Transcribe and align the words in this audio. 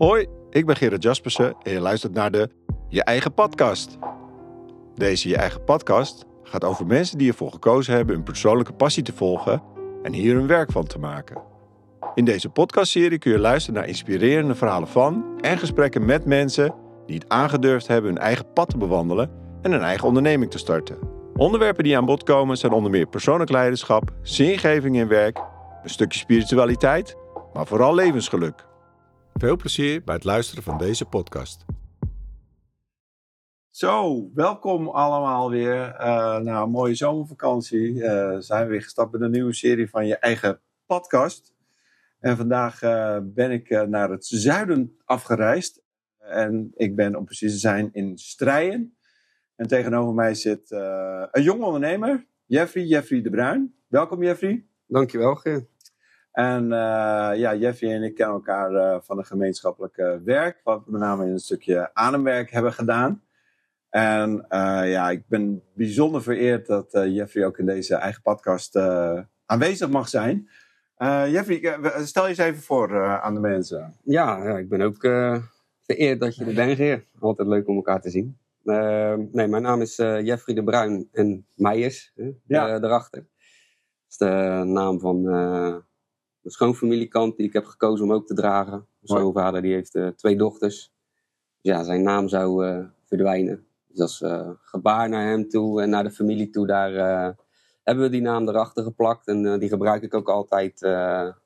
Hoi, 0.00 0.26
ik 0.50 0.66
ben 0.66 0.76
Gerard 0.76 1.02
Jaspersen 1.02 1.54
en 1.62 1.72
je 1.72 1.80
luistert 1.80 2.12
naar 2.12 2.30
de 2.30 2.48
Je 2.88 3.04
Eigen 3.04 3.34
Podcast. 3.34 3.98
Deze 4.94 5.28
Je 5.28 5.36
Eigen 5.36 5.64
Podcast 5.64 6.24
gaat 6.42 6.64
over 6.64 6.86
mensen 6.86 7.18
die 7.18 7.28
ervoor 7.28 7.50
gekozen 7.52 7.94
hebben 7.94 8.14
hun 8.14 8.24
persoonlijke 8.24 8.72
passie 8.72 9.02
te 9.02 9.12
volgen 9.12 9.62
en 10.02 10.12
hier 10.12 10.34
hun 10.34 10.46
werk 10.46 10.72
van 10.72 10.86
te 10.86 10.98
maken. 10.98 11.42
In 12.14 12.24
deze 12.24 12.48
podcastserie 12.48 13.18
kun 13.18 13.32
je 13.32 13.38
luisteren 13.38 13.80
naar 13.80 13.88
inspirerende 13.88 14.54
verhalen 14.54 14.88
van 14.88 15.24
en 15.40 15.58
gesprekken 15.58 16.04
met 16.04 16.24
mensen 16.24 16.74
die 17.06 17.18
het 17.18 17.28
aangedurfd 17.28 17.86
hebben 17.86 18.10
hun 18.10 18.22
eigen 18.22 18.52
pad 18.52 18.70
te 18.70 18.78
bewandelen 18.78 19.30
en 19.62 19.72
een 19.72 19.82
eigen 19.82 20.06
onderneming 20.06 20.50
te 20.50 20.58
starten. 20.58 20.98
Onderwerpen 21.36 21.84
die 21.84 21.96
aan 21.96 22.06
bod 22.06 22.22
komen 22.22 22.56
zijn 22.56 22.72
onder 22.72 22.90
meer 22.90 23.06
persoonlijk 23.06 23.50
leiderschap, 23.50 24.10
zingeving 24.22 24.96
in 24.96 25.08
werk, 25.08 25.38
een 25.82 25.90
stukje 25.90 26.18
spiritualiteit, 26.18 27.16
maar 27.52 27.66
vooral 27.66 27.94
levensgeluk. 27.94 28.68
Veel 29.40 29.56
plezier 29.56 30.04
bij 30.04 30.14
het 30.14 30.24
luisteren 30.24 30.62
van 30.62 30.78
deze 30.78 31.04
podcast. 31.04 31.64
Zo, 33.70 34.30
welkom 34.34 34.88
allemaal 34.88 35.50
weer. 35.50 35.94
Uh, 36.00 36.38
nou, 36.38 36.64
een 36.64 36.70
mooie 36.70 36.94
zomervakantie. 36.94 37.94
Uh, 37.94 38.36
zijn 38.38 38.64
we 38.64 38.70
weer 38.70 38.82
gestapt 38.82 39.12
met 39.12 39.20
een 39.20 39.30
nieuwe 39.30 39.52
serie 39.52 39.90
van 39.90 40.06
je 40.06 40.16
eigen 40.16 40.60
podcast. 40.86 41.54
En 42.18 42.36
vandaag 42.36 42.82
uh, 42.82 43.18
ben 43.22 43.50
ik 43.50 43.86
naar 43.88 44.10
het 44.10 44.26
zuiden 44.26 44.96
afgereisd. 45.04 45.82
En 46.18 46.72
ik 46.74 46.96
ben 46.96 47.16
om 47.16 47.24
precies 47.24 47.52
te 47.52 47.58
zijn 47.58 47.88
in 47.92 48.18
Strijen. 48.18 48.96
En 49.56 49.66
tegenover 49.66 50.14
mij 50.14 50.34
zit 50.34 50.70
een 50.70 51.42
jong 51.42 51.62
ondernemer, 51.62 52.26
Jeffrey, 52.46 52.84
Jeffrey 52.84 53.22
de 53.22 53.30
Bruin. 53.30 53.74
Welkom 53.86 54.22
Jeffrey. 54.22 54.64
Dankjewel 54.86 55.34
Geert. 55.34 55.79
En 56.32 56.64
uh, 56.64 56.70
ja, 57.34 57.54
Jeffrey 57.54 57.94
en 57.94 58.02
ik 58.02 58.14
kennen 58.14 58.34
elkaar 58.34 58.72
uh, 58.72 58.96
van 59.00 59.18
een 59.18 59.24
gemeenschappelijk 59.24 59.96
uh, 59.96 60.14
werk, 60.24 60.60
wat 60.64 60.84
we 60.84 60.90
met 60.90 61.00
name 61.00 61.24
in 61.26 61.32
een 61.32 61.38
stukje 61.38 61.94
ademwerk 61.94 62.50
hebben 62.50 62.72
gedaan. 62.72 63.22
En 63.88 64.46
uh, 64.48 64.90
ja, 64.90 65.10
ik 65.10 65.28
ben 65.28 65.62
bijzonder 65.74 66.22
vereerd 66.22 66.66
dat 66.66 66.90
Jeffrey 66.92 67.46
ook 67.46 67.58
in 67.58 67.66
deze 67.66 67.94
eigen 67.94 68.22
podcast 68.22 68.76
aanwezig 69.46 69.88
mag 69.88 70.08
zijn. 70.08 70.48
Jeffrey, 71.28 71.78
stel 72.04 72.22
je 72.22 72.28
eens 72.28 72.38
even 72.38 72.62
voor 72.62 73.20
aan 73.20 73.34
de 73.34 73.40
mensen. 73.40 73.94
Ja, 74.02 74.44
ja 74.44 74.58
ik 74.58 74.68
ben 74.68 74.80
ook 74.80 75.00
vereerd 75.82 76.20
dat 76.20 76.36
je 76.36 76.44
er 76.44 76.54
bent, 76.54 76.76
Geer. 76.76 77.06
Altijd 77.18 77.48
leuk 77.48 77.68
om 77.68 77.76
elkaar 77.76 78.00
te 78.00 78.10
zien. 78.10 78.38
nee, 79.32 79.48
mijn 79.48 79.62
naam 79.62 79.80
is 79.80 79.96
Jeffrey 79.96 80.54
de 80.54 80.64
Bruin 80.64 81.08
en 81.12 81.46
Meijers, 81.54 82.12
ja. 82.46 82.78
daarachter. 82.78 83.20
Dat 83.20 84.08
is 84.08 84.16
de 84.16 84.62
naam 84.64 85.00
van 85.00 85.24
mijn 86.40 86.54
schoonfamiliekant 86.54 87.36
die 87.36 87.46
ik 87.46 87.52
heb 87.52 87.64
gekozen 87.64 88.04
om 88.04 88.12
ook 88.12 88.26
te 88.26 88.34
dragen. 88.34 88.86
Mijn 89.00 89.20
schoonvader 89.20 89.62
die 89.62 89.72
heeft 89.72 89.94
uh, 89.94 90.08
twee 90.08 90.36
dochters. 90.36 90.76
Dus 90.76 90.92
ja, 91.60 91.82
zijn 91.82 92.02
naam 92.02 92.28
zou 92.28 92.66
uh, 92.66 92.84
verdwijnen. 93.04 93.66
Dus 93.86 94.00
als 94.00 94.20
uh, 94.20 94.50
gebaar 94.60 95.08
naar 95.08 95.28
hem 95.28 95.48
toe 95.48 95.82
en 95.82 95.90
naar 95.90 96.02
de 96.02 96.10
familie 96.10 96.50
toe, 96.50 96.66
daar 96.66 96.92
hebben 97.82 98.04
we 98.04 98.10
die 98.10 98.20
naam 98.20 98.48
erachter 98.48 98.82
geplakt. 98.82 99.26
En 99.26 99.58
die 99.58 99.68
gebruik 99.68 100.02
ik 100.02 100.14
ook 100.14 100.28
altijd 100.28 100.86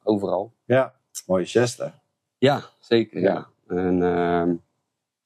overal. 0.02 0.52
Ja, 0.64 0.94
mooie 1.26 1.46
geste. 1.46 1.92
Ja, 2.38 2.62
zeker. 2.78 3.20
Ja. 3.20 3.46
En 3.66 4.02
ehm, 4.02 4.54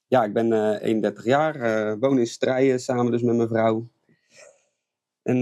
ja, 0.07 0.23
ik 0.23 0.33
ben 0.33 0.79
31 0.81 1.23
jaar, 1.23 1.99
woon 1.99 2.19
in 2.19 2.27
Strijen 2.27 2.79
samen 2.79 3.11
dus 3.11 3.21
met 3.21 3.35
mijn 3.35 3.47
vrouw. 3.47 3.87
En 5.23 5.37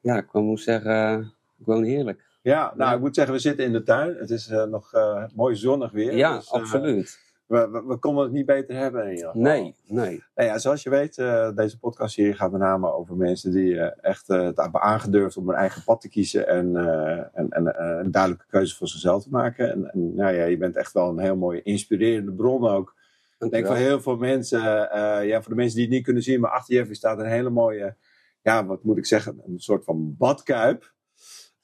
ja, 0.00 0.16
ik 0.16 0.32
moet 0.32 0.60
zeggen, 0.60 1.20
ik 1.58 1.66
woon 1.66 1.84
heerlijk. 1.84 2.25
Ja, 2.46 2.72
nou 2.76 2.94
ik 2.94 3.00
moet 3.00 3.14
zeggen, 3.14 3.34
we 3.34 3.40
zitten 3.40 3.64
in 3.64 3.72
de 3.72 3.82
tuin. 3.82 4.16
Het 4.16 4.30
is 4.30 4.50
uh, 4.50 4.64
nog 4.64 4.94
uh, 4.94 5.24
mooi 5.34 5.56
zonnig 5.56 5.92
weer. 5.92 6.16
Ja, 6.16 6.36
dus, 6.36 6.46
uh, 6.46 6.52
absoluut. 6.52 7.18
We, 7.46 7.68
we, 7.70 7.82
we, 7.86 7.96
konden 7.96 8.24
het 8.24 8.32
niet 8.32 8.46
beter 8.46 8.76
hebben 8.76 9.04
in 9.04 9.10
ieder 9.10 9.26
geval. 9.26 9.42
Nee, 9.42 9.74
nee. 9.86 10.22
Nou 10.34 10.48
ja, 10.48 10.58
zoals 10.58 10.82
je 10.82 10.90
weet, 10.90 11.14
deze 11.56 11.78
podcast 11.78 12.16
hier 12.16 12.36
gaat 12.36 12.50
met 12.50 12.60
name 12.60 12.92
over 12.92 13.16
mensen 13.16 13.52
die 13.52 13.80
echt 13.80 14.26
het 14.26 14.56
hebben 14.56 14.80
aangedurfd 14.80 15.36
om 15.36 15.48
hun 15.48 15.56
eigen 15.56 15.84
pad 15.84 16.00
te 16.00 16.08
kiezen 16.08 16.48
en, 16.48 16.76
en, 17.32 17.48
en 17.48 17.82
een 18.00 18.10
duidelijke 18.10 18.46
keuze 18.48 18.76
voor 18.76 18.88
zichzelf 18.88 19.22
te 19.22 19.30
maken. 19.30 19.72
En, 19.72 19.92
en 19.92 20.14
nou 20.14 20.34
ja, 20.34 20.44
je 20.44 20.56
bent 20.56 20.76
echt 20.76 20.92
wel 20.92 21.08
een 21.08 21.18
heel 21.18 21.36
mooie 21.36 21.62
inspirerende 21.62 22.32
bron 22.32 22.68
ook. 22.68 22.94
Ik 23.38 23.50
denk 23.50 23.66
voor 23.66 23.76
heel 23.76 24.00
veel 24.00 24.16
mensen, 24.16 24.60
ja, 25.26 25.42
voor 25.42 25.50
de 25.50 25.58
mensen 25.58 25.76
die 25.76 25.84
het 25.84 25.94
niet 25.94 26.04
kunnen 26.04 26.22
zien, 26.22 26.40
maar 26.40 26.50
achter 26.50 26.74
Jeffrey 26.74 26.94
staat 26.94 27.18
een 27.18 27.26
hele 27.26 27.50
mooie, 27.50 27.96
ja, 28.42 28.66
wat 28.66 28.84
moet 28.84 28.96
ik 28.96 29.06
zeggen, 29.06 29.42
een 29.46 29.60
soort 29.60 29.84
van 29.84 30.16
badkuip. 30.16 30.94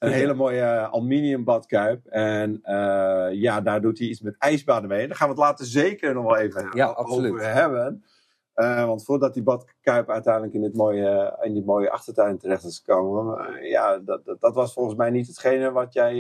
Een 0.02 0.12
hele 0.12 0.34
mooie 0.34 0.64
aluminium 0.64 1.44
badkuip. 1.44 2.06
En 2.06 2.60
uh, 2.64 3.28
ja, 3.32 3.60
daar 3.60 3.80
doet 3.80 3.98
hij 3.98 4.06
iets 4.06 4.20
met 4.20 4.34
ijsbaden 4.38 4.88
mee. 4.88 5.06
Daar 5.06 5.16
gaan 5.16 5.28
we 5.28 5.34
het 5.34 5.42
later 5.42 5.66
zeker 5.66 6.14
nog 6.14 6.24
wel 6.24 6.36
even 6.36 6.68
ja, 6.74 6.92
over 6.92 7.54
hebben. 7.54 8.04
Uh, 8.54 8.84
want 8.84 9.04
voordat 9.04 9.34
die 9.34 9.42
badkuip 9.42 10.10
uiteindelijk 10.10 10.54
in, 10.54 10.60
dit 10.60 10.74
mooie, 10.74 11.38
in 11.42 11.52
die 11.52 11.64
mooie 11.64 11.90
achtertuin 11.90 12.38
terecht 12.38 12.64
is 12.64 12.82
gekomen. 12.84 13.38
Uh, 13.38 13.70
ja, 13.70 13.98
dat, 13.98 14.24
dat, 14.24 14.40
dat, 14.40 14.54
was 14.54 14.72
volgens 14.72 14.96
mij 14.96 15.10
niet 15.10 15.26
hetgene 15.26 15.70
wat 15.70 15.92
jij 15.92 16.16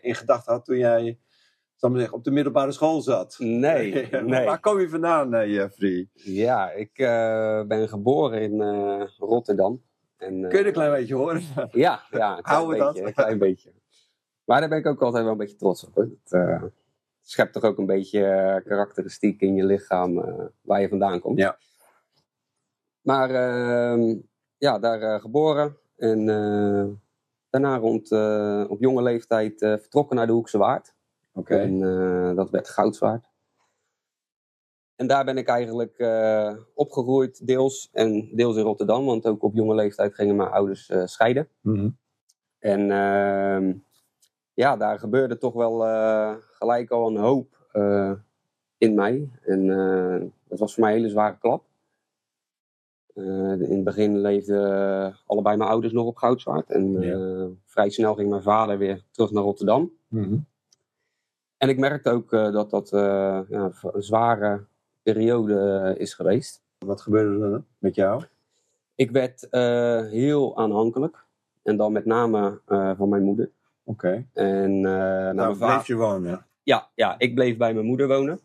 in 0.00 0.14
gedachten 0.14 0.52
had 0.52 0.64
toen 0.64 0.78
jij 0.78 1.18
zal 1.74 1.90
maar 1.90 1.98
zeggen, 1.98 2.18
op 2.18 2.24
de 2.24 2.30
middelbare 2.30 2.72
school 2.72 3.00
zat. 3.00 3.36
Nee, 3.38 4.08
nee. 4.24 4.44
Waar 4.44 4.60
kom 4.60 4.80
je 4.80 4.88
vandaan, 4.88 5.50
Jeffrey? 5.50 6.08
Ja, 6.14 6.70
ik 6.70 6.92
ben 7.68 7.88
geboren 7.88 8.42
in 8.42 8.60
Rotterdam. 9.18 9.82
En, 10.16 10.48
Kun 10.48 10.58
je 10.58 10.66
een 10.66 10.72
klein 10.72 10.90
beetje 10.90 11.14
horen? 11.14 11.42
Ja, 11.70 12.02
ja 12.10 12.36
een, 12.36 12.42
klein 12.42 12.68
beetje, 12.68 13.06
een 13.06 13.14
klein 13.14 13.38
beetje. 13.38 13.72
Maar 14.44 14.60
daar 14.60 14.68
ben 14.68 14.78
ik 14.78 14.86
ook 14.86 15.02
altijd 15.02 15.22
wel 15.22 15.32
een 15.32 15.38
beetje 15.38 15.56
trots 15.56 15.84
op. 15.86 15.94
Het 15.94 16.32
uh, 16.32 16.62
schept 17.22 17.52
toch 17.52 17.62
ook 17.62 17.78
een 17.78 17.86
beetje 17.86 18.20
uh, 18.20 18.68
karakteristiek 18.68 19.40
in 19.40 19.54
je 19.54 19.64
lichaam 19.64 20.24
waar 20.60 20.80
je 20.80 20.88
vandaan 20.88 21.20
komt. 21.20 21.38
Ja. 21.38 21.58
Maar 23.00 23.30
ehm, 23.30 24.16
ja, 24.58 24.78
daar 24.78 25.20
geboren. 25.20 25.76
En 25.96 26.26
daarna 27.50 27.76
rond, 27.76 28.12
op 28.70 28.80
jonge 28.80 29.02
leeftijd 29.02 29.58
vertrokken 29.58 30.16
naar 30.16 30.26
de 30.26 30.32
Hoekse 30.32 30.58
Waard. 30.58 30.94
Oké. 31.32 31.56
En 31.56 31.80
dat 32.34 32.50
werd 32.50 32.68
Goudzwaard. 32.68 33.28
En 34.96 35.06
daar 35.06 35.24
ben 35.24 35.36
ik 35.36 35.48
eigenlijk 35.48 35.94
uh, 35.98 36.52
opgegroeid, 36.74 37.46
deels. 37.46 37.88
En 37.92 38.28
deels 38.32 38.56
in 38.56 38.62
Rotterdam, 38.62 39.04
want 39.04 39.26
ook 39.26 39.42
op 39.42 39.54
jonge 39.54 39.74
leeftijd 39.74 40.14
gingen 40.14 40.36
mijn 40.36 40.50
ouders 40.50 40.90
uh, 40.90 41.06
scheiden. 41.06 41.48
Mm 41.60 41.74
-hmm. 41.74 41.96
En 42.58 42.80
uh, 42.80 43.74
ja, 44.54 44.76
daar 44.76 44.98
gebeurde 44.98 45.38
toch 45.38 45.52
wel 45.52 45.86
uh, 45.86 46.34
gelijk 46.50 46.90
al 46.90 47.08
een 47.08 47.16
hoop 47.16 47.54
in 48.78 48.94
mij. 48.94 49.30
En 49.42 49.66
dat 50.48 50.58
was 50.58 50.74
voor 50.74 50.82
mij 50.82 50.92
een 50.92 50.98
hele 50.98 51.10
zware 51.10 51.38
klap. 51.38 51.64
in 53.14 53.66
het 53.68 53.84
begin 53.84 54.18
leefden 54.18 55.16
allebei 55.26 55.56
mijn 55.56 55.70
ouders 55.70 55.92
nog 55.92 56.06
op 56.06 56.16
Goudzwaard. 56.16 56.70
En 56.70 57.00
ja. 57.00 57.48
vrij 57.64 57.90
snel 57.90 58.14
ging 58.14 58.30
mijn 58.30 58.42
vader 58.42 58.78
weer 58.78 59.04
terug 59.10 59.30
naar 59.30 59.42
Rotterdam. 59.42 59.92
Mm 60.08 60.22
-hmm. 60.22 60.46
En 61.56 61.68
ik 61.68 61.78
merkte 61.78 62.10
ook 62.10 62.30
dat 62.30 62.70
dat 62.70 62.88
ja, 63.48 63.72
een 63.82 64.02
zware 64.02 64.66
periode 65.12 65.58
eh, 65.58 66.00
is 66.00 66.14
geweest. 66.14 66.62
Wat 66.78 67.00
gebeurde 67.00 67.44
er 67.44 67.62
met 67.78 67.94
jou? 67.94 68.22
Ik 68.94 69.10
werd 69.10 69.46
uh, 69.50 70.06
heel 70.06 70.56
aanhankelijk. 70.56 71.24
En 71.62 71.76
dan 71.76 71.92
met 71.92 72.04
name 72.04 72.60
uh, 72.68 72.90
van 72.96 73.08
mijn 73.08 73.22
moeder. 73.22 73.50
Oké. 73.84 74.06
Okay. 74.06 74.26
En 74.32 74.80
nou, 74.80 75.34
nou 75.34 75.58
bleef 75.58 75.86
je 75.86 75.94
wonen? 75.94 76.46
Ja, 76.62 76.90
ja, 76.94 77.14
ik 77.18 77.34
bleef 77.34 77.56
bij 77.56 77.74
mijn 77.74 77.86
moeder 77.86 78.08
wonen. 78.08 78.40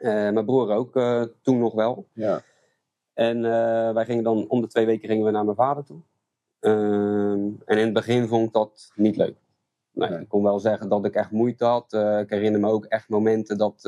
mijn 0.00 0.44
broer 0.44 0.70
ook 0.70 0.92
toen 1.42 1.58
nog 1.58 1.74
wel. 1.74 2.06
Ja. 2.12 2.42
En 3.14 3.42
wij 3.94 4.04
gingen 4.04 4.24
dan 4.24 4.48
om 4.48 4.60
de 4.60 4.66
twee 4.66 4.86
weken 4.86 5.08
gingen 5.08 5.24
we 5.24 5.30
naar 5.30 5.44
mijn 5.44 5.56
vader 5.56 5.84
toe. 5.84 6.00
Ehm, 6.60 7.48
en 7.64 7.78
in 7.78 7.84
het 7.84 7.92
begin 7.92 8.28
vond 8.28 8.46
ik 8.46 8.52
dat 8.52 8.92
niet 8.94 9.16
leuk. 9.16 9.36
Nee, 9.92 10.10
nee. 10.10 10.20
Ik 10.20 10.28
kon 10.28 10.42
wel 10.42 10.58
zeggen 10.58 10.88
dat 10.88 11.04
ik 11.04 11.14
echt 11.14 11.30
moeite 11.30 11.64
had. 11.64 11.92
ik 11.92 12.30
herinner 12.30 12.60
me 12.60 12.68
ook 12.68 12.84
echt 12.84 13.08
momenten 13.08 13.58
dat 13.58 13.82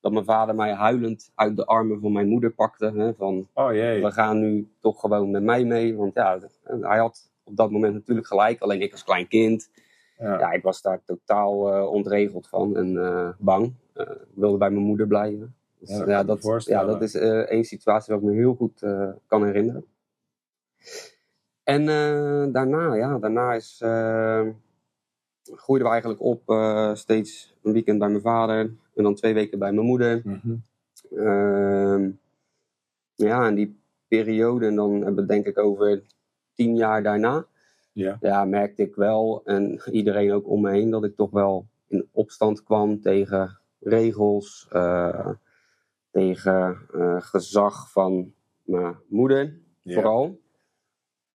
dat 0.00 0.12
mijn 0.12 0.24
vader 0.24 0.54
mij 0.54 0.72
huilend 0.72 1.32
uit 1.34 1.56
de 1.56 1.64
armen 1.64 2.00
van 2.00 2.12
mijn 2.12 2.28
moeder 2.28 2.50
pakte. 2.50 2.92
Hè, 2.96 3.14
van, 3.14 3.48
oh 3.52 3.72
jee. 3.72 4.02
we 4.02 4.10
gaan 4.10 4.38
nu 4.38 4.68
toch 4.80 5.00
gewoon 5.00 5.30
met 5.30 5.42
mij 5.42 5.64
mee. 5.64 5.96
Want 5.96 6.14
ja, 6.14 6.38
hij 6.64 6.98
had 6.98 7.30
op 7.44 7.56
dat 7.56 7.70
moment 7.70 7.94
natuurlijk 7.94 8.26
gelijk. 8.26 8.60
Alleen 8.60 8.82
ik 8.82 8.92
als 8.92 9.04
klein 9.04 9.28
kind. 9.28 9.70
Ja, 10.18 10.38
ja 10.38 10.52
ik 10.52 10.62
was 10.62 10.82
daar 10.82 11.00
totaal 11.04 11.76
uh, 11.76 11.90
ontregeld 11.90 12.48
van 12.48 12.76
en 12.76 12.92
uh, 12.92 13.28
bang. 13.38 13.74
Uh, 13.94 14.10
ik 14.10 14.34
wilde 14.34 14.58
bij 14.58 14.70
mijn 14.70 14.84
moeder 14.84 15.06
blijven. 15.06 15.54
Dus, 15.78 15.96
ja, 15.96 16.08
ja, 16.08 16.24
dat, 16.24 16.64
ja, 16.64 16.84
dat 16.84 17.02
is 17.02 17.14
één 17.14 17.64
situatie 17.64 18.14
waar 18.14 18.22
ik 18.22 18.28
me 18.28 18.34
heel 18.36 18.54
goed 18.54 18.86
kan 19.26 19.44
herinneren. 19.44 19.84
En 21.62 21.86
daarna, 22.52 22.94
ja, 22.94 23.18
daarna 23.18 23.54
is 23.54 23.82
groeiden 25.54 25.88
we 25.88 25.92
eigenlijk 25.92 26.22
op 26.22 26.42
steeds 26.96 27.54
een 27.62 27.72
weekend 27.72 27.98
bij 27.98 28.08
mijn 28.08 28.22
vader, 28.22 28.58
en 28.94 29.02
dan 29.02 29.14
twee 29.14 29.34
weken 29.34 29.58
bij 29.58 29.72
mijn 29.72 29.86
moeder. 29.86 30.20
Mm 30.24 30.40
-hmm. 30.42 30.62
uh, 31.10 32.08
ja, 33.14 33.46
en 33.46 33.54
die 33.54 33.80
periode, 34.08 34.66
en 34.66 34.74
dan 34.74 34.92
hebben 34.92 35.14
we 35.14 35.26
denk 35.26 35.46
ik 35.46 35.58
over 35.58 36.02
tien 36.54 36.76
jaar 36.76 37.02
daarna. 37.02 37.46
Ja. 37.92 38.16
ja, 38.20 38.44
merkte 38.44 38.82
ik 38.82 38.94
wel, 38.94 39.42
en 39.44 39.80
iedereen 39.90 40.32
ook 40.32 40.48
om 40.48 40.60
me 40.60 40.70
heen, 40.70 40.90
dat 40.90 41.04
ik 41.04 41.16
toch 41.16 41.30
wel 41.30 41.66
in 41.88 42.08
opstand 42.12 42.62
kwam 42.62 43.00
tegen 43.00 43.58
regels, 43.80 44.66
eh, 44.70 45.28
tegen 46.10 46.78
eh, 46.92 47.16
gezag 47.20 47.90
van 47.92 48.32
mijn 48.62 48.96
moeder, 49.08 49.58
Ja. 49.82 49.94
vooral. 49.94 50.38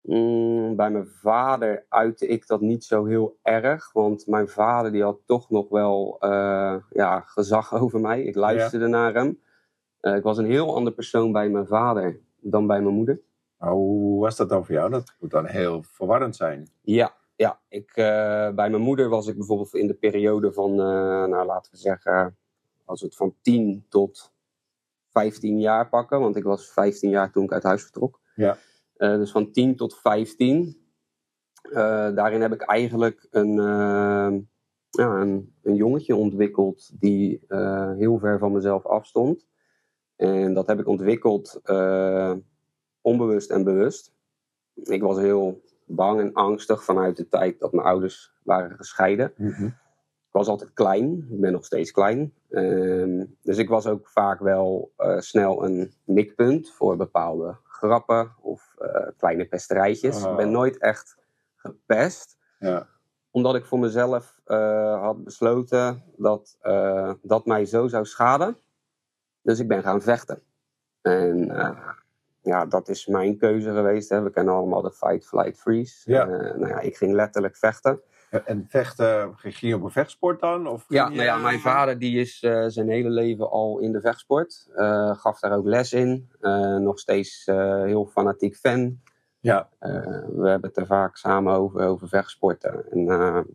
Mm, 0.03 0.77
bij 0.77 0.91
mijn 0.91 1.07
vader 1.07 1.85
uitte 1.89 2.27
ik 2.27 2.47
dat 2.47 2.61
niet 2.61 2.85
zo 2.85 3.05
heel 3.05 3.39
erg, 3.43 3.93
want 3.93 4.27
mijn 4.27 4.49
vader 4.49 4.93
die 4.93 5.03
had 5.03 5.19
toch 5.25 5.51
nog 5.51 5.69
wel 5.69 6.17
eh, 6.21 6.77
ja, 6.91 7.21
gezag 7.21 7.75
over 7.81 8.01
mij. 8.01 8.23
Ik 8.23 8.35
luisterde 8.35 8.87
naar 8.87 9.15
hem. 9.15 9.41
Eh, 10.01 10.17
ik 10.17 10.23
was 10.23 10.39
een 10.39 10.51
heel 10.51 10.75
ander 10.75 10.93
persoon 10.93 11.33
bij 11.33 11.49
mijn 11.49 11.67
vader 11.67 12.21
dan 12.41 12.67
bij 12.67 12.81
mijn 12.81 12.95
moeder. 12.95 13.21
Maar 13.59 13.71
hoe 13.71 14.21
was 14.21 14.37
dat 14.37 14.49
dan 14.49 14.65
voor 14.65 14.75
jou? 14.75 14.91
Dat 14.91 15.15
moet 15.19 15.31
dan 15.31 15.47
heel 15.47 15.83
verwarrend 15.83 16.37
zijn. 16.37 16.69
Ja, 16.81 17.15
ja. 17.37 17.61
Ik, 17.69 17.91
eh, 17.91 18.51
bij 18.51 18.71
mijn 18.71 18.83
moeder 18.83 19.09
was 19.09 19.27
ik 19.27 19.37
bijvoorbeeld 19.37 19.75
in 19.75 19.87
de 19.87 19.95
periode 19.95 20.53
van, 20.53 20.75
nou 20.75 21.47
laten 21.47 21.73
we 21.73 21.79
zeggen, 21.79 22.37
als 22.85 23.01
we 23.01 23.07
het 23.07 23.17
van 23.17 23.35
10 23.43 23.85
tot 23.89 24.33
15 25.11 25.61
jaar 25.61 25.89
pakken, 25.89 26.21
want 26.21 26.37
ik 26.37 26.45
was 26.45 26.71
15 26.71 27.11
jaar 27.11 27.31
toen 27.31 27.45
ik 27.45 27.53
uit 27.53 27.63
huis 27.63 27.83
vertrok. 27.83 28.21
Ja. 28.35 28.57
Eh, 29.01 29.17
dus 29.17 29.31
van 29.31 29.51
10 29.51 29.77
tot 29.77 29.99
15. 29.99 30.79
eh, 31.63 32.15
daarin 32.15 32.41
heb 32.41 32.53
ik 32.53 32.61
eigenlijk 32.61 33.27
een, 33.31 33.59
eh, 33.59 34.39
ja, 34.91 35.21
een, 35.21 35.55
een 35.63 35.75
jongetje 35.75 36.17
ontwikkeld 36.17 36.91
die 37.01 37.45
heel 37.97 38.19
ver 38.19 38.39
van 38.39 38.53
mezelf 38.53 38.87
afstond. 38.87 39.47
En 40.17 40.55
dat 40.55 40.67
heb 40.67 40.79
ik 40.79 40.87
ontwikkeld 40.87 41.61
onbewust 43.01 43.51
en 43.51 43.65
bewust. 43.65 44.13
Ik 44.75 45.03
was 45.03 45.19
heel 45.19 45.63
bang 45.87 46.21
en 46.21 46.33
angstig 46.33 46.85
vanuit 46.85 47.17
de 47.17 47.29
tijd 47.29 47.61
dat 47.61 47.73
mijn 47.73 47.87
ouders 47.87 48.33
waren 48.43 48.77
gescheiden. 48.77 49.33
Ik 50.27 50.37
was 50.37 50.49
altijd 50.49 50.73
klein, 50.73 51.27
ik 51.31 51.41
ben 51.41 51.53
nog 51.53 51.65
steeds 51.65 51.91
klein. 51.91 52.35
Ehm, 52.49 53.25
dus 53.43 53.59
ik 53.59 53.69
was 53.69 53.87
ook 53.87 54.09
vaak 54.09 54.41
wel 54.41 54.93
snel 55.19 55.65
een 55.65 55.93
mikpunt 56.05 56.71
voor 56.71 56.97
bepaalde 56.97 57.57
grappen 57.81 58.33
of 58.41 58.75
eh, 58.79 59.07
kleine 59.17 59.45
pesterijtjes. 59.45 60.25
Oh. 60.25 60.31
Ik 60.31 60.37
ben 60.37 60.51
nooit 60.51 60.79
echt 60.79 61.17
gepest, 61.57 62.39
Ja. 62.59 62.87
omdat 63.31 63.55
ik 63.55 63.65
voor 63.65 63.79
mezelf 63.79 64.41
eh, 64.45 65.01
had 65.01 65.25
besloten 65.25 66.03
dat 66.17 66.57
eh, 66.61 67.13
dat 67.23 67.47
mij 67.47 67.65
zo 67.65 67.89
zou 67.89 68.05
schaden. 68.05 68.57
Dus 69.43 69.59
ik 69.59 69.69
ben 69.69 69.83
gaan 69.83 70.03
vechten. 70.03 70.43
En 71.03 71.53
ja, 72.43 72.67
dat 72.67 72.89
is 72.89 73.07
mijn 73.07 73.39
keuze 73.39 73.73
geweest. 73.73 74.09
Hè. 74.09 74.23
We 74.23 74.31
kennen 74.31 74.55
allemaal 74.55 74.83
de 74.83 74.91
fight, 74.91 75.27
flight, 75.27 75.59
freeze. 75.59 76.11
Ja. 76.11 76.25
Nou 76.25 76.69
ja, 76.69 76.81
ik 76.81 76.97
ging 76.97 77.13
letterlijk 77.13 77.57
vechten. 77.57 78.01
En 78.31 78.67
vechten, 78.69 79.33
ging 79.37 79.59
je 79.59 79.75
op 79.75 79.83
een 79.83 79.91
vechtsport 79.91 80.41
dan? 80.41 80.67
Of 80.67 80.85
Ja, 80.89 81.09
nou 81.09 81.23
ja, 81.23 81.37
mijn 81.37 81.61
vader 81.61 81.99
die 81.99 82.21
is 82.21 82.43
eh, 82.43 82.65
zijn 82.67 82.89
hele 82.89 83.11
leven 83.11 83.51
al 83.51 83.79
in 83.79 83.93
de 83.93 84.01
vechtsport. 84.01 84.69
Eh, 84.75 85.15
gaf 85.17 85.41
daar 85.41 85.57
ook 85.57 85.67
les 85.67 85.93
in. 85.93 86.31
Eh, 86.41 86.77
nog 86.77 86.99
steeds 86.99 87.43
heel 87.85 88.07
fanatiek 88.07 88.57
fan. 88.57 89.01
Ja, 89.41 89.69
we 89.79 90.49
hebben 90.49 90.69
het 90.69 90.77
er 90.77 90.87
vaak 90.87 91.17
samen 91.17 91.55
over, 91.55 91.81
over 91.81 92.09
vechtsporten. 92.09 92.91
En 92.91 93.47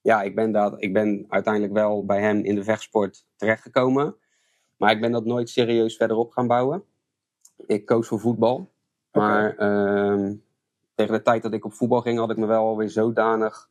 ja, 0.00 0.22
ik 0.22 0.34
ben, 0.34 0.52
dat, 0.52 0.74
ik 0.76 0.92
ben 0.92 1.24
uiteindelijk 1.28 1.72
wel 1.72 2.04
bij 2.04 2.20
hem 2.20 2.44
in 2.44 2.54
de 2.54 2.64
vechtsport 2.64 3.26
terechtgekomen. 3.36 4.16
Maar 4.76 4.90
ik 4.90 5.00
ben 5.00 5.12
dat 5.12 5.24
nooit 5.24 5.48
serieus 5.48 5.96
verder 5.96 6.16
op 6.16 6.30
gaan 6.30 6.46
bouwen. 6.46 6.84
Ik 7.66 7.86
koos 7.86 8.08
voor 8.08 8.20
voetbal. 8.20 8.72
Maar 9.12 9.56
ehm, 9.56 10.34
tegen 10.94 11.14
de 11.14 11.22
tijd 11.22 11.42
dat 11.42 11.52
ik 11.52 11.64
op 11.64 11.72
voetbal 11.72 12.00
ging, 12.00 12.18
had 12.18 12.30
ik 12.30 12.36
me 12.36 12.46
wel 12.46 12.66
alweer 12.66 12.90
zodanig 12.90 13.68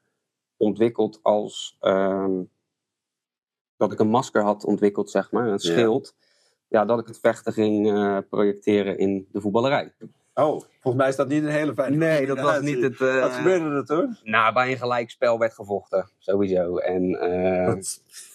ontwikkeld 0.57 1.19
als 1.21 1.77
ehm, 1.79 2.31
dat 3.77 3.91
ik 3.91 3.99
een 3.99 4.07
masker 4.07 4.41
had 4.43 4.65
ontwikkeld, 4.65 5.09
zeg 5.09 5.31
maar, 5.31 5.47
een 5.47 5.59
schild. 5.59 6.15
Ja, 6.67 6.85
dat 6.85 6.99
ik 6.99 7.07
het 7.07 7.19
vechten 7.19 7.53
ging 7.53 7.87
eh, 7.91 8.17
projecteren 8.29 8.97
in 8.97 9.27
de 9.31 9.41
voetballerij. 9.41 9.93
Oh, 10.33 10.61
volgens 10.81 10.95
mij 10.95 11.07
is 11.07 11.15
dat 11.15 11.27
niet 11.27 11.43
een 11.43 11.49
hele 11.49 11.73
fijne 11.73 11.95
Nee, 11.95 12.25
dat 12.25 12.39
was 12.39 12.61
niet 12.61 12.81
het. 12.81 13.01
eh, 13.01 13.21
Wat 13.21 13.31
gebeurde 13.31 13.65
er 13.75 13.85
toen? 13.85 14.17
Nou, 14.23 14.53
bij 14.53 14.71
een 14.71 14.77
gelijkspel 14.77 15.39
werd 15.39 15.53
gevochten, 15.53 16.09
sowieso. 16.17 16.77
En 16.77 17.19
eh, 17.19 17.73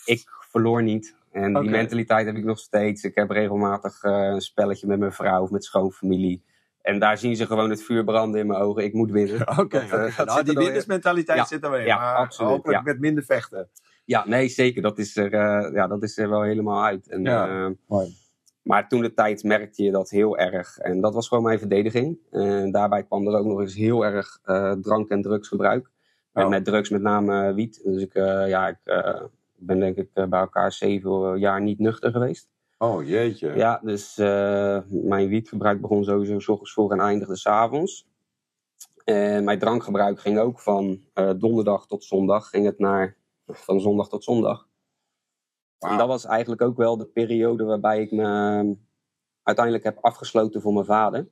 ik 0.05 0.25
verloor 0.51 0.83
niet. 0.83 1.17
En 1.33 1.61
die 1.61 1.71
mentaliteit 1.71 2.27
heb 2.27 2.37
ik 2.37 2.45
nog 2.45 2.59
steeds. 2.59 3.03
Ik 3.03 3.15
heb 3.15 3.31
regelmatig 3.31 4.03
een 4.03 4.41
spelletje 4.41 4.87
met 4.87 4.99
mijn 4.99 5.13
vrouw 5.13 5.43
of 5.43 5.51
met 5.51 5.65
schoonfamilie. 5.65 6.43
En 6.89 6.99
daar 6.99 7.19
zien 7.19 7.37
ze 7.37 7.47
gewoon 7.47 7.71
het 7.71 7.83
vuur 7.83 8.05
branden 8.05 8.41
in 8.41 8.47
mijn 8.47 8.61
ogen. 8.61 8.85
Ik 8.85 8.93
moet 8.93 9.11
winnen. 9.11 9.41
Oké, 9.61 9.79
eh, 9.79 10.05
zit 10.37 10.45
die 10.47 10.55
er 10.57 10.63
winnersmentaliteit 10.65 11.39
Ja, 11.39 11.45
zit 11.45 11.65
er 11.65 11.71
wel 11.71 11.79
in. 11.81 11.87
ja, 11.87 11.97
maar 11.99 12.15
absoluut, 12.17 12.51
hopelijk 12.51 12.79
ja. 12.79 12.85
met 12.85 13.01
minder 13.01 13.25
vechten. 13.25 13.69
Ja, 14.05 14.25
nee, 14.27 14.49
zeker. 14.49 14.83
Dat 14.83 14.99
is 14.99 15.17
er, 15.17 15.33
eh, 15.33 15.73
ja, 15.75 15.87
dat 15.87 16.03
is 16.03 16.19
er 16.19 16.29
wel 16.29 16.43
helemaal 16.43 16.85
uit. 16.85 17.09
En, 17.09 17.23
Ja. 17.23 17.49
eh, 17.67 17.71
Mooi. 17.87 18.09
maar 18.63 18.89
toen 18.89 19.01
de 19.03 19.15
tijd 19.15 19.43
merkte 19.43 19.83
je 19.83 19.91
dat 19.91 20.11
heel 20.11 20.39
erg. 20.39 20.79
En 20.79 21.01
dat 21.01 21.15
was 21.15 21.29
gewoon 21.29 21.45
mijn 21.45 21.59
verdediging. 21.59 22.19
En 22.31 22.71
daarbij 22.71 23.03
kwam 23.05 23.27
er 23.29 23.39
ook 23.39 23.47
nog 23.47 23.61
eens 23.61 23.75
heel 23.75 24.05
erg 24.05 24.39
drank- 24.81 25.09
en 25.11 25.23
drugsgebruik. 25.23 25.91
En 26.33 26.45
Oh. 26.45 26.51
met 26.51 26.65
drugs 26.65 26.89
met 26.91 27.03
name 27.03 27.55
wiet. 27.55 27.81
Dus 27.85 28.03
ik, 28.03 28.15
ja, 28.49 28.69
ik 28.69 28.79
ben 29.57 29.79
denk 29.81 29.97
ik 29.97 30.09
bij 30.13 30.41
elkaar 30.41 30.73
zeven 30.73 31.39
jaar 31.39 31.61
niet 31.61 31.79
nuchter 31.79 32.11
geweest. 32.11 32.49
Oh, 32.79 33.07
jeetje. 33.07 33.53
Ja, 33.57 33.81
dus 33.83 34.19
eh, 34.19 34.81
mijn 34.89 35.29
wietgebruik 35.29 35.81
begon 35.81 36.05
sowieso 36.05 36.39
's 36.39 36.49
ochtends 36.49 36.73
vroeg 36.73 36.93
en 36.93 37.01
eindigde 37.01 37.37
's 37.37 37.47
avonds. 37.47 38.09
En 39.09 39.45
mijn 39.45 39.59
drankgebruik 39.59 40.21
ging 40.21 40.39
ook 40.39 40.61
van 40.61 41.01
eh, 41.13 41.31
donderdag 41.37 41.87
tot 41.87 42.05
zondag. 42.05 42.49
Ging 42.49 42.67
het 42.67 42.79
naar 42.79 43.17
van 43.47 43.81
zondag 43.81 44.09
tot 44.09 44.25
zondag. 44.25 44.69
En 45.79 45.97
dat 45.97 46.09
was 46.09 46.25
eigenlijk 46.25 46.63
ook 46.63 46.77
wel 46.77 46.97
de 46.97 47.07
periode 47.07 47.65
waarbij 47.65 48.01
ik 48.01 48.11
me 48.11 48.23
eh, 48.23 48.71
uiteindelijk 49.43 49.85
heb 49.85 49.99
afgesloten 50.01 50.61
voor 50.61 50.73
mijn 50.73 50.85
vader. 50.85 51.29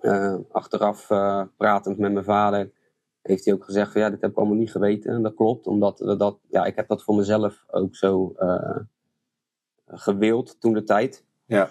Eh, 0.00 0.36
achteraf 0.50 1.06
pratend 1.56 1.98
met 1.98 2.12
mijn 2.12 2.24
vader 2.24 2.72
heeft 3.22 3.44
hij 3.44 3.54
ook 3.54 3.64
gezegd 3.64 3.92
van 3.92 4.00
ja, 4.00 4.10
dit 4.10 4.20
heb 4.20 4.30
ik 4.30 4.36
allemaal 4.36 4.56
niet 4.56 4.70
geweten. 4.70 5.14
En 5.14 5.22
dat 5.22 5.34
klopt, 5.34 5.66
omdat 5.66 5.98
dat, 5.98 6.38
ja, 6.48 6.64
ik 6.64 6.76
heb 6.76 6.88
dat 6.88 7.02
voor 7.02 7.14
mezelf 7.14 7.64
ook 7.66 7.96
zo 7.96 8.34
gewild 9.86 10.60
toen 10.60 10.72
de 10.72 10.84
tijd. 10.84 11.24
Ja. 11.44 11.70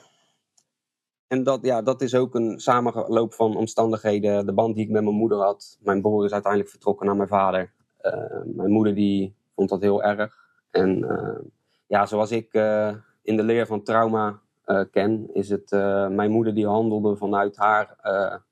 En 1.27 1.43
dat, 1.43 1.59
ja, 1.61 1.81
dat 1.81 2.01
is 2.01 2.15
ook 2.15 2.35
een 2.35 2.59
samenloop 2.59 3.33
van 3.33 3.55
omstandigheden. 3.55 4.45
De 4.45 4.53
band 4.53 4.75
die 4.75 4.85
ik 4.85 4.91
met 4.91 5.03
mijn 5.03 5.15
moeder 5.15 5.37
had. 5.37 5.77
Mijn 5.81 6.01
broer 6.01 6.25
is 6.25 6.31
uiteindelijk 6.31 6.71
vertrokken 6.71 7.05
naar 7.05 7.15
mijn 7.15 7.27
vader. 7.27 7.73
Eh, 7.97 8.41
mijn 8.45 8.71
moeder 8.71 8.95
die 8.95 9.35
vond 9.55 9.69
dat 9.69 9.81
heel 9.81 10.03
erg. 10.03 10.37
En 10.71 11.09
eh, 11.09 11.39
ja, 11.87 12.05
zoals 12.05 12.31
ik 12.31 12.53
eh, 12.53 12.95
in 13.21 13.37
de 13.37 13.43
leer 13.43 13.65
van 13.65 13.83
trauma 13.83 14.43
ken, 14.91 15.29
is 15.33 15.49
het 15.49 15.71
mijn 16.09 16.31
moeder 16.31 16.53
die 16.53 16.67
handelde 16.67 17.15
vanuit 17.15 17.55
haar 17.55 17.97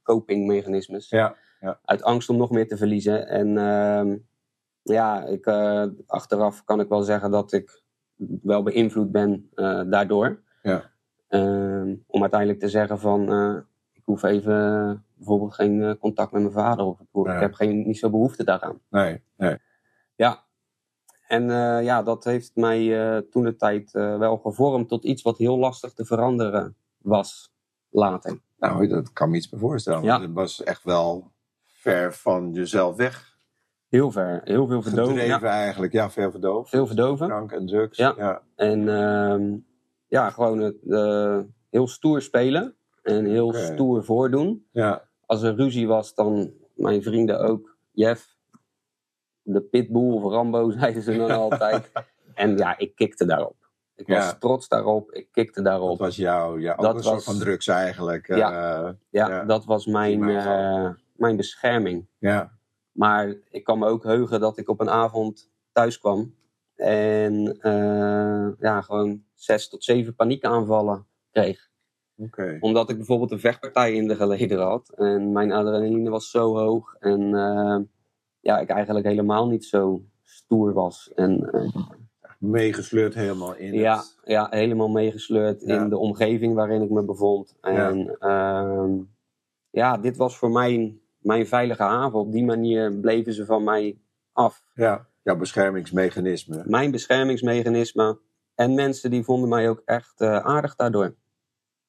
copingmechanismes. 0.03 1.09
Ja. 1.09 1.35
Uit 1.85 2.03
angst 2.03 2.29
om 2.29 2.37
nog 2.37 2.51
meer 2.51 2.67
te 2.67 2.77
verliezen. 2.77 3.27
En 3.27 3.57
ehm, 3.57 4.17
ja, 4.81 5.25
ik, 5.25 5.47
achteraf 6.07 6.63
kan 6.63 6.79
ik 6.79 6.89
wel 6.89 7.01
zeggen 7.01 7.31
dat 7.31 7.51
ik 7.51 7.82
wel 8.41 8.63
beïnvloed 8.63 9.11
ben 9.11 9.49
eh, 9.53 9.81
daardoor. 9.89 10.41
Ja. 10.61 10.91
Ehm, 11.27 11.95
om 12.07 12.21
uiteindelijk 12.21 12.59
te 12.59 12.69
zeggen 12.69 12.99
van, 12.99 13.31
eh, 13.31 13.57
ik 13.93 14.01
hoef 14.05 14.23
even 14.23 14.55
eh, 14.55 14.99
bijvoorbeeld 15.15 15.53
geen 15.53 15.97
contact 15.99 16.31
met 16.31 16.41
mijn 16.41 16.53
vader. 16.53 16.85
Of 16.85 16.99
ik, 16.99 17.07
Ja. 17.11 17.39
heb 17.39 17.53
geen, 17.53 17.87
niet 17.87 17.97
zo 17.97 18.09
behoefte 18.09 18.43
daaraan. 18.43 18.79
Nee, 18.89 19.23
nee. 19.37 19.57
Ja. 20.15 20.43
En 21.27 21.43
ja, 21.83 22.03
dat 22.03 22.23
heeft 22.23 22.55
mij 22.55 23.21
toen 23.31 23.43
de 23.43 23.55
tijd 23.55 23.91
wel 23.91 24.37
gevormd 24.37 24.89
tot 24.89 25.03
iets 25.03 25.21
wat 25.21 25.37
heel 25.37 25.57
lastig 25.57 25.93
te 25.93 26.05
veranderen 26.05 26.75
was 26.97 27.53
later. 27.89 28.39
Nou, 28.57 28.87
dat 28.87 29.13
kan 29.13 29.29
me 29.29 29.35
iets 29.35 29.49
bij 29.49 29.59
voorstellen. 29.59 30.03
Ja. 30.03 30.21
Het 30.21 30.33
was 30.33 30.63
echt 30.63 30.83
wel 30.83 31.31
ver 31.65 32.13
van 32.13 32.51
jezelf 32.51 32.95
weg. 32.95 33.32
Heel 33.93 34.11
ver, 34.11 34.41
heel 34.43 34.67
veel 34.67 34.81
verdoven. 34.81 35.13
Gedreven 35.13 35.47
Ja, 35.47 35.53
eigenlijk. 35.53 35.93
Ja, 35.93 36.09
ver 36.09 36.31
verdoofd. 36.31 36.69
veel 36.69 36.87
verdoven. 36.87 37.27
Drank 37.27 37.51
en 37.51 37.65
drugs. 37.65 37.97
Ja. 37.97 38.13
ja. 38.17 38.41
En 38.55 38.89
ehm, 38.89 39.55
ja, 40.07 40.29
gewoon 40.29 40.59
het, 40.59 40.75
eh, 40.87 41.39
heel 41.69 41.87
stoer 41.87 42.21
spelen 42.21 42.75
en 43.03 43.25
heel 43.25 43.53
stoer 43.53 44.03
voordoen. 44.03 44.65
Ja. 44.71 45.07
Als 45.25 45.41
er 45.41 45.55
ruzie 45.55 45.87
was, 45.87 46.13
dan 46.15 46.51
mijn 46.75 47.03
vrienden 47.03 47.39
ook. 47.39 47.77
Jeff, 47.91 48.35
de 49.41 49.61
pitbull 49.61 50.11
of 50.11 50.23
Rambo, 50.31 50.71
zeiden 50.79 51.01
ze 51.01 51.17
dan 51.17 51.31
altijd. 51.31 51.91
En 52.33 52.57
ja, 52.57 52.77
ik 52.77 52.95
kikte 52.95 53.25
daarop. 53.25 53.55
Ik 53.95 54.07
was 54.07 54.17
Ja. 54.17 54.33
trots 54.33 54.67
daarop, 54.67 55.11
ik 55.11 55.27
kikte 55.31 55.61
Dat 55.61 55.71
daarop. 55.71 55.97
was 55.99 56.15
jouw, 56.15 56.57
ja, 56.57 56.75
Dat 56.75 56.95
een 56.95 57.03
soort 57.03 57.23
van 57.23 57.37
drugs 57.39 57.67
eigenlijk. 57.67 58.27
Ja. 58.27 58.51
eh, 58.85 58.91
ja, 59.09 59.27
ja. 59.29 59.43
dat 59.43 59.65
was 59.65 59.85
mijn, 59.85 60.29
eh, 60.29 60.89
mijn 61.15 61.35
bescherming. 61.37 62.07
ja. 62.17 62.51
Maar 62.93 63.35
ik 63.49 63.63
kan 63.63 63.79
me 63.79 63.87
ook 63.87 64.03
heugen 64.03 64.39
dat 64.39 64.57
ik 64.57 64.69
op 64.69 64.79
een 64.79 64.89
avond 64.89 65.51
thuis 65.71 65.99
kwam. 65.99 66.35
En 66.75 67.57
eh, 67.59 68.49
ja, 68.59 68.81
gewoon 68.81 69.23
zes 69.33 69.69
tot 69.69 69.83
zeven 69.83 70.15
paniekaanvallen 70.15 71.05
kreeg. 71.31 71.71
Oké. 72.17 72.57
Omdat 72.59 72.89
ik 72.89 72.97
bijvoorbeeld 72.97 73.31
een 73.31 73.39
vechtpartij 73.39 73.93
in 73.93 74.07
de 74.07 74.15
geleden 74.15 74.59
had. 74.59 74.89
En 74.89 75.31
mijn 75.31 75.51
adrenaline 75.51 76.09
was 76.09 76.29
zo 76.29 76.55
hoog. 76.57 76.95
En 76.99 77.35
eh, 77.35 77.79
ja, 78.39 78.59
ik 78.59 78.69
eigenlijk 78.69 79.05
helemaal 79.05 79.47
niet 79.47 79.65
zo 79.65 80.03
stoer 80.21 80.73
was. 80.73 81.11
En 81.13 81.49
eh, 81.51 81.75
meegesleurd 82.39 83.13
helemaal 83.13 83.55
in 83.55 83.73
Ja, 83.73 83.95
het... 83.97 84.19
ja, 84.23 84.47
helemaal 84.49 84.89
meegesleurd 84.89 85.61
Ja. 85.61 85.81
in 85.81 85.89
de 85.89 85.97
omgeving 85.97 86.53
waarin 86.53 86.81
ik 86.81 86.89
me 86.89 87.03
bevond. 87.03 87.55
En 87.61 88.17
ja, 88.19 88.87
ja 89.69 89.97
dit 89.97 90.17
was 90.17 90.37
voor 90.37 90.51
mij 90.51 90.97
mijn 91.23 91.47
veilige 91.47 91.83
haven. 91.83 92.19
Op 92.19 92.31
die 92.31 92.45
manier 92.45 92.93
bleven 92.93 93.33
ze 93.33 93.45
van 93.45 93.63
mij 93.63 93.97
af. 94.31 94.63
Ja, 94.73 95.07
jouw 95.21 95.35
beschermingsmechanisme. 95.35 96.63
Mijn 96.65 96.91
beschermingsmechanisme. 96.91 98.19
En 98.55 98.73
mensen 98.73 99.11
die 99.11 99.23
vonden 99.23 99.49
mij 99.49 99.69
ook 99.69 99.81
echt 99.85 100.21
eh, 100.21 100.37
aardig 100.37 100.75
daardoor. 100.75 101.15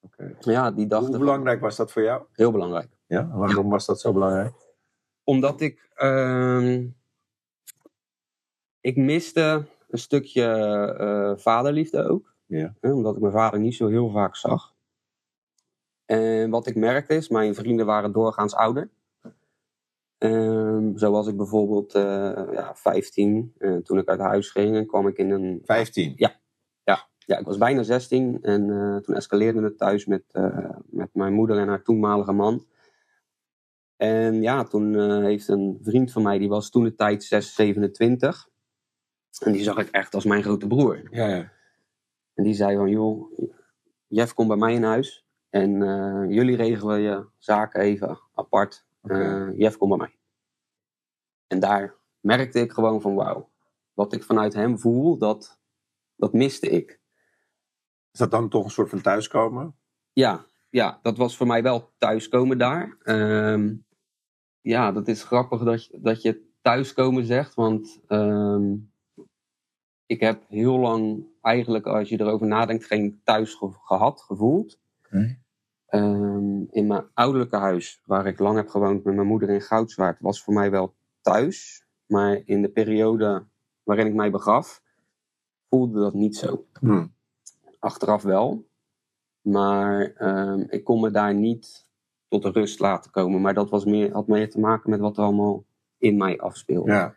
Oké. 0.00 0.36
Ja, 0.40 0.70
die 0.70 0.86
dachten... 0.86 1.08
Hoe 1.08 1.18
belangrijk 1.18 1.60
was 1.60 1.76
dat 1.76 1.92
voor 1.92 2.02
jou? 2.02 2.24
Heel 2.32 2.50
belangrijk. 2.50 2.88
Ja, 3.06 3.28
waarom 3.32 3.70
was 3.70 3.86
dat 3.86 4.00
zo 4.00 4.12
belangrijk? 4.12 4.52
Omdat 5.24 5.60
ik... 5.60 5.90
ehm, 5.94 6.86
ik 8.80 8.96
miste 8.96 9.66
een 9.88 9.98
stukje 9.98 10.44
eh, 10.98 11.42
vaderliefde 11.42 12.08
ook. 12.08 12.34
Ja. 12.46 12.74
Hè, 12.80 12.92
omdat 12.92 13.14
ik 13.14 13.20
mijn 13.20 13.32
vader 13.32 13.60
niet 13.60 13.74
zo 13.74 13.88
heel 13.88 14.10
vaak 14.10 14.36
zag. 14.36 14.74
En 16.04 16.50
wat 16.50 16.66
ik 16.66 16.74
merkte 16.74 17.14
is, 17.14 17.28
mijn 17.28 17.54
vrienden 17.54 17.86
waren 17.86 18.12
doorgaans 18.12 18.54
ouder. 18.54 18.90
Ehm, 20.24 20.96
zo 20.96 21.10
was 21.10 21.26
ik 21.26 21.36
bijvoorbeeld 21.36 21.94
eh, 21.94 22.52
ja, 22.52 22.74
15. 22.74 23.54
eh, 23.58 23.76
toen 23.76 23.98
ik 23.98 24.08
uit 24.08 24.20
huis 24.20 24.50
ging, 24.50 24.76
en 24.76 24.86
kwam 24.86 25.06
ik 25.06 25.18
in 25.18 25.30
een 25.30 25.60
15. 25.64 26.12
ja, 27.26 27.38
ik 27.38 27.46
was 27.46 27.58
bijna 27.58 27.82
16 27.82 28.42
en 28.42 28.70
eh, 28.70 28.96
toen 28.96 29.14
escaleerde 29.14 29.62
het 29.62 29.78
thuis 29.78 30.06
met, 30.06 30.24
met 30.86 31.08
mijn 31.12 31.32
moeder 31.32 31.58
en 31.58 31.68
haar 31.68 31.82
toenmalige 31.82 32.32
man. 32.32 32.66
En 33.96 34.42
ja, 34.42 34.64
toen 34.64 35.20
heeft 35.22 35.48
een 35.48 35.78
vriend 35.82 36.12
van 36.12 36.22
mij, 36.22 36.38
die 36.38 36.48
was 36.48 36.70
toen 36.70 36.84
de 36.84 36.94
tijd 36.94 37.24
6, 37.24 37.54
27. 37.54 38.48
En 39.40 39.52
die 39.52 39.62
zag 39.62 39.78
ik 39.78 39.88
echt 39.88 40.14
als 40.14 40.24
mijn 40.24 40.42
grote 40.42 40.66
broer. 40.66 41.08
Ja, 41.10 41.28
ja. 41.28 41.52
En 42.34 42.44
die 42.44 42.54
zei 42.54 42.76
van, 42.76 42.90
joh, 42.90 43.38
Jeff 44.06 44.34
komt 44.34 44.48
bij 44.48 44.56
mij 44.56 44.74
in 44.74 44.82
huis. 44.82 45.26
En 45.50 45.70
jullie 46.28 46.56
regelen 46.56 47.00
je 47.00 47.26
zaken 47.38 47.80
even 47.80 48.20
apart. 48.34 48.83
Oké. 49.04 49.48
Eh, 49.50 49.58
Jeff 49.58 49.76
komt 49.76 49.90
bij 49.96 49.98
mij. 49.98 50.18
En 51.46 51.60
daar 51.60 51.94
merkte 52.20 52.60
ik 52.60 52.72
gewoon 52.72 53.00
van, 53.00 53.14
wauw. 53.14 53.50
Wat 53.92 54.12
ik 54.12 54.22
vanuit 54.24 54.54
hem 54.54 54.78
voel, 54.78 55.18
dat, 55.18 55.60
dat 56.16 56.32
miste 56.32 56.68
ik. 56.70 57.00
Is 58.10 58.18
dat 58.18 58.30
dan 58.30 58.48
toch 58.48 58.64
een 58.64 58.70
soort 58.70 58.88
van 58.90 59.00
thuiskomen? 59.00 59.76
Ja, 60.12 60.46
ja, 60.70 60.98
dat 61.02 61.16
was 61.16 61.36
voor 61.36 61.46
mij 61.46 61.62
wel 61.62 61.92
thuiskomen 61.98 62.58
daar. 62.58 62.96
Ehm, 63.02 63.74
ja, 64.60 64.92
dat 64.92 65.08
is 65.08 65.24
grappig 65.24 65.62
dat 65.62 65.84
je, 65.84 66.00
dat 66.00 66.22
je 66.22 66.52
thuiskomen 66.60 67.24
zegt, 67.24 67.54
want 67.54 68.00
ehm, 68.06 68.74
ik 70.06 70.20
heb 70.20 70.44
heel 70.48 70.78
lang 70.78 71.26
eigenlijk, 71.40 71.86
als 71.86 72.08
je 72.08 72.20
erover 72.20 72.46
nadenkt, 72.46 72.84
geen 72.84 73.20
thuis 73.24 73.54
ge- 73.54 73.72
gehad, 73.72 74.20
gevoeld. 74.22 74.80
Oké. 75.04 75.42
Ehm, 75.94 76.62
in 76.70 76.86
mijn 76.86 77.06
ouderlijke 77.14 77.56
huis, 77.56 78.02
waar 78.04 78.26
ik 78.26 78.38
lang 78.38 78.56
heb 78.56 78.68
gewoond 78.68 79.04
met 79.04 79.14
mijn 79.14 79.26
moeder 79.26 79.48
in 79.48 79.60
Goudswaard, 79.60 80.20
was 80.20 80.42
voor 80.42 80.54
mij 80.54 80.70
wel 80.70 80.94
thuis. 81.20 81.86
Maar 82.06 82.42
in 82.44 82.62
de 82.62 82.68
periode 82.68 83.44
waarin 83.82 84.06
ik 84.06 84.14
mij 84.14 84.30
begaf, 84.30 84.82
voelde 85.68 86.00
dat 86.00 86.14
niet 86.14 86.36
zo 86.36 86.66
Hm. 86.80 87.06
achteraf 87.78 88.22
wel. 88.22 88.66
Maar 89.40 90.12
ehm, 90.16 90.64
ik 90.68 90.84
kon 90.84 91.00
me 91.00 91.10
daar 91.10 91.34
niet 91.34 91.88
tot 92.28 92.42
de 92.42 92.50
rust 92.50 92.80
laten 92.80 93.10
komen. 93.10 93.40
Maar 93.40 93.54
dat 93.54 93.70
was 93.70 93.84
meer, 93.84 94.12
had 94.12 94.26
meer 94.26 94.50
te 94.50 94.60
maken 94.60 94.90
met 94.90 95.00
wat 95.00 95.16
er 95.16 95.24
allemaal 95.24 95.64
in 95.98 96.16
mij 96.16 96.40
afspeelde. 96.40 96.92
Ja. 96.92 97.14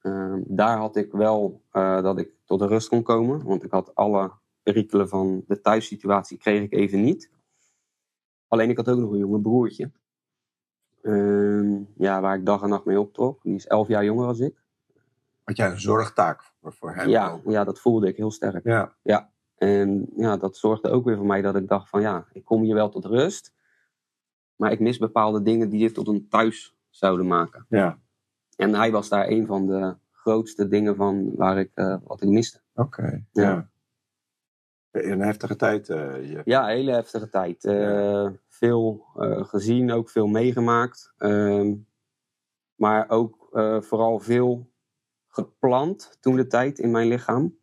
Ehm, 0.00 0.40
daar 0.46 0.78
had 0.78 0.96
ik 0.96 1.12
wel 1.12 1.62
eh, 1.70 2.02
dat 2.02 2.18
ik 2.18 2.30
tot 2.44 2.58
de 2.58 2.66
rust 2.66 2.88
kon 2.88 3.02
komen. 3.02 3.44
Want 3.44 3.62
ik 3.64 3.70
had 3.70 3.94
alle 3.94 4.30
perikelen 4.62 5.08
van 5.08 5.44
de 5.46 5.60
thuissituatie 5.60 6.38
kreeg 6.38 6.62
ik 6.62 6.72
even 6.72 7.02
niet. 7.02 7.30
Alleen 8.50 8.70
ik 8.70 8.76
had 8.76 8.88
ook 8.88 8.98
nog 8.98 9.12
een 9.12 9.18
jonge 9.18 9.40
broertje. 9.40 9.90
Ehm, 11.02 11.82
ja, 11.96 12.20
waar 12.20 12.36
ik 12.36 12.46
dag 12.46 12.62
en 12.62 12.68
nacht 12.68 12.84
mee 12.84 13.00
optrok. 13.00 13.42
Die 13.42 13.54
is 13.54 13.66
elf 13.66 13.88
jaar 13.88 14.04
jonger 14.04 14.26
als 14.26 14.40
ik. 14.40 14.62
Had 15.44 15.56
jij 15.56 15.70
een 15.70 15.80
zorgtaak 15.80 16.42
voor, 16.60 16.72
voor 16.72 16.94
hem? 16.94 17.08
Ja, 17.08 17.30
ook? 17.30 17.50
ja, 17.50 17.64
dat 17.64 17.80
voelde 17.80 18.08
ik 18.08 18.16
heel 18.16 18.30
sterk. 18.30 18.64
Ja. 19.02 19.30
En 19.56 20.08
ja, 20.16 20.36
dat 20.36 20.56
zorgde 20.56 20.90
ook 20.90 21.04
weer 21.04 21.16
voor 21.16 21.26
mij 21.26 21.42
dat 21.42 21.56
ik 21.56 21.68
dacht 21.68 21.88
van 21.88 22.00
ja, 22.00 22.26
ik 22.32 22.44
kom 22.44 22.62
hier 22.62 22.74
wel 22.74 22.88
tot 22.88 23.04
rust. 23.04 23.52
Maar 24.56 24.72
ik 24.72 24.80
mis 24.80 24.98
bepaalde 24.98 25.42
dingen 25.42 25.68
die 25.68 25.84
het 25.84 25.94
tot 25.94 26.08
een 26.08 26.28
thuis 26.28 26.76
zouden 26.88 27.26
maken. 27.26 27.66
Ja. 27.68 27.98
En 28.56 28.74
hij 28.74 28.90
was 28.90 29.08
daar 29.08 29.28
een 29.28 29.46
van 29.46 29.66
de 29.66 29.96
grootste 30.10 30.68
dingen 30.68 30.96
van 30.96 31.36
waar 31.36 31.58
ik, 31.58 31.70
eh, 31.74 31.96
wat 32.04 32.22
ik 32.22 32.28
miste. 32.28 32.60
Oké. 32.74 33.24
Ja. 33.32 33.42
Ja. 33.42 33.70
Een 34.90 35.20
heftige 35.20 35.56
tijd. 35.56 35.88
eh, 35.88 36.30
je. 36.30 36.40
Ja, 36.44 36.66
hele 36.66 36.92
heftige 36.92 37.28
tijd. 37.28 37.64
Eh, 37.64 38.28
Veel 38.48 39.04
eh, 39.16 39.44
gezien, 39.44 39.90
ook 39.92 40.10
veel 40.10 40.26
meegemaakt. 40.26 41.12
Ehm, 41.18 41.74
maar 42.74 43.08
ook 43.08 43.48
eh, 43.52 43.80
vooral 43.80 44.18
veel 44.18 44.70
gepland 45.28 46.16
toen 46.20 46.36
de 46.36 46.46
tijd 46.46 46.78
in 46.78 46.90
mijn 46.90 47.08
lichaam. 47.08 47.58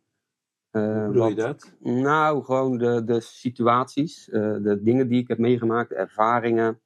Eh, 0.70 0.82
Hoe 0.82 1.06
bedoel 1.06 1.28
je 1.28 1.34
dat? 1.34 1.72
Nou, 1.80 2.44
gewoon 2.44 2.78
de, 2.78 3.04
de 3.04 3.20
situaties, 3.20 4.28
eh, 4.28 4.56
de 4.62 4.82
dingen 4.82 5.08
die 5.08 5.20
ik 5.20 5.28
heb 5.28 5.38
meegemaakt, 5.38 5.92
ervaringen, 5.92 6.80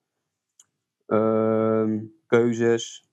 ehm, 1.06 2.00
keuzes, 2.26 3.08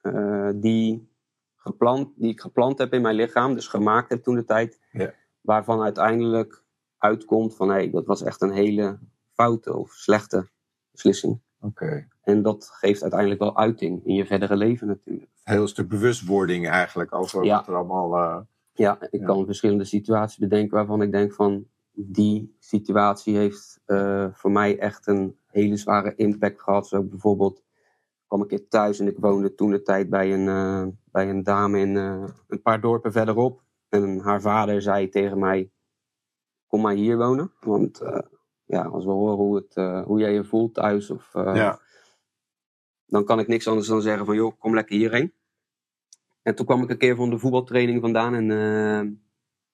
eh, 0.00 0.50
die, 0.54 1.08
gepland, 1.56 2.12
die 2.16 2.30
ik 2.30 2.40
gepland 2.40 2.78
heb 2.78 2.92
in 2.92 3.02
mijn 3.02 3.14
lichaam, 3.14 3.54
dus 3.54 3.68
gemaakt 3.68 4.08
heb 4.10 4.22
toen 4.22 4.34
de 4.34 4.44
tijd, 4.44 4.80
Ja. 4.92 5.14
Waarvan 5.40 5.82
uiteindelijk 5.82 6.62
uitkomt 6.98 7.56
van 7.56 7.68
hé, 7.68 7.74
hey, 7.74 7.90
dat 7.90 8.06
was 8.06 8.22
echt 8.22 8.42
een 8.42 8.52
hele 8.52 8.98
foute 9.32 9.76
of 9.76 9.90
slechte 9.92 10.48
beslissing. 10.92 11.40
Oké. 11.60 12.08
En 12.22 12.42
dat 12.42 12.70
geeft 12.72 13.02
uiteindelijk 13.02 13.40
wel 13.40 13.56
uiting 13.56 14.04
in 14.06 14.14
je 14.14 14.26
verdere 14.26 14.56
leven 14.56 14.86
natuurlijk. 14.86 15.30
Een 15.44 15.52
heel 15.54 15.66
stuk 15.68 15.88
bewustwording 15.88 16.68
eigenlijk 16.68 17.14
over 17.14 17.44
Ja. 17.44 17.56
wat 17.56 17.68
er 17.68 17.74
allemaal... 17.74 18.14
eh, 18.16 18.40
Ja, 18.72 18.96
ik 19.10 19.20
Ja. 19.20 19.26
kan 19.26 19.44
verschillende 19.44 19.84
situaties 19.84 20.38
bedenken 20.38 20.76
waarvan 20.76 21.02
ik 21.02 21.12
denk 21.12 21.32
van 21.32 21.66
die 21.92 22.56
situatie 22.58 23.36
heeft 23.36 23.80
eh, 23.84 24.26
voor 24.32 24.50
mij 24.50 24.78
echt 24.78 25.06
een 25.06 25.36
hele 25.46 25.76
zware 25.76 26.14
impact 26.16 26.62
gehad. 26.62 26.88
Zo 26.88 27.02
bijvoorbeeld 27.02 27.62
kwam 28.26 28.42
ik 28.42 28.50
een 28.50 28.58
keer 28.58 28.68
thuis 28.68 28.98
en 29.00 29.06
ik 29.06 29.16
woonde 29.18 29.54
toen 29.54 29.70
de 29.70 29.82
tijd 29.82 30.10
bij 30.10 30.32
een, 30.34 30.48
eh, 30.48 30.86
bij 31.04 31.28
een 31.30 31.42
dame 31.42 31.78
in 31.78 31.96
een 31.96 32.62
paar 32.62 32.80
dorpen 32.80 33.12
verderop. 33.12 33.62
En 33.90 34.20
haar 34.20 34.40
vader 34.40 34.82
zei 34.82 35.08
tegen 35.08 35.38
mij, 35.38 35.70
kom 36.66 36.80
maar 36.80 36.94
hier 36.94 37.16
wonen. 37.16 37.52
Want 37.60 38.00
eh, 38.00 38.22
ja, 38.64 38.82
als 38.82 39.04
we 39.04 39.10
horen 39.10 39.36
hoe, 39.36 39.56
het, 39.56 39.76
eh, 39.76 40.04
hoe 40.04 40.20
jij 40.20 40.32
je 40.32 40.44
voelt 40.44 40.74
thuis, 40.74 41.10
of, 41.10 41.34
eh, 41.34 41.54
ja. 41.54 41.80
dan 43.06 43.24
kan 43.24 43.38
ik 43.38 43.48
niks 43.48 43.68
anders 43.68 43.86
dan 43.86 44.02
zeggen 44.02 44.26
van 44.26 44.34
joh, 44.34 44.58
kom 44.58 44.74
lekker 44.74 44.96
hierheen. 44.96 45.32
En 46.42 46.54
toen 46.54 46.66
kwam 46.66 46.82
ik 46.82 46.90
een 46.90 46.98
keer 46.98 47.16
van 47.16 47.30
de 47.30 47.38
voetbaltraining 47.38 48.00
vandaan 48.00 48.34
en 48.34 49.22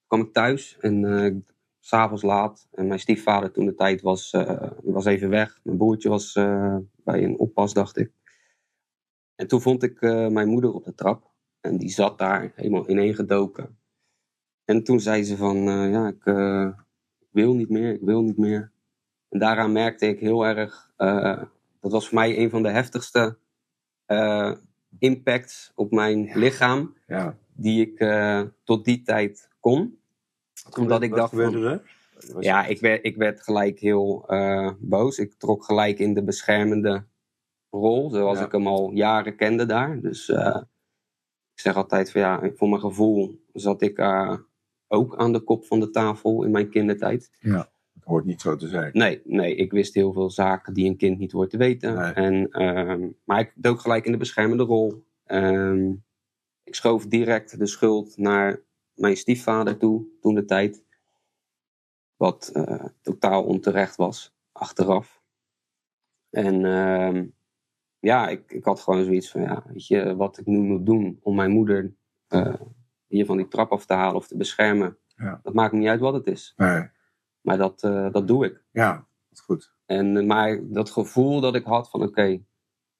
kwam 0.06 0.20
ik 0.20 0.32
thuis. 0.32 0.76
En 0.80 1.44
s 1.80 1.88
s'avonds 1.88 2.22
laat. 2.22 2.68
En 2.72 2.86
mijn 2.86 3.00
stiefvader 3.00 3.52
toen 3.52 3.66
de 3.66 3.74
tijd 3.74 4.00
was, 4.00 4.30
was 4.82 5.04
even 5.04 5.28
weg. 5.28 5.60
Mijn 5.62 5.76
broertje 5.76 6.08
was 6.08 6.32
bij 6.94 7.24
een 7.24 7.38
oppas, 7.38 7.72
dacht 7.72 7.96
ik. 7.96 8.12
En 9.34 9.46
toen 9.46 9.60
vond 9.60 9.82
ik 9.82 10.00
mijn 10.30 10.48
moeder 10.48 10.72
op 10.72 10.84
de 10.84 10.94
trap. 10.94 11.30
En 11.60 11.76
die 11.78 11.88
zat 11.90 12.18
daar 12.18 12.52
helemaal 12.54 12.90
ineengedoken. 12.90 13.78
En 14.66 14.82
toen 14.82 15.00
zei 15.00 15.22
ze 15.22 15.36
van, 15.36 15.56
eh, 15.56 15.90
ja, 15.90 16.08
ik, 16.08 16.24
eh, 16.26 16.68
ik 17.18 17.28
wil 17.30 17.54
niet 17.54 17.68
meer, 17.68 17.92
ik 17.92 18.00
wil 18.00 18.22
niet 18.22 18.36
meer. 18.36 18.72
En 19.28 19.38
daaraan 19.38 19.72
merkte 19.72 20.06
ik 20.06 20.20
heel 20.20 20.46
erg, 20.46 20.90
eh, 20.96 21.42
dat 21.80 21.92
was 21.92 22.08
voor 22.08 22.18
mij 22.18 22.38
een 22.38 22.50
van 22.50 22.62
de 22.62 22.68
heftigste 22.70 23.36
impacts 24.98 25.72
op 25.74 25.90
mijn 25.90 26.30
lichaam 26.34 26.96
ja. 27.06 27.36
die 27.52 27.80
ik 27.86 27.98
tot 28.64 28.84
die 28.84 29.02
tijd 29.02 29.48
kon. 29.60 29.98
Omdat 30.78 31.02
ik 31.02 31.10
Wat 31.10 31.18
dacht 31.18 31.34
van, 31.34 31.62
er? 31.62 31.82
Ja, 32.40 32.66
ik 32.66 32.80
werd, 32.80 33.04
ik 33.04 33.16
werd 33.16 33.42
gelijk 33.42 33.78
heel 33.78 34.24
boos. 34.78 35.18
Ik 35.18 35.34
trok 35.34 35.64
gelijk 35.64 35.98
in 35.98 36.14
de 36.14 36.24
beschermende 36.24 37.04
rol, 37.70 38.10
zoals 38.10 38.38
Ja. 38.38 38.44
ik 38.44 38.52
hem 38.52 38.66
al 38.66 38.90
jaren 38.92 39.36
kende 39.36 39.66
daar. 39.66 40.00
Dus 40.00 40.28
ik 41.52 41.60
zeg 41.60 41.76
altijd 41.76 42.10
van 42.10 42.20
ja, 42.20 42.50
voor 42.54 42.68
mijn 42.68 42.80
gevoel 42.80 43.44
zat 43.52 43.82
ik 43.82 43.98
ook 44.88 45.16
aan 45.16 45.32
de 45.32 45.40
kop 45.40 45.64
van 45.64 45.80
de 45.80 45.90
tafel 45.90 46.44
in 46.44 46.50
mijn 46.50 46.70
kindertijd. 46.70 47.30
Het 47.94 48.04
hoort 48.04 48.24
niet 48.24 48.40
zo 48.40 48.56
te 48.56 48.68
zijn. 48.68 48.90
Nee, 48.92 49.20
nee, 49.24 49.54
ik 49.54 49.72
wist 49.72 49.94
heel 49.94 50.12
veel 50.12 50.30
zaken 50.30 50.74
die 50.74 50.86
een 50.86 50.96
kind 50.96 51.18
niet 51.18 51.32
hoort 51.32 51.50
te 51.50 51.56
weten. 51.56 51.94
Nee. 51.94 52.12
En, 52.12 52.50
ehm, 52.50 53.08
maar 53.24 53.40
ik 53.40 53.52
dook 53.54 53.80
gelijk 53.80 54.04
in 54.04 54.12
de 54.12 54.18
beschermende 54.18 54.62
rol. 54.62 55.04
Ehm, 55.24 55.92
ik 56.64 56.74
schoof 56.74 57.06
direct 57.06 57.58
de 57.58 57.66
schuld 57.66 58.16
naar 58.16 58.62
mijn 58.94 59.16
stiefvader 59.16 59.76
toe, 59.76 60.06
toen 60.20 60.34
de 60.34 60.44
tijd. 60.44 60.84
Wat 62.16 62.50
eh, 62.52 62.84
totaal 63.02 63.44
onterecht 63.44 63.96
was, 63.96 64.36
achteraf. 64.52 65.22
En 66.30 66.64
ehm, 66.64 67.26
ja, 67.98 68.28
ik, 68.28 68.52
ik 68.52 68.64
had 68.64 68.80
gewoon 68.80 69.04
zoiets 69.04 69.30
van, 69.30 69.40
ja, 69.40 69.64
weet 69.66 69.86
je, 69.86 70.16
wat 70.16 70.38
ik 70.38 70.46
nu 70.46 70.58
moet 70.58 70.86
doen 70.86 71.18
om 71.22 71.34
mijn 71.34 71.50
moeder 71.50 71.94
eh, 72.28 72.54
hier 73.06 73.26
van 73.26 73.36
die 73.36 73.48
trap 73.48 73.72
af 73.72 73.86
te 73.86 73.94
halen 73.94 74.16
of 74.16 74.26
te 74.28 74.36
beschermen. 74.36 74.98
Ja. 75.16 75.40
Dat 75.42 75.54
maakt 75.54 75.72
me 75.72 75.78
niet 75.78 75.88
uit 75.88 76.00
wat 76.00 76.14
het 76.14 76.26
is. 76.26 76.52
Nee. 76.56 76.88
Maar 77.40 77.56
dat, 77.58 77.82
eh, 77.82 78.10
dat 78.12 78.26
doe 78.28 78.44
ik. 78.44 78.62
Ja, 78.70 78.92
dat 78.92 79.38
is 79.38 79.40
goed. 79.40 79.74
En, 79.86 80.16
eh, 80.16 80.26
maar 80.26 80.60
dat 80.62 80.90
gevoel 80.90 81.40
dat 81.40 81.54
ik 81.54 81.64
had 81.64 81.90
van 81.90 82.02
oké, 82.02 82.42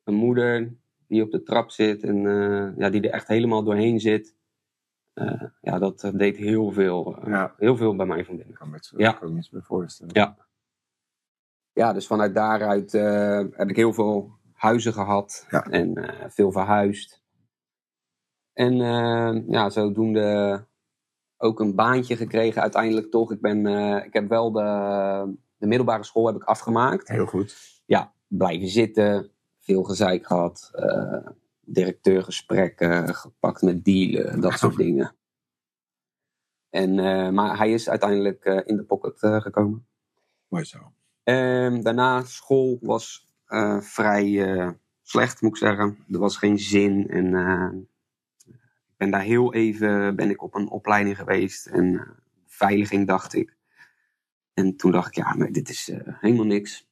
een 0.05 0.15
moeder 0.15 0.77
die 1.09 1.23
op 1.23 1.31
de 1.31 1.43
trap 1.43 1.71
zit 1.71 2.03
en 2.03 2.27
eh, 2.27 2.79
ja, 2.79 2.91
die 2.91 3.01
er 3.03 3.11
echt 3.11 3.29
helemaal 3.29 3.63
doorheen 3.65 4.01
zit. 4.01 4.35
eh, 5.15 5.43
ja, 5.61 5.79
dat 5.79 6.11
deed 6.15 6.37
heel 6.37 6.73
veel, 6.73 7.17
eh, 7.19 7.29
Ja. 7.29 7.55
heel 7.57 7.77
veel 7.77 7.97
bij 7.97 8.07
mij 8.07 8.25
van 8.25 8.37
binnen. 8.37 8.53
Ik 8.55 8.59
kan 8.61 8.71
me 8.71 8.79
Ja. 8.97 9.23
iets 9.37 9.51
meer 9.51 9.63
voorstellen. 9.63 10.15
Ja. 10.15 10.37
Ja, 11.73 11.93
dus 11.93 12.07
vanuit 12.07 12.35
daaruit 12.35 12.95
eh, 12.95 13.45
heb 13.51 13.69
ik 13.69 13.77
heel 13.77 13.93
veel 13.93 14.39
huizen 14.53 14.93
gehad 14.93 15.47
Ja. 15.51 15.65
en 15.65 15.95
eh, 15.95 16.29
veel 16.31 16.53
verhuisd. 16.53 17.25
En 18.57 18.81
eh, 18.81 19.49
ja, 19.49 19.71
zodoende 19.71 20.65
ook 21.37 21.61
een 21.61 21.75
baantje 21.75 22.17
gekregen 22.17 22.63
uiteindelijk 22.63 23.11
toch. 23.11 23.33
Ik, 23.33 23.41
ben, 23.41 23.67
eh, 23.67 24.05
ik 24.05 24.13
heb 24.13 24.29
wel 24.29 24.53
de, 24.53 24.63
de 25.57 25.67
middelbare 25.67 26.05
school 26.05 26.27
heb 26.27 26.37
ik 26.37 26.45
afgemaakt. 26.45 27.09
Heel 27.09 27.27
goed. 27.27 27.83
Ja, 27.87 28.13
blijven 28.27 28.69
zitten, 28.69 29.31
veel 29.59 29.83
gezeik 29.83 30.27
gehad, 30.27 30.71
eh, 30.73 31.27
directeurgesprekken, 31.61 33.15
gepakt 33.15 33.63
met 33.63 33.85
dealen, 33.85 34.41
dat 34.41 34.53
soort 34.53 34.77
dingen. 34.87 35.15
En, 36.71 36.99
eh, 36.99 37.31
maar 37.31 37.57
hij 37.59 37.73
is 37.73 37.89
uiteindelijk 37.89 38.45
in 38.65 38.77
de 38.77 38.85
pocket 38.85 39.19
gekomen. 39.19 39.87
Mooi 40.49 40.65
zo. 40.65 40.79
Ehm, 41.23 41.83
daarna, 41.83 42.23
school 42.23 42.79
was 42.81 43.35
vrij 43.81 44.77
slecht, 45.03 45.43
moet 45.43 45.51
ik 45.51 45.57
zeggen. 45.57 45.99
Er 46.11 46.19
was 46.19 46.37
geen 46.37 46.59
zin. 46.59 47.09
En 47.09 47.31
ben 48.97 49.11
daar 49.11 49.23
heel 49.23 49.55
even 49.55 50.17
ben 50.17 50.31
ik 50.31 50.43
op 50.43 50.55
een 50.55 50.69
opleiding 50.69 51.17
geweest. 51.17 51.67
En 51.67 51.95
eh, 51.95 52.09
veiliging, 52.47 53.07
dacht 53.07 53.35
ik. 53.35 53.57
En 54.57 54.77
toen 54.77 54.91
dacht 54.91 55.09
ik, 55.09 55.15
ja, 55.15 55.35
maar 55.35 55.53
dit 55.53 55.69
is 55.69 55.89
eh, 55.89 56.01
helemaal 56.21 56.45
niks. 56.45 56.89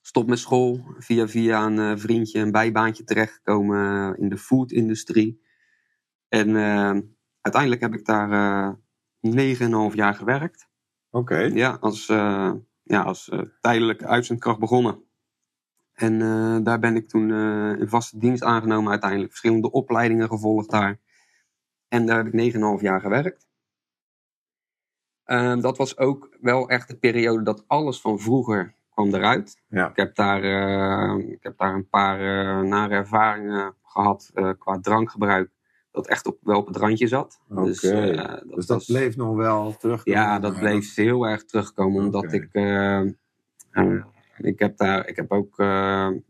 Stop 0.00 0.28
met 0.28 0.38
school. 0.38 0.94
Via 0.98 1.28
via 1.28 1.66
een 1.66 1.78
eh, 1.78 1.92
vriendje 1.96 2.40
een 2.40 2.50
bijbaantje 2.50 3.04
terechtgekomen 3.04 4.16
in 4.18 4.28
de 4.28 4.38
food-industrie. 4.38 5.44
En 6.28 6.56
uiteindelijk 7.40 7.82
heb 7.82 7.94
ik 7.94 8.04
daar 8.04 8.30
eh 8.30 8.74
9,5 9.90 9.94
jaar 9.94 10.14
gewerkt. 10.14 10.68
Oké. 11.10 11.38
Ja, 11.38 11.76
als, 11.80 12.08
eh, 12.08 12.52
ja, 12.82 13.02
als 13.02 13.30
tijdelijke 13.60 14.06
uitzendkracht 14.06 14.58
begonnen. 14.58 15.04
En 15.94 16.18
daar 16.64 16.78
ben 16.78 16.96
ik 16.96 17.08
toen 17.08 17.32
in 17.78 17.88
vaste 17.88 18.18
dienst 18.18 18.42
aangenomen 18.42 18.90
uiteindelijk. 18.90 19.30
Verschillende 19.30 19.70
opleidingen 19.70 20.28
gevolgd 20.28 20.70
daar. 20.70 21.00
En 21.88 22.06
daar 22.06 22.16
heb 22.16 22.26
ik 22.26 22.32
9,5 22.32 22.80
jaar 22.82 23.00
gewerkt. 23.00 23.46
Ehm, 25.24 25.60
dat 25.60 25.76
was 25.76 25.98
ook 25.98 26.36
wel 26.40 26.68
echt 26.68 26.88
de 26.88 26.96
periode 26.96 27.42
dat 27.42 27.64
alles 27.66 28.00
van 28.00 28.18
vroeger 28.18 28.74
kwam 28.90 29.14
eruit. 29.14 29.62
Ja. 29.68 29.88
Ik 29.90 29.96
heb 29.96 30.14
daar, 30.14 30.42
eh, 30.42 31.28
ik 31.32 31.42
heb 31.42 31.58
daar 31.58 31.74
een 31.74 31.88
paar 31.88 32.20
eh, 32.20 32.68
nare 32.68 32.94
ervaringen 32.94 33.74
gehad 33.82 34.30
eh, 34.34 34.50
qua 34.58 34.80
drankgebruik. 34.80 35.50
Dat 35.90 36.06
echt 36.08 36.26
op, 36.26 36.38
wel 36.42 36.58
op 36.58 36.66
het 36.66 36.76
randje 36.76 37.06
zat. 37.06 37.40
Dus, 37.48 37.82
eh, 37.82 38.16
dat 38.16 38.42
Dus 38.54 38.66
dat 38.66 38.76
was- 38.76 38.84
bleef 38.86 39.16
nog 39.16 39.36
wel 39.36 39.76
terug. 39.76 40.04
ja, 40.04 40.38
dat 40.38 40.58
bleef 40.58 40.94
heel 40.94 41.26
erg 41.26 41.44
terugkomen. 41.44 42.04
Omdat 42.04 42.32
ik. 42.32 42.48
eh, 42.52 43.00
eh, 43.70 44.04
ik 44.38 44.58
heb 44.58 44.76
daar. 44.76 45.08
Ik 45.08 45.16
heb 45.16 45.32
ook. 45.32 45.56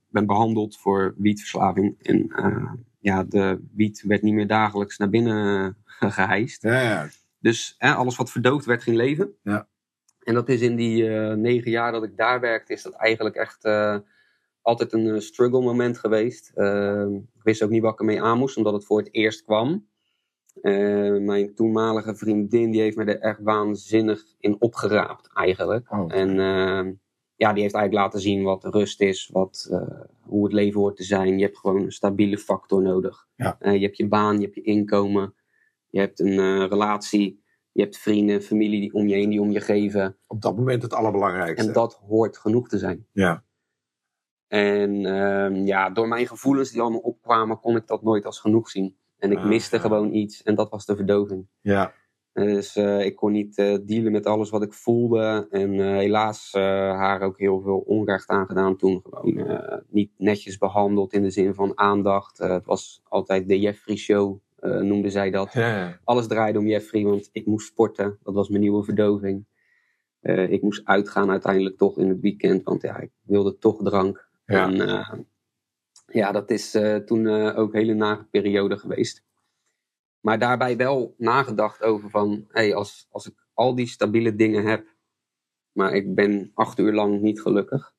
ben 0.09 0.27
behandeld 0.27 0.77
voor 0.79 1.15
wietverslaving. 1.17 1.97
Eh, 2.03 2.73
ja, 3.07 3.25
de 3.25 3.61
wiet 3.73 4.03
werd 4.03 4.23
niet 4.23 4.35
meer 4.35 4.47
dagelijks 4.47 4.97
naar 4.97 5.09
binnen 5.09 5.77
eh, 5.99 6.13
gehijst. 6.15 6.63
Ja, 6.63 6.81
ja. 6.81 7.09
Dus 7.39 7.75
hè, 7.79 7.95
alles 7.95 8.17
wat 8.17 8.31
verdoofd 8.31 8.65
werd, 8.65 8.83
ging 8.83 8.97
leven. 8.97 9.35
Ja. 9.43 9.69
En 10.23 10.35
dat 10.35 10.49
is 10.49 10.61
in 10.61 10.77
die 10.77 11.09
eh, 11.09 11.35
negen 11.35 11.71
jaar 11.71 11.93
dat 11.93 12.03
ik 12.03 12.17
daar 12.17 12.41
werkte, 12.41 12.73
is 12.73 12.83
dat 12.83 12.93
eigenlijk 12.93 13.37
echt 13.37 13.65
eh, 13.65 13.97
altijd 14.63 14.93
een 14.93 15.23
struggle 15.23 15.63
moment 15.63 15.99
geweest. 15.99 16.51
Eh, 16.55 17.07
ik 17.11 17.43
wist 17.43 17.63
ook 17.63 17.71
niet 17.71 17.83
wat 17.83 17.93
ik 17.93 17.99
ermee 17.99 18.23
aan 18.23 18.39
moest, 18.39 18.57
omdat 18.57 18.73
het 18.73 18.85
voor 18.85 18.99
het 18.99 19.15
eerst 19.15 19.45
kwam. 19.45 19.89
Eh, 20.63 21.17
mijn 21.17 21.55
toenmalige 21.55 22.17
vriendin, 22.17 22.71
die 22.71 22.81
heeft 22.81 22.97
me 22.97 23.05
er 23.05 23.21
echt 23.21 23.41
waanzinnig 23.43 24.25
in 24.39 24.61
opgeraapt 24.61 25.29
eigenlijk. 25.35 25.93
Oh. 25.93 26.15
En 26.15 27.01
ja, 27.37 27.53
die 27.53 27.63
heeft 27.63 27.75
eigenlijk 27.75 28.05
laten 28.05 28.21
zien 28.21 28.43
wat 28.43 28.65
rust 28.65 29.01
is, 29.01 29.29
wat, 29.33 29.69
eh, 29.71 30.01
hoe 30.21 30.45
het 30.45 30.53
leven 30.53 30.81
hoort 30.81 30.97
te 30.97 31.05
zijn. 31.05 31.39
Je 31.39 31.45
hebt 31.45 31.59
gewoon 31.59 31.83
een 31.83 31.93
stabiele 31.93 32.39
factor 32.39 32.83
nodig. 32.83 33.27
Ja. 33.35 33.57
Eh, 33.59 33.75
je 33.75 33.85
hebt 33.85 33.97
je 33.97 34.09
baan, 34.09 34.37
je 34.37 34.43
hebt 34.43 34.55
je 34.55 34.63
inkomen, 34.63 35.35
je 35.89 35.99
hebt 36.01 36.21
een 36.21 36.39
eh, 36.39 36.67
relatie, 36.69 37.43
je 37.73 37.83
hebt 37.83 37.99
vrienden, 37.99 38.43
familie 38.43 38.81
die 38.81 38.93
om 38.93 39.07
je 39.09 39.15
heen, 39.15 39.31
die 39.31 39.41
om 39.41 39.51
je 39.51 39.61
geven. 39.61 40.17
Op 40.27 40.43
dat 40.43 40.57
moment 40.57 40.83
het 40.83 40.93
allerbelangrijkste. 40.95 41.67
En 41.67 41.73
dat 41.73 41.95
hoort 41.95 42.39
genoeg 42.39 42.69
te 42.69 42.79
zijn. 42.79 43.07
Ja. 43.13 43.45
En 44.49 45.07
ehm, 45.07 45.55
ja, 45.67 45.91
door 45.91 46.09
mijn 46.09 46.27
gevoelens 46.27 46.71
die 46.71 46.81
allemaal 46.81 47.01
opkwamen, 47.01 47.61
kon 47.61 47.77
ik 47.77 47.87
dat 47.87 48.03
nooit 48.03 48.27
als 48.27 48.41
genoeg 48.41 48.71
zien. 48.71 48.97
En 49.19 49.33
ik 49.33 49.39
Ah, 49.39 49.47
miste 49.47 49.77
ja. 49.77 49.83
gewoon 49.83 50.13
iets 50.15 50.43
en 50.43 50.55
dat 50.55 50.71
was 50.71 50.87
de 50.87 50.97
verdoving. 50.97 51.47
Ja. 51.61 51.93
Dus 52.45 52.77
eh, 52.77 53.05
ik 53.05 53.17
kon 53.17 53.33
niet 53.33 53.59
eh, 53.59 53.77
dealen 53.83 54.13
met 54.13 54.27
alles 54.27 54.51
wat 54.51 54.63
ik 54.63 54.73
voelde. 54.73 55.47
En 55.51 55.81
eh, 55.81 55.97
helaas 55.97 56.53
haar 56.53 57.23
ook 57.23 57.39
heel 57.39 57.61
veel 57.61 57.79
onrecht 57.79 58.29
aangedaan 58.29 58.77
toen. 58.77 59.03
Gewoon 59.11 59.83
niet 59.89 60.11
netjes 60.17 60.59
behandeld 60.59 61.13
in 61.13 61.23
de 61.23 61.31
zin 61.31 61.55
van 61.55 61.79
aandacht. 61.79 62.39
Het 62.39 62.67
was 62.67 63.01
altijd 63.05 63.49
de 63.49 63.61
Jeffrey 63.61 63.97
Show, 63.97 64.39
noemde 64.61 65.11
zij 65.11 65.31
dat. 65.31 65.53
Ja. 65.53 65.99
Alles 66.05 66.27
draaide 66.27 66.59
om 66.59 66.67
Jeffrey, 66.67 67.05
want 67.05 67.29
ik 67.33 67.47
moest 67.47 67.67
sporten. 67.67 68.19
Dat 68.23 68.35
was 68.35 68.49
mijn 68.49 68.61
nieuwe 68.61 68.85
verdoving. 68.85 69.47
Ik 70.49 70.63
moest 70.63 70.85
uitgaan 70.85 71.31
uiteindelijk 71.31 71.77
toch 71.77 71.99
in 71.99 72.09
het 72.09 72.21
weekend, 72.21 72.65
want 72.65 72.83
ja, 72.83 72.99
ik 72.99 73.11
wilde 73.23 73.59
toch 73.59 73.83
drank. 73.83 74.29
Ja. 74.47 74.71
En 74.71 75.27
ja, 76.07 76.33
dat 76.33 76.51
is 76.51 76.71
toen 77.05 77.29
ook 77.29 77.73
een 77.73 77.79
hele 77.79 77.95
nare 77.95 78.25
periode 78.31 78.77
geweest. 78.79 79.25
Maar 80.21 80.39
daarbij 80.39 80.77
wel 80.77 81.15
nagedacht 81.19 81.83
over 81.83 82.11
van, 82.11 82.45
hey, 82.49 82.75
als, 82.75 83.07
als 83.11 83.27
ik 83.29 83.47
al 83.55 83.75
die 83.75 83.87
stabiele 83.87 84.35
dingen 84.35 84.65
heb, 84.65 84.95
maar 85.73 85.93
ik 85.93 86.15
ben 86.15 86.51
acht 86.55 86.79
uur 86.79 86.93
lang 86.93 87.21
niet 87.21 87.41
gelukkig. 87.41 87.95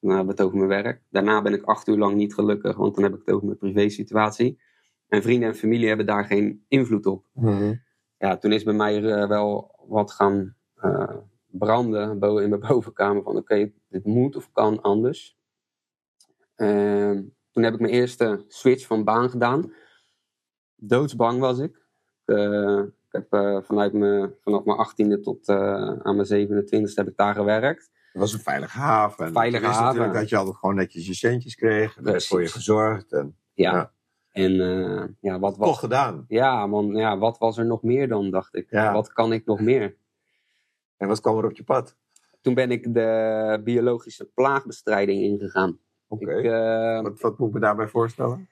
Dan 0.00 0.10
hebben 0.10 0.34
we 0.36 0.42
het 0.42 0.50
over 0.50 0.66
mijn 0.66 0.82
werk. 0.82 1.02
Daarna 1.10 1.42
ben 1.42 1.52
ik 1.52 1.62
acht 1.64 1.88
uur 1.88 1.96
lang 1.96 2.14
niet 2.16 2.34
gelukkig, 2.34 2.76
want 2.76 2.94
dan 2.94 3.04
heb 3.04 3.12
ik 3.12 3.18
het 3.24 3.34
over 3.34 3.46
mijn 3.46 3.58
privésituatie. 3.58 4.60
En 5.08 5.22
vrienden 5.22 5.48
en 5.48 5.54
familie 5.54 5.88
hebben 5.88 6.06
daar 6.06 6.24
geen 6.24 6.64
invloed 6.68 7.06
op 7.06 7.26
Mhm. 7.32 7.74
ja, 8.18 8.36
toen 8.36 8.52
is 8.52 8.62
bij 8.62 8.74
mij 8.74 9.04
eh, 9.04 9.28
wel 9.28 9.74
wat 9.88 10.12
gaan 10.12 10.56
eh, 10.74 11.16
branden 11.46 12.10
in 12.42 12.48
mijn 12.48 12.60
bovenkamer. 12.68 13.22
Van 13.22 13.36
oké, 13.36 13.72
dit 13.88 14.04
moet 14.04 14.36
of 14.36 14.52
kan 14.52 14.82
anders. 14.82 15.38
Ehm, 16.54 17.22
toen 17.50 17.62
heb 17.62 17.74
ik 17.74 17.80
mijn 17.80 17.92
eerste 17.92 18.44
switch 18.48 18.86
van 18.86 19.04
baan 19.04 19.30
gedaan. 19.30 19.72
Doodsbang 20.88 21.40
was 21.40 21.58
ik. 21.58 21.82
Eh, 22.24 22.78
ik 22.78 23.10
heb 23.10 23.32
eh, 23.32 23.58
vanuit 23.62 23.92
mijn, 23.92 24.34
vanaf 24.40 24.64
mijn 24.64 24.78
18e 24.78 25.20
tot 25.22 25.48
eh, 25.48 25.98
aan 26.02 26.16
mijn 26.16 26.48
27e 26.48 26.94
heb 26.94 27.08
ik 27.08 27.16
daar 27.16 27.34
gewerkt. 27.34 27.90
Het 28.12 28.22
was 28.22 28.32
een 28.32 28.40
veilige 28.40 28.78
haven. 28.78 29.26
En 29.26 29.32
Veilige 29.32 29.64
je 29.64 29.70
haven. 29.70 29.84
natuurlijk 29.84 30.14
dat 30.14 30.28
je 30.28 30.36
altijd 30.36 30.56
gewoon 30.56 30.74
netjes 30.74 31.06
je 31.06 31.14
centjes 31.14 31.54
kreeg. 31.54 31.96
En 31.96 31.96
er 31.96 32.02
werd 32.02 32.04
Precies. 32.04 32.28
voor 32.28 32.42
je 32.42 32.48
gezorgd. 32.48 33.12
En 33.12 33.36
Ja. 33.52 33.72
Ja. 33.72 33.92
En 34.30 34.52
ja, 35.20 35.38
wat 35.38 35.56
was 35.56 35.68
toch 35.68 35.78
gedaan. 35.78 36.24
Ja, 36.28 36.66
man, 36.66 36.94
ja, 36.94 37.18
wat 37.18 37.38
was 37.38 37.58
er 37.58 37.66
nog 37.66 37.82
meer 37.82 38.08
dan, 38.08 38.30
dacht 38.30 38.54
ik. 38.54 38.70
Ja. 38.70 38.92
Wat 38.92 39.12
kan 39.12 39.32
ik 39.32 39.46
nog 39.46 39.60
meer? 39.60 39.96
En 40.96 41.08
wat 41.08 41.20
kwam 41.20 41.38
er 41.38 41.44
op 41.44 41.56
je 41.56 41.64
pad? 41.64 41.96
Toen 42.40 42.54
ben 42.54 42.70
ik 42.70 42.94
de 42.94 43.60
biologische 43.64 44.24
plaagbestrijding 44.24 45.22
ingegaan. 45.22 45.78
Oké. 46.08 46.42
Wat, 47.02 47.20
wat 47.20 47.38
moet 47.38 47.48
ik 47.48 47.54
me 47.54 47.60
daarbij 47.60 47.88
voorstellen? 47.88 48.48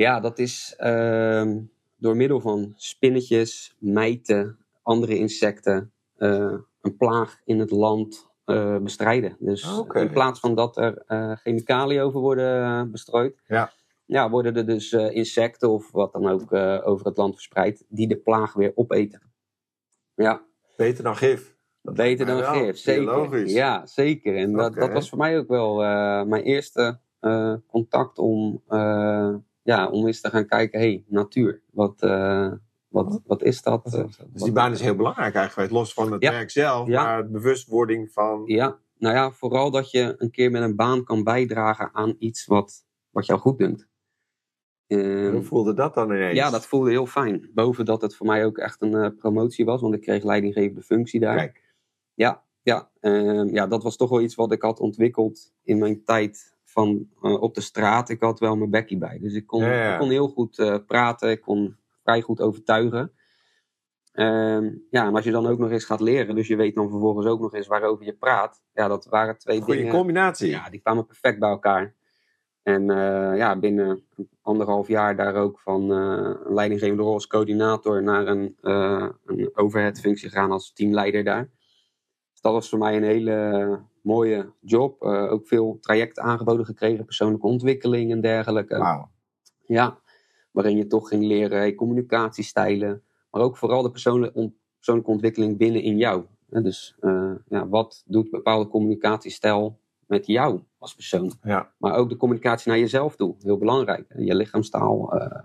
Ja, 0.00 0.20
dat 0.20 0.38
is 0.38 0.74
ehm, 0.76 1.58
door 1.96 2.16
middel 2.16 2.40
van 2.40 2.72
spinnetjes, 2.76 3.76
mijten, 3.78 4.58
andere 4.82 5.16
insecten, 5.18 5.92
eh, 6.16 6.54
een 6.80 6.96
plaag 6.96 7.40
in 7.44 7.58
het 7.58 7.70
land 7.70 8.28
eh, 8.44 8.76
bestrijden. 8.76 9.36
Dus 9.38 9.78
Oké. 9.78 10.00
in 10.00 10.10
plaats 10.10 10.40
van 10.40 10.54
dat 10.54 10.76
er 10.76 11.02
eh, 11.06 11.36
chemicaliën 11.36 12.00
over 12.00 12.20
worden 12.20 12.90
bestrooid, 12.90 13.42
Ja. 13.46 13.72
ja, 14.06 14.30
worden 14.30 14.56
er 14.56 14.66
dus 14.66 14.92
insecten 14.92 15.70
of 15.70 15.90
wat 15.90 16.12
dan 16.12 16.28
ook 16.28 16.52
over 16.86 17.06
het 17.06 17.16
land 17.16 17.34
verspreid, 17.34 17.84
die 17.88 18.08
de 18.08 18.16
plaag 18.16 18.52
weer 18.52 18.72
opeten. 18.74 19.22
Ja, 20.14 20.42
Beter 20.76 21.04
dan 21.04 21.16
gif. 21.16 21.56
Dat 21.82 21.94
Beter 21.94 22.26
dan 22.26 22.36
wel. 22.36 22.52
gif, 22.52 22.78
zeker. 22.78 23.04
Biologisch. 23.04 23.52
Ja, 23.52 23.86
zeker. 23.86 24.36
En 24.36 24.52
dat, 24.52 24.74
dat 24.74 24.92
was 24.92 25.08
voor 25.08 25.18
mij 25.18 25.38
ook 25.38 25.48
wel 25.48 25.74
mijn 26.24 26.42
eerste 26.42 26.98
contact 27.66 28.18
om, 28.18 28.62
ja, 29.62 29.88
om 29.90 30.06
eens 30.06 30.20
te 30.20 30.28
gaan 30.30 30.46
kijken, 30.46 30.80
hey, 30.80 31.04
natuur, 31.08 31.62
wat, 31.72 32.02
eh, 32.02 32.52
wat, 32.88 33.20
wat 33.26 33.42
is 33.42 33.62
dat? 33.62 33.94
Eh, 33.94 34.04
Dus 34.32 34.42
die 34.42 34.52
baan 34.52 34.72
is 34.72 34.80
heel 34.80 34.94
belangrijk 34.96 35.34
eigenlijk. 35.34 35.70
Los 35.72 35.92
van 35.92 36.12
het 36.12 36.22
Ja. 36.22 36.30
werk 36.30 36.50
zelf. 36.50 36.88
Ja. 36.88 37.02
Maar 37.02 37.30
bewustwording 37.30 38.12
van... 38.12 38.42
Ja, 38.46 38.78
nou 38.98 39.14
ja, 39.14 39.30
vooral 39.30 39.70
dat 39.70 39.90
je 39.90 40.14
een 40.18 40.30
keer 40.30 40.50
met 40.50 40.62
een 40.62 40.76
baan 40.76 41.04
kan 41.04 41.24
bijdragen 41.24 41.90
aan 41.94 42.14
iets 42.18 42.46
wat, 42.46 42.84
wat 43.10 43.26
jou 43.26 43.40
goed 43.40 43.58
doet. 43.58 43.88
Ehm, 44.86 45.32
Hoe 45.32 45.42
voelde 45.42 45.74
dat 45.74 45.94
dan 45.94 46.10
ineens? 46.10 46.36
ja, 46.36 46.50
dat 46.50 46.66
voelde 46.66 46.90
heel 46.90 47.06
fijn. 47.06 47.50
Boven 47.54 47.84
dat 47.84 48.02
het 48.02 48.16
voor 48.16 48.26
mij 48.26 48.44
ook 48.44 48.58
echt 48.58 48.82
een 48.82 48.94
eh, 48.94 49.10
promotie 49.16 49.64
was, 49.64 49.80
want 49.80 49.94
ik 49.94 50.00
kreeg 50.00 50.24
leidinggevende 50.24 50.82
functie 50.82 51.20
daar. 51.20 51.36
Kijk, 51.36 51.68
Ja, 52.14 52.44
ja, 52.62 52.90
ehm, 53.00 53.48
ja, 53.54 53.66
dat 53.66 53.82
was 53.82 53.96
toch 53.96 54.10
wel 54.10 54.20
iets 54.20 54.34
wat 54.34 54.52
ik 54.52 54.62
had 54.62 54.80
ontwikkeld 54.80 55.52
in 55.62 55.78
mijn 55.78 56.04
tijd 56.04 56.56
van 56.70 57.08
eh, 57.22 57.42
op 57.42 57.54
de 57.54 57.60
straat. 57.60 58.08
Ik 58.08 58.20
had 58.20 58.40
wel 58.40 58.56
mijn 58.56 58.70
bekkie 58.70 58.98
bij. 58.98 59.18
Dus 59.18 59.34
ik 59.34 59.46
kon, 59.46 59.62
Ja, 59.62 59.72
ja. 59.72 59.92
ik 59.92 59.98
kon 59.98 60.10
heel 60.10 60.28
goed 60.28 60.58
eh, 60.58 60.76
praten. 60.86 61.30
Ik 61.30 61.40
kon 61.40 61.76
vrij 62.02 62.20
goed 62.20 62.40
overtuigen. 62.40 63.12
Ehm, 64.12 64.70
ja, 64.90 65.06
en 65.06 65.14
als 65.14 65.24
je 65.24 65.30
dan 65.30 65.46
ook 65.46 65.58
nog 65.58 65.70
eens 65.70 65.84
gaat 65.84 66.00
leren, 66.00 66.34
dus 66.34 66.46
je 66.46 66.56
weet 66.56 66.74
dan 66.74 66.90
vervolgens 66.90 67.26
ook 67.26 67.40
nog 67.40 67.54
eens 67.54 67.66
waarover 67.66 68.04
je 68.04 68.12
praat. 68.12 68.62
Ja, 68.72 68.88
dat 68.88 69.04
waren 69.04 69.38
twee 69.38 69.60
goede 69.60 69.78
dingen. 69.78 69.94
combinatie. 69.94 70.50
Ja, 70.50 70.70
die 70.70 70.80
kwamen 70.80 71.06
perfect 71.06 71.38
bij 71.38 71.48
elkaar. 71.48 71.94
En 72.62 72.90
eh, 72.90 73.36
ja, 73.36 73.58
binnen 73.58 74.04
anderhalf 74.42 74.88
jaar 74.88 75.16
daar 75.16 75.34
ook 75.34 75.60
van 75.60 75.90
een 75.90 76.54
leidinggevende 76.54 77.02
rol 77.02 77.12
als 77.12 77.26
coördinator 77.26 78.02
naar 78.02 78.26
een, 78.26 78.56
een 78.60 79.50
overhead 79.54 80.00
functie 80.00 80.28
gegaan 80.28 80.50
als 80.50 80.72
teamleider 80.72 81.24
daar. 81.24 81.48
Dat 82.40 82.52
was 82.52 82.68
voor 82.68 82.78
mij 82.78 82.96
een 82.96 83.02
hele 83.02 83.78
mooie 84.02 84.52
job. 84.60 85.02
Eh, 85.02 85.32
ook 85.32 85.46
veel 85.46 85.78
trajecten 85.80 86.22
aangeboden 86.22 86.66
gekregen, 86.66 87.04
persoonlijke 87.04 87.46
ontwikkeling 87.46 88.10
en 88.10 88.20
dergelijke. 88.20 88.76
Ja, 89.66 89.98
waarin 90.50 90.76
je 90.76 90.86
toch 90.86 91.08
ging 91.08 91.24
leren 91.24 91.58
hey, 91.58 91.74
communicatiestijlen, 91.74 93.02
maar 93.30 93.42
ook 93.42 93.56
vooral 93.56 93.82
de 93.82 93.90
persoonlijke, 93.90 94.38
on- 94.38 94.56
persoonlijke 94.76 95.10
ontwikkeling 95.10 95.56
binnen 95.56 95.82
in 95.82 95.96
jou. 95.96 96.24
Dus 96.46 96.96
eh, 97.00 97.32
ja, 97.48 97.68
wat 97.68 98.02
doet 98.06 98.30
bepaalde 98.30 98.68
communicatiestijl 98.68 99.78
met 100.06 100.26
jou 100.26 100.60
als 100.78 100.94
persoon? 100.94 101.32
Ja. 101.42 101.72
Maar 101.78 101.94
ook 101.94 102.08
de 102.08 102.16
communicatie 102.16 102.70
naar 102.70 102.80
jezelf 102.80 103.16
toe, 103.16 103.34
heel 103.42 103.58
belangrijk. 103.58 104.14
Je 104.16 104.34
lichaamstaal, 104.34 105.12
eh, 105.14 105.42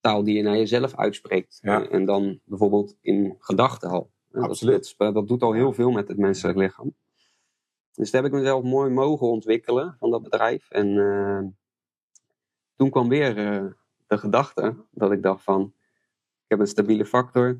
taal 0.00 0.24
die 0.24 0.36
je 0.36 0.42
naar 0.42 0.56
jezelf 0.56 0.96
uitspreekt. 0.96 1.58
Ja. 1.62 1.88
En 1.88 2.04
dan 2.04 2.40
bijvoorbeeld 2.44 2.96
in 3.00 3.34
gedachten 3.38 3.90
al. 3.90 4.10
Absoluut. 4.42 4.94
Dat, 4.96 5.14
dat 5.14 5.28
doet 5.28 5.42
al 5.42 5.52
heel 5.52 5.72
veel 5.72 5.90
met 5.90 6.08
het 6.08 6.18
menselijk 6.18 6.58
lichaam. 6.58 6.94
Dus 7.94 8.10
daar 8.10 8.22
heb 8.22 8.32
ik 8.32 8.38
mezelf 8.38 8.62
mooi 8.62 8.90
mogen 8.90 9.26
ontwikkelen 9.26 9.96
van 9.98 10.10
dat 10.10 10.22
bedrijf. 10.22 10.70
En 10.70 10.98
eh, 10.98 11.42
toen 12.76 12.90
kwam 12.90 13.08
weer 13.08 13.38
eh, 13.38 13.64
de 14.06 14.18
gedachte 14.18 14.76
dat 14.90 15.12
ik 15.12 15.22
dacht 15.22 15.42
van, 15.42 15.62
ik 16.42 16.50
heb 16.50 16.58
een 16.58 16.66
stabiele 16.66 17.06
factor. 17.06 17.58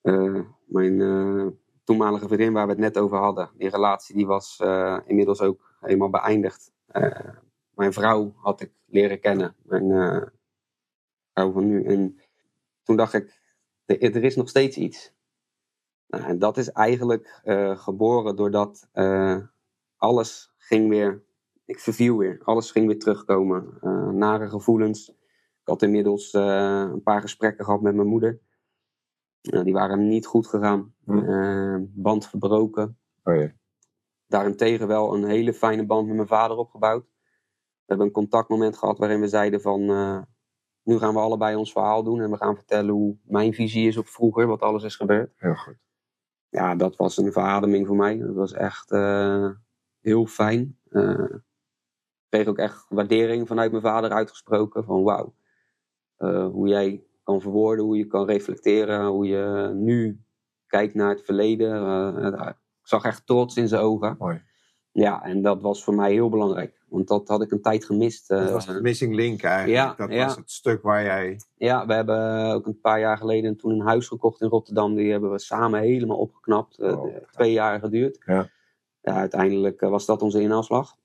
Eh, 0.00 0.40
mijn 0.64 1.60
toenmalige 1.84 2.26
vriendin 2.26 2.52
waar 2.52 2.64
we 2.66 2.72
het 2.72 2.80
net 2.80 2.98
over 2.98 3.18
hadden, 3.18 3.50
die 3.56 3.68
relatie 3.68 4.14
die 4.14 4.26
was 4.26 4.60
inmiddels 5.06 5.40
ook 5.40 5.76
helemaal 5.80 6.10
beëindigd. 6.10 6.72
Mijn 7.74 7.92
vrouw 7.92 8.34
had 8.36 8.60
ik 8.60 8.72
leren 8.86 9.20
kennen, 9.20 9.54
mijn 9.62 9.90
vrouw 11.32 11.52
van 11.52 11.66
nu. 11.66 11.84
En 11.84 12.20
toen 12.82 12.96
dacht 12.96 13.12
ik, 13.12 13.40
er, 13.84 14.02
er 14.02 14.24
is 14.24 14.36
nog 14.36 14.48
steeds 14.48 14.76
iets. 14.76 15.12
Nou, 16.12 16.24
en 16.24 16.38
dat 16.38 16.56
is 16.56 16.70
eigenlijk 16.70 17.40
eh, 17.44 17.78
geboren 17.78 18.36
doordat 18.36 18.88
eh, 18.92 19.36
alles 19.96 20.52
ging 20.56 20.88
weer, 20.88 21.24
ik 21.64 21.80
verviel 21.80 22.16
weer, 22.16 22.40
alles 22.44 22.70
ging 22.70 22.86
weer 22.86 22.98
terugkomen. 22.98 23.78
Eh, 23.80 24.08
nare 24.08 24.48
gevoelens. 24.48 25.08
Ik 25.60 25.68
had 25.68 25.82
inmiddels 25.82 26.32
een 26.32 27.02
paar 27.02 27.20
gesprekken 27.20 27.64
gehad 27.64 27.80
met 27.80 27.94
mijn 27.94 28.08
moeder. 28.08 28.40
Nou, 29.42 29.64
die 29.64 29.72
waren 29.72 30.08
niet 30.08 30.26
goed 30.26 30.46
gegaan. 30.46 30.94
Hm. 31.04 31.84
Band 31.94 32.28
verbroken. 32.28 32.98
Oh, 33.22 33.34
ja. 33.34 33.52
Daarentegen 34.26 34.86
wel 34.86 35.14
een 35.14 35.24
hele 35.24 35.52
fijne 35.52 35.86
band 35.86 36.06
met 36.06 36.16
mijn 36.16 36.28
vader 36.28 36.56
opgebouwd. 36.56 37.04
We 37.04 37.84
hebben 37.86 38.06
een 38.06 38.12
contactmoment 38.12 38.76
gehad 38.76 38.98
waarin 38.98 39.20
we 39.20 39.28
zeiden 39.28 39.60
van... 39.60 39.80
nu 40.82 40.98
gaan 40.98 41.14
we 41.14 41.20
allebei 41.20 41.56
ons 41.56 41.72
verhaal 41.72 42.02
doen 42.02 42.20
en 42.20 42.30
we 42.30 42.36
gaan 42.36 42.56
vertellen 42.56 42.94
hoe 42.94 43.16
mijn 43.24 43.54
visie 43.54 43.88
is 43.88 43.96
op 43.96 44.06
vroeger, 44.06 44.46
wat 44.46 44.60
alles 44.60 44.82
is 44.82 44.96
gebeurd. 44.96 45.32
Heel 45.36 45.54
goed. 45.54 45.76
Ja, 46.52 46.74
dat 46.74 46.96
was 46.96 47.16
een 47.16 47.32
verademing 47.32 47.86
voor 47.86 47.96
mij. 47.96 48.18
Dat 48.18 48.34
was 48.34 48.52
echt 48.52 48.90
eh, 48.90 49.50
heel 50.00 50.26
fijn. 50.26 50.78
Eh, 50.90 51.24
ik 51.30 52.28
kreeg 52.28 52.46
ook 52.46 52.58
echt 52.58 52.86
waardering 52.88 53.48
vanuit 53.48 53.70
mijn 53.70 53.82
vader 53.82 54.10
uitgesproken. 54.10 54.84
Van 54.84 55.02
wauw, 55.02 55.34
eh, 56.16 56.46
hoe 56.46 56.68
jij 56.68 57.04
kan 57.22 57.40
verwoorden, 57.40 57.84
hoe 57.84 57.96
je 57.96 58.06
kan 58.06 58.26
reflecteren, 58.26 59.06
hoe 59.06 59.26
je 59.26 59.70
nu 59.74 60.24
kijkt 60.66 60.94
naar 60.94 61.10
het 61.10 61.24
verleden. 61.24 61.74
Ik 62.38 62.88
zag 62.88 63.04
echt 63.04 63.26
trots 63.26 63.56
in 63.56 63.68
zijn 63.68 63.82
ogen. 63.82 64.16
Mooi. 64.18 64.42
Ja, 64.92 65.22
en 65.22 65.42
dat 65.42 65.62
was 65.62 65.84
voor 65.84 65.94
mij 65.94 66.12
heel 66.12 66.28
belangrijk. 66.28 66.80
Want 66.88 67.08
dat 67.08 67.28
had 67.28 67.42
ik 67.42 67.50
een 67.50 67.62
tijd 67.62 67.84
gemist. 67.84 68.28
Dat 68.28 68.46
eh, 68.46 68.52
was 68.52 68.66
de 68.66 68.80
missing 68.80 69.14
link 69.14 69.42
eigenlijk. 69.42 69.98
ja, 69.98 70.06
dat 70.06 70.12
ja. 70.12 70.24
was 70.24 70.36
het 70.36 70.50
stuk 70.50 70.82
waar 70.82 71.02
jij... 71.02 71.40
Ja, 71.56 71.86
we 71.86 71.94
hebben 71.94 72.46
ook 72.54 72.66
een 72.66 72.80
paar 72.80 73.00
jaar 73.00 73.16
geleden 73.18 73.56
toen 73.56 73.70
een 73.72 73.86
huis 73.86 74.08
gekocht 74.08 74.40
in 74.40 74.48
Rotterdam. 74.48 74.94
Die 74.94 75.10
hebben 75.10 75.30
we 75.30 75.38
samen 75.38 75.80
helemaal 75.80 76.16
opgeknapt. 76.16 76.78
Eh, 76.78 77.00
Oh, 77.00 77.02
fijn. 77.10 77.26
twee 77.30 77.52
jaar 77.52 77.80
geduurd. 77.80 78.18
Ja. 78.26 78.48
Ja, 79.02 79.14
uiteindelijk 79.14 79.80
eh, 79.80 79.90
was 79.90 80.06
dat 80.06 80.22
onze 80.22 80.40
inhaalslag. 80.40 80.96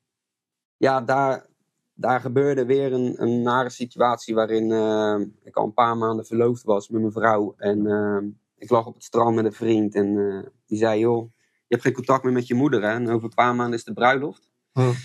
Ja, 0.78 1.02
daar, 1.02 1.45
daar 1.93 2.19
gebeurde 2.19 2.65
weer 2.65 2.93
een, 2.93 3.21
een 3.21 3.41
nare 3.41 3.69
situatie 3.69 4.36
waarin 4.36 4.71
eh, 4.71 5.19
ik 5.43 5.56
al 5.56 5.65
een 5.65 5.73
paar 5.73 5.97
maanden 5.97 6.26
verloofd 6.26 6.63
was 6.63 6.89
met 6.89 7.02
mijn 7.02 7.13
vrouw. 7.13 7.54
En 7.58 7.88
eh, 7.88 8.17
ik 8.58 8.69
lag 8.69 8.86
op 8.86 8.93
het 8.93 9.04
strand 9.04 9.36
met 9.36 9.45
een 9.45 9.54
vriend 9.54 9.95
en 9.95 10.17
eh, 10.17 10.50
die 10.65 10.78
zei, 10.78 11.00
joh, 11.00 11.32
je 11.68 11.74
hebt 11.76 11.82
geen 11.82 11.94
contact 11.94 12.24
meer 12.24 12.34
met 12.34 12.48
je 12.48 12.54
moeder 12.54 12.82
hè? 12.82 12.90
en 12.90 13.10
over 13.10 13.24
een 13.24 13.34
paar 13.34 13.56
maanden 13.56 13.78
is 13.78 13.84
de 13.84 13.94
bruiloft. 13.94 14.50
Hm. 14.72 14.82
Vind 14.82 14.96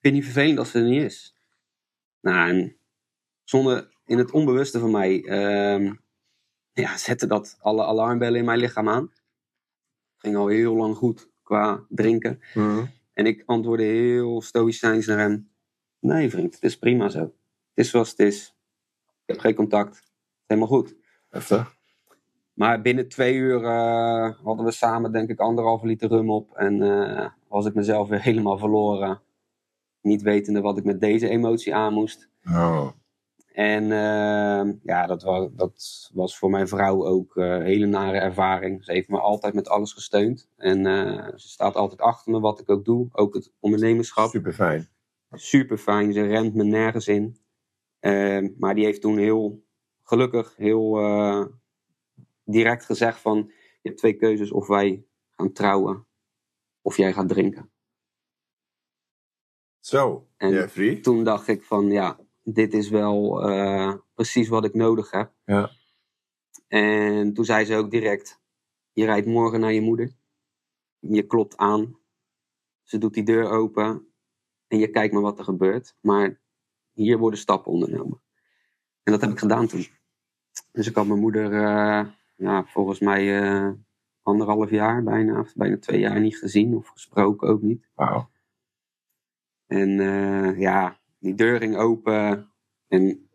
je 0.00 0.10
niet 0.10 0.24
vervelend 0.24 0.58
als 0.58 0.70
ze 0.70 0.78
er 0.78 0.84
niet 0.84 1.02
is? 1.02 1.36
Nou, 2.20 2.50
en 2.50 2.76
zonder 3.44 3.96
in 4.04 4.18
het 4.18 4.30
onbewuste 4.30 4.78
van 4.78 4.90
mij 4.90 5.24
ehm, 5.24 5.94
ja, 6.72 6.96
zette 6.96 7.26
dat 7.26 7.56
alle 7.60 7.84
alarmbellen 7.84 8.38
in 8.38 8.44
mijn 8.44 8.58
lichaam 8.58 8.88
aan. 8.88 9.12
Ging 10.16 10.36
al 10.36 10.46
heel 10.46 10.74
lang 10.74 10.96
goed 10.96 11.30
qua 11.42 11.84
drinken. 11.88 12.40
En 13.12 13.26
ik 13.26 13.42
antwoordde 13.46 13.84
heel 13.84 14.42
stoïcijns 14.42 15.06
naar 15.06 15.18
hem. 15.18 15.50
Nee 16.00 16.30
vriend, 16.30 16.54
het 16.54 16.62
is 16.62 16.78
prima 16.78 17.08
zo. 17.08 17.20
Het 17.20 17.86
is 17.86 17.90
zoals 17.90 18.10
het 18.10 18.18
is. 18.18 18.56
Ik 19.24 19.34
heb 19.34 19.38
geen 19.38 19.54
contact. 19.54 20.02
Helemaal 20.46 20.68
goed. 20.68 20.96
Heftig. 21.28 21.77
Maar 22.58 22.80
binnen 22.80 23.08
twee 23.08 23.34
uur 23.34 23.64
eh, 23.64 24.30
hadden 24.44 24.64
we 24.64 24.70
samen 24.70 25.12
denk 25.12 25.28
ik 25.28 25.40
anderhalve 25.40 25.86
liter 25.86 26.08
rum 26.08 26.30
op. 26.30 26.56
En 26.56 26.82
eh, 26.82 27.26
was 27.48 27.66
ik 27.66 27.74
mezelf 27.74 28.08
weer 28.08 28.22
helemaal 28.30 28.58
verloren. 28.58 29.20
Niet 30.00 30.22
wetende 30.22 30.60
wat 30.60 30.78
ik 30.78 30.84
met 30.84 31.00
deze 31.00 31.28
emotie 31.28 31.74
aan 31.74 31.92
moest. 31.92 32.28
Oh. 32.46 32.88
En 33.52 33.82
eh, 33.82 34.72
ja, 34.82 35.06
dat 35.06 35.22
was, 35.22 35.48
dat 35.56 36.10
was 36.14 36.38
voor 36.38 36.50
mijn 36.50 36.68
vrouw 36.68 37.06
ook 37.06 37.36
een 37.36 37.62
hele 37.62 37.86
nare 37.86 38.18
ervaring. 38.18 38.84
Ze 38.84 38.92
heeft 38.92 39.08
me 39.08 39.20
altijd 39.20 39.54
met 39.54 39.68
alles 39.68 39.92
gesteund. 39.92 40.48
En 40.56 40.84
ze 41.36 41.48
staat 41.48 41.74
altijd 41.74 42.00
achter 42.00 42.32
me, 42.32 42.40
wat 42.40 42.60
ik 42.60 42.70
ook 42.70 42.84
doe. 42.84 43.08
Ook 43.12 43.34
het 43.34 43.52
ondernemerschap. 43.60 44.28
Super 44.28 44.52
fijn. 44.52 44.88
Super 45.30 45.78
fijn. 45.78 46.12
Ze 46.12 46.22
rent 46.22 46.54
me 46.54 46.64
nergens 46.64 47.08
in. 47.08 47.36
Maar 48.58 48.74
die 48.74 48.84
heeft 48.84 49.00
toen 49.00 49.18
heel 49.18 49.62
gelukkig, 50.02 50.56
heel 50.56 50.98
direct 52.50 52.84
gezegd 52.84 53.20
van... 53.20 53.36
Je 53.80 53.88
hebt 53.88 53.98
twee 53.98 54.14
keuzes, 54.14 54.52
of 54.52 54.66
wij 54.66 55.04
gaan 55.30 55.52
trouwen, 55.52 56.06
of 56.82 56.96
jij 56.96 57.12
gaat 57.12 57.28
drinken. 57.28 57.70
Zo, 59.80 60.28
En 60.36 60.50
Jeffrey. 60.50 60.96
toen 60.96 61.24
dacht 61.24 61.48
ik 61.48 61.62
van 61.62 61.90
ja, 61.90 62.18
dit 62.42 62.74
is 62.74 62.88
wel 62.88 63.48
eh, 63.50 63.94
precies 64.14 64.48
wat 64.48 64.64
ik 64.64 64.74
nodig 64.74 65.10
heb. 65.10 65.32
Ja. 65.44 65.70
En 66.66 67.32
toen 67.34 67.44
zei 67.44 67.64
ze 67.64 67.76
ook 67.76 67.90
direct, 67.90 68.40
je 68.92 69.04
rijdt 69.04 69.26
morgen 69.26 69.60
naar 69.60 69.72
je 69.72 69.80
moeder. 69.80 70.12
Je 70.98 71.26
klopt 71.26 71.56
aan. 71.56 71.98
Ze 72.82 72.98
doet 72.98 73.14
die 73.14 73.24
deur 73.24 73.50
open. 73.50 74.12
En 74.66 74.78
je 74.78 74.90
kijkt 74.90 75.12
maar 75.12 75.22
wat 75.22 75.38
er 75.38 75.44
gebeurt. 75.44 75.94
Maar 76.00 76.40
hier 76.92 77.18
worden 77.18 77.38
stappen 77.38 77.72
ondernomen. 77.72 78.22
En 79.02 79.12
dat 79.12 79.20
heb 79.20 79.30
ik 79.30 79.38
gedaan 79.38 79.66
toen. 79.66 79.86
Dus 80.72 80.86
ik 80.86 80.94
had 80.94 81.06
mijn 81.06 81.20
moeder, 81.20 81.52
eh, 81.52 82.06
ja, 82.38 82.64
volgens 82.64 83.00
mij 83.00 83.40
eh, 83.40 83.70
anderhalf 84.22 84.70
jaar 84.70 85.02
bijna, 85.02 85.40
of 85.40 85.54
bijna 85.54 85.78
twee 85.78 86.00
jaar 86.00 86.20
niet 86.20 86.38
gezien 86.38 86.76
of 86.76 86.88
gesproken 86.88 87.48
ook 87.48 87.62
niet. 87.62 87.88
Wauw. 87.94 88.30
En 89.66 90.00
eh, 90.00 90.58
ja, 90.58 90.98
die 91.18 91.34
deur 91.34 91.58
ging 91.58 91.76
open. 91.76 92.50
En 92.88 93.28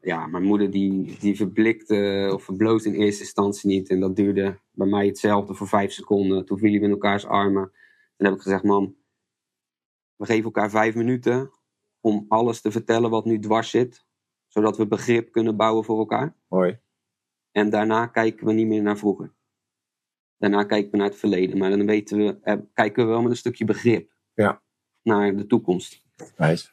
ja, 0.00 0.26
mijn 0.26 0.42
moeder 0.42 0.70
die, 0.70 1.18
die 1.18 1.36
verblikte 1.36 2.30
of 2.34 2.44
verbloot 2.44 2.84
in 2.84 2.94
eerste 2.94 3.22
instantie 3.22 3.68
niet. 3.68 3.90
En 3.90 4.00
dat 4.00 4.16
duurde 4.16 4.58
bij 4.70 4.86
mij 4.86 5.06
hetzelfde 5.06 5.54
voor 5.54 5.68
vijf 5.68 5.92
seconden. 5.92 6.44
Toen 6.44 6.58
vielen 6.58 6.80
we 6.80 6.86
in 6.86 6.92
elkaars 6.92 7.26
armen. 7.26 7.72
Toen 8.16 8.26
heb 8.26 8.34
ik 8.34 8.42
gezegd, 8.42 8.62
mam, 8.62 8.96
we 10.16 10.26
geven 10.26 10.44
elkaar 10.44 10.70
vijf 10.70 10.94
minuten 10.94 11.50
om 12.00 12.24
alles 12.28 12.60
te 12.60 12.70
vertellen 12.70 13.10
wat 13.10 13.24
nu 13.24 13.38
dwars 13.38 13.70
zit. 13.70 14.04
Zodat 14.46 14.76
we 14.76 14.86
begrip 14.86 15.32
kunnen 15.32 15.56
bouwen 15.56 15.84
voor 15.84 15.98
elkaar. 15.98 16.36
Mooi. 16.48 16.78
En 17.52 17.70
daarna 17.70 18.06
kijken 18.06 18.46
we 18.46 18.52
niet 18.52 18.66
meer 18.66 18.82
naar 18.82 18.96
vroeger. 18.98 19.32
Daarna 20.38 20.64
kijken 20.64 20.90
we 20.90 20.96
naar 20.96 21.06
het 21.06 21.16
verleden. 21.16 21.58
Maar 21.58 21.70
dan 21.70 21.86
weten 21.86 22.18
we, 22.18 22.38
eh, 22.42 22.56
kijken 22.74 23.04
we 23.04 23.10
wel 23.10 23.22
met 23.22 23.30
een 23.30 23.36
stukje 23.36 23.64
begrip 23.64 24.10
Ja. 24.34 24.62
naar 25.02 25.36
de 25.36 25.46
toekomst. 25.46 26.02
Nice. 26.36 26.68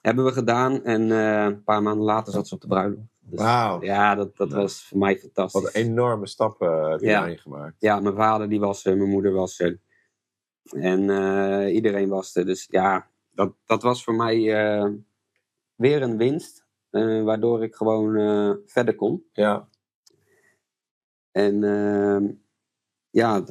Hebben 0.00 0.24
we 0.24 0.32
gedaan. 0.32 0.84
En 0.84 1.10
eh, 1.10 1.44
een 1.44 1.64
paar 1.64 1.82
maanden 1.82 2.04
later 2.04 2.32
zat 2.32 2.48
ze 2.48 2.54
op 2.54 2.60
de 2.60 2.66
bruiloft. 2.66 3.08
Dus, 3.18 3.38
Wauw. 3.40 3.82
Ja, 3.82 4.14
dat, 4.14 4.36
dat 4.36 4.52
was 4.52 4.84
voor 4.84 4.98
mij 4.98 5.18
fantastisch. 5.18 5.62
Wat 5.62 5.74
een 5.74 5.80
enorme 5.82 6.26
stappen 6.26 6.90
heb 6.90 7.00
je 7.00 7.06
Ja. 7.06 7.18
daarin 7.18 7.38
gemaakt. 7.38 7.76
Ja, 7.78 8.00
mijn 8.00 8.14
vader 8.14 8.48
die 8.48 8.60
was 8.60 8.84
er, 8.84 8.96
mijn 8.96 9.10
moeder 9.10 9.32
was 9.32 9.60
er. 9.60 9.78
En 10.70 11.10
eh, 11.10 11.74
iedereen 11.74 12.08
was 12.08 12.36
er. 12.36 12.46
Dus 12.46 12.66
ja, 12.70 13.10
dat, 13.30 13.54
dat 13.66 13.82
was 13.82 14.04
voor 14.04 14.14
mij 14.14 14.54
eh, 14.64 14.88
weer 15.74 16.02
een 16.02 16.16
winst. 16.16 16.68
eh, 16.90 17.22
waardoor 17.22 17.62
ik 17.62 17.74
gewoon 17.74 18.16
eh, 18.16 18.52
verder 18.66 18.94
kon. 18.94 19.24
Ja. 19.32 19.68
En 21.32 21.64
ehm, 21.64 22.32
ja, 23.10 23.44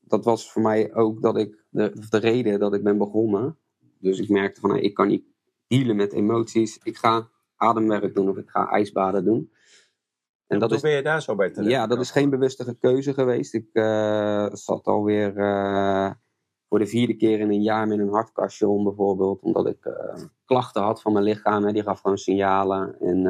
dat 0.00 0.24
was 0.24 0.52
voor 0.52 0.62
mij 0.62 0.94
ook 0.94 1.22
dat 1.22 1.36
ik 1.36 1.64
de, 1.68 2.06
de 2.08 2.18
reden 2.18 2.58
dat 2.58 2.74
ik 2.74 2.82
ben 2.82 2.98
begonnen. 2.98 3.58
Dus 3.98 4.18
ik 4.18 4.28
merkte 4.28 4.60
van, 4.60 4.70
nou, 4.70 4.82
ik 4.82 4.94
kan 4.94 5.08
niet 5.08 5.24
dealen 5.66 5.96
met 5.96 6.12
emoties. 6.12 6.78
Ik 6.82 6.96
ga 6.96 7.28
ademwerk 7.56 8.14
doen 8.14 8.28
of 8.28 8.36
ik 8.36 8.50
ga 8.50 8.70
ijsbaden 8.70 9.24
doen. 9.24 9.52
En 10.46 10.58
dat 10.58 10.68
Hoe 10.68 10.76
is 10.76 10.82
ben 10.82 10.92
je 10.92 11.02
daar 11.02 11.22
zo 11.22 11.34
bij 11.34 11.50
terecht? 11.50 11.70
Ja, 11.70 11.86
dat 11.86 12.00
is 12.00 12.10
geen 12.10 12.30
bewuste 12.30 12.76
keuze 12.78 13.14
geweest. 13.14 13.54
Ik 13.54 13.68
eh, 13.72 14.48
zat 14.52 14.86
alweer 14.86 15.36
eh 15.36 16.10
voor 16.68 16.78
de 16.78 16.86
vierde 16.86 17.16
keer 17.16 17.40
in 17.40 17.50
een 17.50 17.62
jaar 17.62 17.88
met 17.88 17.98
een 17.98 18.08
hartkastje 18.08 18.68
om 18.68 18.84
bijvoorbeeld. 18.84 19.42
Omdat 19.42 19.66
ik 19.66 19.84
eh, 19.84 20.22
klachten 20.44 20.82
had 20.82 21.02
van 21.02 21.12
mijn 21.12 21.24
lichaam. 21.24 21.64
Hè, 21.64 21.72
die 21.72 21.82
gaf 21.82 22.00
gewoon 22.00 22.18
signalen. 22.18 23.00
En 23.00 23.26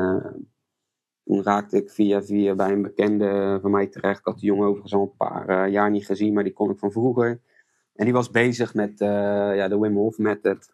toen 1.24 1.42
raakte 1.42 1.76
ik 1.76 1.90
via 1.90 2.22
via 2.22 2.54
bij 2.54 2.72
een 2.72 2.82
bekende 2.82 3.58
van 3.62 3.70
mij 3.70 3.87
terecht. 3.87 4.18
Ik 4.18 4.24
had 4.24 4.38
die 4.38 4.48
jongen 4.48 4.66
overigens 4.66 4.94
al 4.94 5.02
een 5.02 5.16
paar 5.16 5.48
eh, 5.48 5.72
jaar 5.72 5.90
niet 5.90 6.06
gezien, 6.06 6.32
maar 6.32 6.44
die 6.44 6.52
kon 6.52 6.70
ik 6.70 6.78
van 6.78 6.92
vroeger. 6.92 7.40
En 7.94 8.04
die 8.04 8.14
was 8.14 8.30
bezig 8.30 8.74
met 8.74 9.00
eh, 9.00 9.08
ja, 9.56 9.68
de 9.68 9.78
Wim 9.78 9.96
Hof 9.96 10.18
method. 10.18 10.72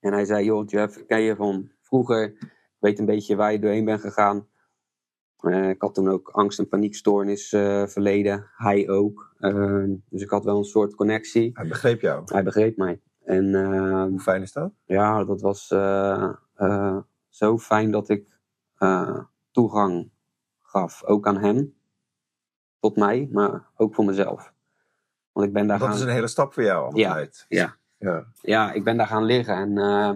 En 0.00 0.12
hij 0.12 0.24
zei, 0.24 0.44
joh 0.44 0.66
Jeff, 0.66 1.06
ken 1.06 1.20
je 1.20 1.36
van 1.36 1.70
vroeger. 1.82 2.24
Ik 2.24 2.76
weet 2.78 2.98
een 2.98 3.04
beetje 3.04 3.36
waar 3.36 3.52
je 3.52 3.58
doorheen 3.58 3.84
bent 3.84 4.00
gegaan. 4.00 4.48
Eh, 5.38 5.68
ik 5.68 5.80
had 5.80 5.94
toen 5.94 6.08
ook 6.08 6.28
angst- 6.28 6.58
en 6.58 6.68
paniekstoornis 6.68 7.48
verleden. 7.86 8.50
Hij 8.56 8.88
ook. 8.88 9.34
Eh, 9.38 9.84
dus 10.08 10.22
ik 10.22 10.30
had 10.30 10.44
wel 10.44 10.58
een 10.58 10.64
soort 10.64 10.94
connectie. 10.94 11.50
Hij 11.54 11.68
begreep 11.68 12.00
jou. 12.00 12.22
Hij 12.24 12.42
begreep 12.42 12.76
mij. 12.76 13.00
En 13.24 13.54
Hoe 14.08 14.20
fijn 14.20 14.42
is 14.42 14.52
dat? 14.52 14.72
ja, 14.84 15.24
dat 15.24 15.40
was 15.40 15.66
zo 17.28 17.58
fijn 17.58 17.90
dat 17.90 18.08
ik 18.08 18.37
eh, 18.78 19.18
toegang 19.50 20.10
gaf. 20.62 21.04
Ook 21.04 21.26
aan 21.26 21.38
hem. 21.38 21.76
Tot 22.80 22.96
mij, 22.96 23.28
maar 23.32 23.68
ook 23.76 23.94
voor 23.94 24.04
mezelf. 24.04 24.52
Want 25.32 25.46
ik 25.46 25.52
ben 25.52 25.66
daar 25.66 25.78
Dat 25.78 25.88
gaan... 25.88 25.96
is 25.96 26.02
een 26.02 26.08
hele 26.08 26.26
stap 26.26 26.52
voor 26.52 26.62
jou 26.62 26.96
Ja, 26.96 27.08
altijd. 27.08 27.44
ja. 27.48 27.76
ja. 27.98 28.24
ja, 28.40 28.72
ik 28.72 28.84
ben 28.84 28.96
daar 28.96 29.06
gaan 29.06 29.24
liggen. 29.24 29.54
En 29.54 29.78
eh, 29.78 30.12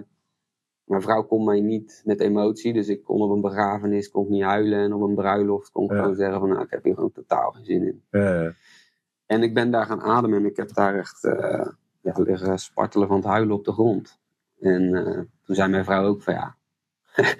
mijn 0.85 1.03
vrouw 1.03 1.22
kon 1.22 1.44
mij 1.44 1.61
niet 1.61 2.03
met 2.05 2.20
emotie. 2.20 2.72
Dus 2.72 2.88
ik 2.88 3.05
kon 3.05 3.20
op 3.22 3.31
een 3.31 3.40
begrafenis 3.40 4.11
kon 4.11 4.25
ik 4.25 4.31
niet 4.31 4.42
huilen. 4.42 4.79
En 4.79 4.92
op 4.92 5.01
een 5.01 5.14
bruiloft 5.14 5.70
kon 5.70 5.85
ik 5.85 5.90
Ja. 5.90 5.96
gewoon 5.98 6.14
zeggen 6.14 6.38
van... 6.40 6.48
Nou, 6.48 6.62
ik 6.62 6.70
heb 6.70 6.85
hier 6.85 6.94
gewoon 6.94 7.12
totaal 7.12 7.51
geen 7.53 7.64
zin 7.64 7.83
in. 7.87 8.03
Eh, 8.11 8.46
En 9.27 9.42
ik 9.42 9.55
ben 9.55 9.70
daar 9.70 9.87
gaan 9.87 10.01
ademen. 10.03 10.38
En 10.38 10.46
ik 10.46 10.57
heb 10.57 10.75
daar 10.75 10.94
echt 10.98 11.25
eh, 11.25 11.66
ja, 12.01 12.12
liggen 12.16 12.59
spartelen 12.59 13.09
van 13.09 13.16
het 13.16 13.27
huilen 13.27 13.55
op 13.57 13.64
de 13.64 13.72
grond. 13.72 14.20
En 14.61 14.90
toen 15.44 15.55
zei 15.55 15.70
mijn 15.70 15.85
vrouw 15.85 16.05
ook 16.07 16.22
van 16.22 16.35
ja... 16.35 16.57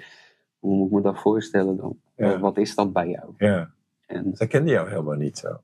hoe 0.63 0.75
moet 0.75 0.87
ik 0.87 0.93
me 0.93 1.01
dat 1.01 1.19
voorstellen 1.19 1.77
dan? 1.77 1.99
Ja. 2.15 2.39
Wat, 2.39 2.57
is 2.57 2.75
dat 2.75 2.93
bij 2.93 3.09
jou? 3.09 3.33
ja. 3.37 3.71
En 4.05 4.35
Zij 4.35 4.47
kende 4.47 4.71
jou 4.71 4.89
helemaal 4.89 5.15
niet 5.15 5.37
zo. 5.37 5.61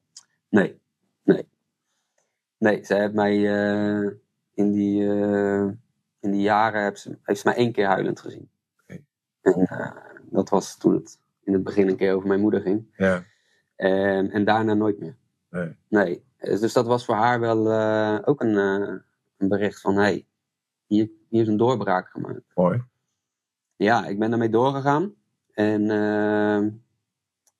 Nee, 0.49 0.79
nee. 1.23 1.47
Nee, 2.57 2.85
zij 2.85 2.99
heeft 2.99 3.13
mij 3.13 3.35
eh, 3.35 4.11
in, 4.53 4.71
die, 4.71 5.09
eh, 5.09 5.67
in 6.19 6.31
die 6.31 6.41
jaren 6.41 6.83
heeft 6.83 6.99
ze, 6.99 7.17
heeft 7.23 7.39
ze 7.39 7.47
mij 7.47 7.57
één 7.57 7.71
keer 7.71 7.85
huilend 7.85 8.19
gezien. 8.19 8.49
En 9.41 9.53
eh, 9.53 9.91
dat 10.29 10.49
was 10.49 10.77
toen 10.77 10.93
het 10.93 11.19
in 11.43 11.53
het 11.53 11.63
begin 11.63 11.87
een 11.87 11.95
keer 11.95 12.13
over 12.13 12.27
mijn 12.27 12.39
moeder 12.39 12.61
ging. 12.61 12.93
Ja. 12.97 13.23
En, 13.75 14.31
en 14.31 14.45
daarna 14.45 14.73
nooit 14.73 14.99
meer. 14.99 15.15
Nee. 15.49 15.75
Nee. 15.87 16.23
Dus 16.37 16.73
dat 16.73 16.85
was 16.85 17.05
voor 17.05 17.15
haar 17.15 17.39
wel 17.39 17.59
ook 18.25 18.41
een, 18.41 18.55
een 19.37 19.47
bericht 19.47 19.81
van: 19.81 19.95
hé, 19.95 20.01
hey, 20.01 20.25
hier, 20.85 21.09
hier 21.29 21.41
is 21.41 21.47
een 21.47 21.57
doorbraak 21.57 22.09
gemaakt. 22.09 22.41
Mooi. 22.55 22.83
Ja, 23.79 24.05
ik 24.05 24.19
ben 24.19 24.29
daarmee 24.29 24.49
doorgegaan. 24.49 25.13
En 25.53 25.89
eh, 25.91 26.65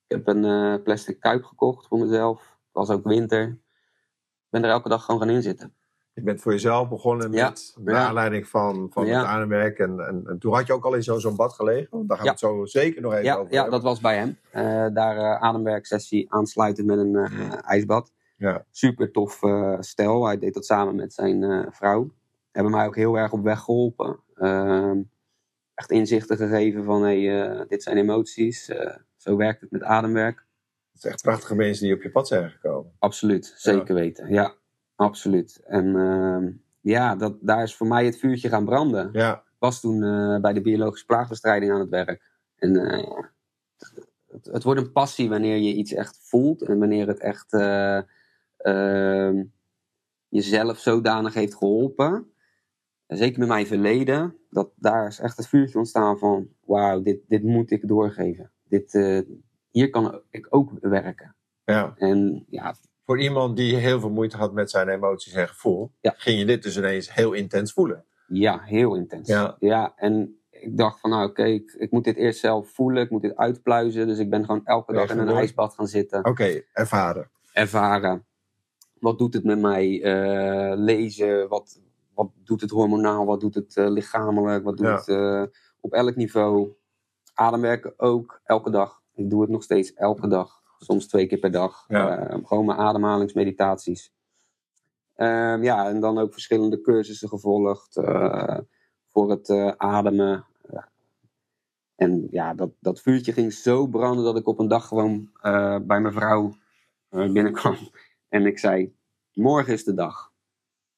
ik 0.06 0.16
heb 0.16 0.26
een 0.28 0.44
eh, 0.44 0.82
plastic 0.82 1.20
kuip 1.20 1.44
gekocht 1.44 1.86
voor 1.86 1.98
mezelf. 1.98 2.38
Het 2.40 2.72
was 2.72 2.90
ook 2.90 3.04
winter. 3.04 3.42
Ik 3.48 4.50
ben 4.50 4.64
er 4.64 4.70
elke 4.70 4.88
dag 4.88 5.04
gewoon 5.04 5.20
gaan 5.20 5.30
inzitten. 5.30 5.74
Je 6.12 6.22
bent 6.22 6.40
voor 6.40 6.52
jezelf 6.52 6.88
begonnen 6.88 7.32
Ja. 7.32 7.48
met 7.48 7.76
naar 7.80 7.94
Ja. 7.94 8.06
aanleiding 8.06 8.48
van, 8.48 8.88
van 8.92 9.06
Ja. 9.06 9.18
het 9.18 9.26
ademwerk. 9.26 9.78
En, 9.78 10.00
en, 10.06 10.22
en 10.26 10.38
toen 10.38 10.54
had 10.54 10.66
je 10.66 10.72
ook 10.72 10.84
al 10.84 10.94
in 10.94 11.02
zo- 11.02 11.18
zo'n 11.18 11.36
bad 11.36 11.52
gelegen. 11.52 11.88
Want 11.90 12.08
daar 12.08 12.16
gaan 12.16 12.26
Ja. 12.26 12.32
we 12.32 12.46
het 12.46 12.48
zo 12.72 12.78
zeker 12.80 13.02
nog 13.02 13.12
even 13.12 13.24
Ja, 13.24 13.34
over 13.36 13.52
ja 13.52 13.54
hebben. 13.62 13.72
dat 13.72 13.82
was 13.82 14.00
bij 14.00 14.16
hem. 14.16 14.38
Eh, 14.50 14.62
daar 14.94 15.16
eh 15.16 15.42
ademwerksessie 15.42 16.32
aansluitend 16.32 16.86
met 16.86 16.98
een 16.98 17.16
ijsbad. 17.62 18.12
Ja. 18.36 18.64
Super 18.70 19.10
tof 19.10 19.40
stel. 19.80 20.24
Hij 20.26 20.38
deed 20.38 20.54
dat 20.54 20.66
samen 20.66 20.94
met 20.96 21.12
zijn 21.12 21.66
vrouw. 21.72 22.10
Hebben 22.50 22.72
mij 22.72 22.86
ook 22.86 22.96
heel 22.96 23.18
erg 23.18 23.32
op 23.32 23.42
weg 23.42 23.60
geholpen. 23.60 24.18
Echt 25.80 25.90
inzichten 25.90 26.36
gegeven 26.36 26.84
van 26.84 27.02
hey, 27.02 27.42
eh, 27.42 27.68
dit 27.68 27.82
zijn 27.82 27.96
emoties. 27.96 28.68
Eh, 28.68 28.96
zo 29.16 29.36
werkt 29.36 29.60
het 29.60 29.70
met 29.70 29.82
ademwerk. 29.82 30.46
Het 30.92 31.00
zijn 31.00 31.12
echt 31.12 31.22
prachtige 31.22 31.54
mensen 31.54 31.86
die 31.86 31.94
op 31.94 32.02
je 32.02 32.10
pad 32.10 32.28
zijn 32.28 32.50
gekomen. 32.50 32.92
Absoluut, 32.98 33.52
zeker 33.56 33.94
weten. 33.94 34.32
Ja, 34.32 34.54
absoluut. 34.94 35.60
En 35.66 35.96
ehm, 35.96 36.50
ja, 36.80 37.16
dat, 37.16 37.36
daar 37.40 37.62
is 37.62 37.76
voor 37.76 37.86
mij 37.86 38.04
het 38.04 38.18
vuurtje 38.18 38.48
gaan 38.48 38.64
branden. 38.64 39.10
Ja. 39.12 39.36
Ik 39.36 39.56
was 39.58 39.80
toen 39.80 40.02
eh, 40.02 40.40
bij 40.40 40.52
de 40.52 40.60
biologische 40.60 41.06
plaagbestrijding 41.06 41.72
aan 41.72 41.80
het 41.80 41.88
werk. 41.88 42.30
En 42.56 42.74
het, 44.28 44.46
het 44.46 44.62
wordt 44.62 44.80
een 44.80 44.92
passie 44.92 45.28
wanneer 45.28 45.56
je 45.56 45.74
iets 45.74 45.92
echt 45.92 46.18
voelt 46.22 46.62
en 46.62 46.78
wanneer 46.78 47.06
het 47.06 47.18
echt 47.18 47.52
eh, 47.52 48.00
ehm, 48.56 49.44
jezelf 50.28 50.78
zodanig 50.78 51.34
heeft 51.34 51.54
geholpen. 51.54 52.32
Zeker 53.16 53.38
met 53.38 53.48
mijn 53.48 53.66
verleden, 53.66 54.36
dat 54.50 54.70
daar 54.76 55.06
is 55.06 55.18
echt 55.18 55.36
het 55.36 55.46
vuurtje 55.48 55.78
ontstaan 55.78 56.18
van: 56.18 56.48
wauw, 56.64 57.02
dit, 57.02 57.18
dit 57.28 57.42
moet 57.42 57.70
ik 57.70 57.88
doorgeven. 57.88 58.50
Dit, 58.68 58.94
eh, 58.94 59.20
hier 59.70 59.90
kan 59.90 60.20
ik 60.30 60.46
ook 60.50 60.70
werken. 60.80 61.34
ja. 61.64 61.94
En 61.96 62.46
ja, 62.48 62.74
Voor 63.04 63.20
iemand 63.20 63.56
die 63.56 63.76
heel 63.76 64.00
veel 64.00 64.10
moeite 64.10 64.36
had 64.36 64.52
met 64.52 64.70
zijn 64.70 64.88
emoties 64.88 65.32
en 65.32 65.48
gevoel, 65.48 65.90
Ja. 66.00 66.14
ging 66.16 66.38
je 66.38 66.44
dit 66.46 66.62
dus 66.62 66.76
ineens 66.76 67.14
heel 67.14 67.32
intens 67.32 67.72
voelen. 67.72 68.04
Ja, 68.28 68.60
heel 68.64 68.94
intens. 68.96 69.28
Ja. 69.58 69.92
en 69.96 70.34
ik 70.50 70.76
dacht 70.76 71.00
van 71.00 71.10
nou 71.10 71.28
oké, 71.28 71.44
ik, 71.44 71.72
ik 71.78 71.90
moet 71.90 72.04
dit 72.04 72.16
eerst 72.16 72.40
zelf 72.40 72.68
voelen, 72.70 73.02
ik 73.02 73.10
moet 73.10 73.22
dit 73.22 73.36
uitpluizen. 73.36 74.06
Dus 74.06 74.18
ik 74.18 74.30
ben 74.30 74.44
gewoon 74.44 74.66
elke 74.66 74.92
dag 74.92 75.10
in 75.10 75.18
een 75.18 75.28
ijsbad 75.28 75.74
gaan 75.74 75.86
zitten, 75.86 76.24
Oké, 76.24 76.62
ervaren. 76.72 77.30
ervaren. 77.52 78.24
Wat 78.98 79.18
doet 79.18 79.34
het 79.34 79.44
met 79.44 79.60
mij? 79.60 80.02
Eh, 80.02 80.72
lezen, 80.78 81.48
wat, 81.48 81.80
wat 82.20 82.30
doet 82.44 82.60
het 82.60 82.70
hormonaal, 82.70 83.26
wat 83.26 83.40
doet 83.40 83.54
het 83.54 83.76
eh, 83.76 83.88
lichamelijk, 83.90 84.64
wat 84.64 84.76
doet 84.76 84.86
Ja. 84.86 84.94
het 84.94 85.08
eh, 85.08 85.42
op 85.80 85.92
elk 85.92 86.16
niveau. 86.16 86.72
Ademwerken 87.34 87.94
ook, 87.96 88.40
elke 88.44 88.70
dag. 88.70 89.02
Ik 89.14 89.30
doe 89.30 89.40
het 89.40 89.50
nog 89.50 89.62
steeds 89.62 89.94
elke 89.94 90.28
dag, 90.28 90.60
soms 90.78 91.06
twee 91.06 91.26
keer 91.26 91.38
per 91.38 91.50
dag. 91.50 91.84
Ja. 91.88 92.18
Eh, 92.18 92.38
gewoon 92.44 92.64
mijn 92.64 92.78
ademhalingsmeditaties. 92.78 94.12
Ehm, 95.14 95.62
ja, 95.62 95.88
en 95.88 96.00
dan 96.00 96.18
ook 96.18 96.32
verschillende 96.32 96.80
cursussen 96.80 97.28
gevolgd 97.28 98.00
voor 99.06 99.30
het 99.30 99.50
ademen. 99.76 100.44
En 101.94 102.28
ja, 102.30 102.54
dat, 102.54 102.70
dat 102.80 103.00
vuurtje 103.00 103.32
ging 103.32 103.52
zo 103.52 103.86
branden 103.86 104.24
dat 104.24 104.36
ik 104.36 104.46
op 104.46 104.58
een 104.58 104.68
dag 104.68 104.86
gewoon 104.86 105.30
bij 105.86 106.00
mijn 106.00 106.12
vrouw 106.12 106.54
binnenkwam. 107.10 107.76
En 108.28 108.46
ik 108.46 108.58
zei, 108.58 108.96
morgen 109.32 109.72
is 109.72 109.84
de 109.84 109.94
dag. 109.94 110.29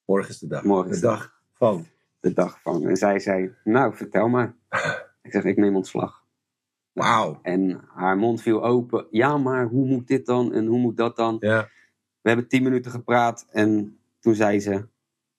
Morgen 0.04 0.30
is 0.30 0.38
de 0.38 0.46
dag. 0.46 0.62
Morgen 0.64 0.90
de 0.90 0.96
de 0.96 1.02
dag 1.02 1.40
van. 1.52 1.86
De 2.20 2.32
dag 2.32 2.60
van. 2.60 2.86
En 2.88 2.96
zij 2.96 3.18
zei, 3.18 3.54
nou 3.64 3.96
vertel 3.96 4.28
maar. 4.28 4.54
Ik 5.22 5.32
zeg, 5.32 5.44
ik 5.44 5.56
neem 5.56 5.76
ontslag. 5.76 6.24
Wauw. 6.92 7.38
En 7.42 7.80
haar 7.94 8.16
mond 8.16 8.42
viel 8.42 8.64
open. 8.64 9.06
Ja, 9.10 9.36
maar 9.38 9.66
hoe 9.66 9.86
moet 9.86 10.06
dit 10.06 10.26
dan? 10.26 10.52
En 10.52 10.66
hoe 10.66 10.78
moet 10.78 10.96
dat 10.96 11.16
dan? 11.16 11.36
Ja. 11.40 11.68
We 12.20 12.28
hebben 12.28 12.48
tien 12.48 12.62
minuten 12.62 12.90
gepraat 12.90 13.46
en 13.50 13.98
toen 14.20 14.34
zei 14.34 14.60
ze: 14.60 14.86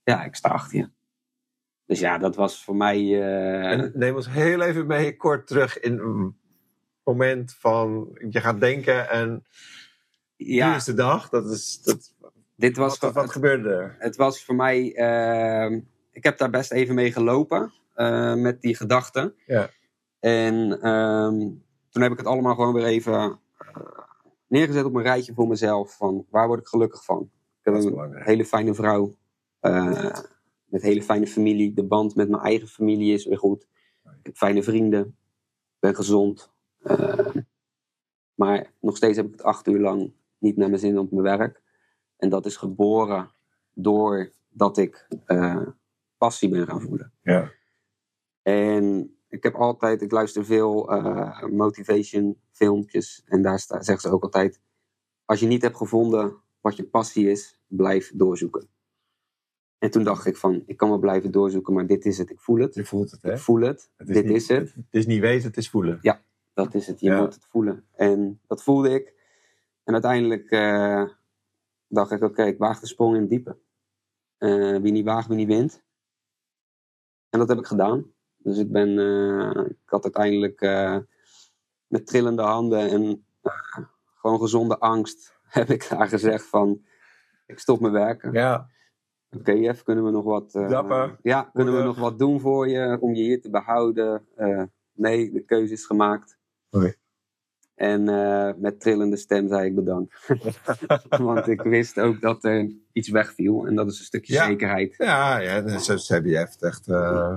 Ja, 0.04 0.23
ik 0.23 0.36
sta 0.36 0.49
achter 0.49 0.78
je. 0.78 0.89
Dus 1.86 1.99
ja, 1.99 2.17
dat 2.17 2.36
was 2.36 2.63
voor 2.63 2.76
mij. 2.76 2.97
eh, 2.97 3.71
En 3.71 3.91
neem 3.95 4.15
ons 4.15 4.30
heel 4.30 4.62
even 4.62 4.88
mee 4.88 5.15
kort 5.15 5.47
terug 5.47 5.80
in 5.80 5.97
een 5.99 6.38
moment 7.04 7.54
van 7.54 8.17
je 8.30 8.41
gaat 8.41 8.60
denken 8.60 9.10
en 9.10 9.45
ja, 10.36 10.67
hier 10.67 10.76
is 10.76 10.84
de 10.84 10.93
dag. 10.93 11.30
Dat 11.30 11.52
is, 11.52 11.82
dat, 11.82 12.15
dit 12.56 12.78
was. 12.78 13.00
wat, 13.00 13.13
wat 13.13 13.32
gebeurde 13.32 13.70
er? 13.70 13.96
Het 14.00 14.16
was 14.16 14.44
voor 14.46 14.56
mij. 14.56 14.96
eh, 14.96 15.80
ik 16.12 16.24
heb 16.24 16.38
daar 16.38 16.50
best 16.50 16.72
even 16.72 16.96
mee 16.96 17.12
gelopen 17.12 17.72
eh, 17.94 18.34
met 18.36 18.62
die 18.62 18.76
gedachten. 18.76 19.36
Ja. 19.46 19.70
En 20.20 20.82
ehm, 20.82 21.39
toen 21.89 22.02
heb 22.02 22.12
ik 22.12 22.18
het 22.18 22.28
allemaal 22.28 22.56
gewoon 22.56 22.74
weer 22.74 22.86
even 22.86 23.13
eh, 23.13 23.84
neergezet 24.48 24.86
op 24.86 24.96
een 24.96 25.02
rijtje 25.04 25.34
voor 25.34 25.48
mezelf. 25.48 25.98
Van 25.98 26.26
waar 26.30 26.48
word 26.48 26.60
ik 26.60 26.68
gelukkig 26.68 27.04
van? 27.06 27.32
Ik 27.63 27.74
heb 27.74 27.74
een 27.74 28.16
hele 28.24 28.46
fijne 28.46 28.74
vrouw. 28.74 29.16
eh, 29.60 30.16
met 30.66 30.82
hele 30.82 31.04
fijne 31.04 31.28
familie. 31.28 31.74
De 31.74 31.84
band 31.84 32.16
met 32.16 32.30
mijn 32.30 32.42
eigen 32.44 32.68
familie 32.68 33.13
is 33.13 33.26
weer 33.26 33.38
goed. 33.38 33.68
Ik 34.04 34.26
heb 34.26 34.36
fijne 34.38 34.63
vrienden. 34.63 35.02
Ik 35.06 35.80
ben 35.80 35.96
gezond. 35.96 36.52
Uh, 36.84 37.26
maar 38.36 38.72
nog 38.80 38.98
steeds 38.98 39.18
heb 39.18 39.26
ik 39.26 39.32
het 39.32 39.44
acht 39.44 39.68
uur 39.68 39.80
lang 39.80 40.13
niet 40.38 40.58
naar 40.58 40.68
mijn 40.70 40.80
zin 40.80 40.98
op 41.00 41.12
mijn 41.12 41.38
werk. 41.38 41.62
En 42.17 42.30
dat 42.30 42.45
is 42.45 42.58
geboren 42.58 43.32
doordat 43.73 44.78
ik 44.78 45.08
uh, 45.28 45.67
passie 46.17 46.49
ben 46.49 46.67
gaan 46.67 46.82
voelen. 46.82 47.13
Ja. 47.21 47.52
En 48.41 49.15
ik 49.28 49.43
heb 49.43 49.56
altijd, 49.56 50.02
ik 50.02 50.12
luister 50.12 50.45
veel 50.45 50.93
uh, 50.93 51.43
motivation 51.43 52.39
filmpjes. 52.52 53.23
En 53.26 53.41
daar 53.41 53.60
sta, 53.60 53.82
zeggen 53.82 54.10
ze 54.10 54.15
ook 54.15 54.23
altijd: 54.23 54.60
als 55.26 55.39
je 55.39 55.47
niet 55.47 55.62
hebt 55.62 55.78
gevonden 55.78 56.36
wat 56.62 56.76
je 56.76 56.84
passie 56.84 57.30
is, 57.30 57.60
blijf 57.67 58.12
doorzoeken. 58.15 58.67
En 59.78 59.91
toen 59.91 60.04
dacht 60.04 60.26
ik 60.26 60.38
van, 60.38 60.63
ik 60.65 60.78
kan 60.78 60.89
wel 60.89 60.99
blijven 60.99 61.32
doorzoeken, 61.32 61.73
maar 61.73 61.88
dit 61.88 62.06
is 62.06 62.17
het, 62.17 62.30
ik 62.30 62.39
voel 62.39 62.58
het. 62.60 62.76
Je 62.76 62.86
voelt 62.86 63.12
het, 63.12 63.21
hè? 63.21 63.32
Ik 63.32 63.39
voel 63.39 63.62
het, 63.62 63.91
Het 63.95 64.08
dit 64.08 64.26
niet, 64.26 64.36
is 64.36 64.47
het. 64.47 64.73
Het 64.73 64.86
is 64.89 65.06
niet 65.06 65.19
weten, 65.19 65.47
het 65.47 65.58
is 65.58 65.69
voelen. 65.69 65.99
Ja. 66.02 66.21
Dat 66.54 66.73
is 66.73 66.88
het, 66.88 66.99
je 66.99 67.10
Ja. 67.10 67.19
moet 67.21 67.34
het 67.34 67.45
voelen. 67.49 67.86
En 67.91 68.39
dat 68.47 68.63
voelde 68.63 68.89
ik. 68.89 69.13
En 69.84 69.93
uiteindelijk 69.93 70.49
eh, 70.52 71.04
dacht 71.93 72.12
ik, 72.12 72.23
oké, 72.23 72.43
ik 72.43 72.58
waag 72.58 72.79
de 72.79 72.88
sprong 72.88 73.15
in 73.15 73.21
het 73.21 73.29
diepe. 73.29 73.58
Eh, 74.38 74.77
wie 74.77 74.91
niet 74.91 75.06
waagt, 75.06 75.27
wie 75.27 75.38
niet 75.38 75.47
wint. 75.47 75.84
En 77.29 77.39
dat 77.39 77.47
heb 77.47 77.58
ik 77.58 77.65
gedaan. 77.65 78.13
Dus 78.38 78.58
ik 78.58 78.71
ben, 78.71 78.99
eh, 78.99 79.65
ik 79.65 79.89
had 79.89 80.03
uiteindelijk 80.03 80.62
eh, 80.62 80.97
met 81.88 82.08
trillende 82.08 82.41
handen 82.41 82.89
en 82.89 83.25
gewoon 84.15 84.39
gezonde 84.39 84.79
angst, 84.79 85.38
heb 85.60 85.69
ik 85.69 85.89
daar 85.89 86.08
gezegd 86.08 86.45
van, 86.45 86.86
ik 87.45 87.60
stop 87.60 87.79
met 87.79 87.91
werken. 87.91 88.32
Ja. 88.32 88.69
Oké, 89.38 89.51
Jeff, 89.51 89.84
kunnen 89.84 90.06
we 90.06 90.12
nog 90.12 90.23
wat... 90.23 90.51
Dapper. 90.51 91.17
Ja, 91.21 91.49
kunnen 91.53 91.77
we 91.77 91.84
nog 91.84 91.97
wat 91.97 92.19
doen 92.19 92.39
voor 92.39 92.69
je, 92.69 92.97
om 93.01 93.13
je 93.13 93.23
hier 93.23 93.41
te 93.41 93.49
behouden? 93.49 94.27
Eh, 94.36 94.63
nee, 94.91 95.32
de 95.32 95.45
keuze 95.45 95.73
is 95.73 95.86
gemaakt. 95.86 96.38
Oké. 96.69 96.95
En 97.76 98.08
eh, 98.10 98.54
met 98.58 98.80
trillende 98.80 99.18
stem 99.18 99.48
zei 99.48 99.66
ik 99.66 99.76
bedankt. 99.76 100.28
Want 101.10 101.48
ik 101.48 101.62
wist 101.62 102.00
ook 102.00 102.22
dat 102.22 102.44
er 102.44 102.72
iets 102.92 103.10
wegviel. 103.10 103.68
En 103.68 103.76
dat 103.76 103.88
is 103.92 104.00
een 104.00 104.06
stukje 104.06 104.34
Ja. 104.34 104.46
zekerheid. 104.46 104.96
Ja, 104.98 105.38
ja 105.38 105.62
dus 105.62 105.86
zo 105.86 106.14
heb 106.14 106.26
je 106.26 106.38
echt 106.38 106.88
eh 106.88 107.36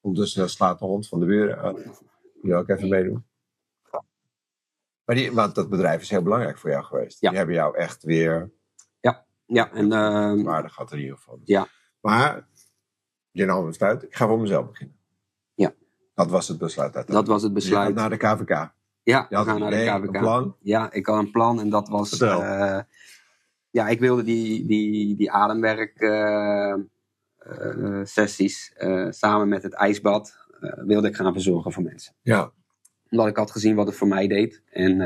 ondertussen 0.00 0.50
slaat 0.50 0.78
de 0.78 0.84
hond 0.84 1.08
van 1.08 1.20
de 1.20 1.26
buren. 1.26 1.74
Die 1.74 2.50
wil 2.50 2.58
ook 2.58 2.68
even 2.68 2.88
meedoen. 2.88 3.24
Maar 5.04 5.16
die, 5.16 5.32
want 5.32 5.54
dat 5.54 5.70
bedrijf 5.70 6.00
is 6.00 6.10
heel 6.10 6.22
belangrijk 6.22 6.58
voor 6.58 6.70
jou 6.70 6.84
geweest. 6.84 7.20
Ja. 7.20 7.28
Die 7.28 7.38
hebben 7.38 7.56
jou 7.56 7.76
echt 7.76 8.02
weer 8.02 8.50
Ja, 9.52 9.72
en 9.72 9.92
ehm, 9.92 10.42
waardig 10.42 10.72
gehad 10.72 10.92
in 10.92 10.98
ieder 10.98 11.16
geval. 11.16 11.40
Ja. 11.44 11.66
Maar 12.00 12.48
je 13.30 13.44
nam 13.44 13.56
het 13.56 13.66
besluit, 13.66 14.02
ik 14.02 14.14
ga 14.14 14.26
voor 14.26 14.40
mezelf 14.40 14.66
beginnen. 14.66 14.96
Ja. 15.54 15.74
Dat 16.14 16.30
was 16.30 16.48
het 16.48 16.58
besluit 16.58 16.92
dat 16.92 17.26
was 17.26 17.42
het 17.42 17.42
je 17.42 17.46
gaat 17.46 17.52
besluit. 17.54 17.94
naar 17.94 18.10
de 18.10 18.16
KVK. 18.16 18.72
Ja, 19.10 19.26
we 19.28 19.36
had 19.36 19.46
gaan 19.46 19.62
een 19.62 19.70
naar 19.70 20.00
de 20.00 20.06
KVK. 20.06 20.20
plan. 20.20 20.56
Ja, 20.60 20.92
ik 20.92 21.06
had 21.06 21.18
een 21.18 21.30
plan 21.30 21.60
en 21.60 21.70
dat 21.70 21.88
was... 21.88 22.18
Eh, 22.18 22.78
ja, 23.70 23.88
ik 23.88 24.00
wilde 24.00 24.22
die, 24.22 24.66
die, 24.66 25.16
die 25.16 25.30
ademwerk 25.30 26.00
eh, 26.00 26.72
eh, 27.38 28.00
sessies 28.04 28.74
samen 29.08 29.48
met 29.48 29.62
het 29.62 29.72
ijsbad 29.72 30.46
wilde 30.86 31.08
ik 31.08 31.16
gaan 31.16 31.32
verzorgen 31.32 31.72
voor 31.72 31.82
mensen. 31.82 32.14
Ja. 32.22 32.52
Omdat 33.10 33.26
ik 33.26 33.36
had 33.36 33.50
gezien 33.50 33.74
wat 33.74 33.86
het 33.86 33.96
voor 33.96 34.08
mij 34.08 34.26
deed. 34.26 34.62
En 34.70 34.96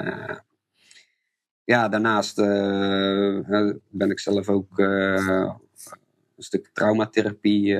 ja, 1.65 1.89
daarnaast 1.89 2.37
ben 3.89 4.11
ik 4.11 4.21
zelf 4.21 4.49
ook 4.49 4.79
een 4.79 5.55
stuk 6.37 6.71
traumatherapie 6.73 7.77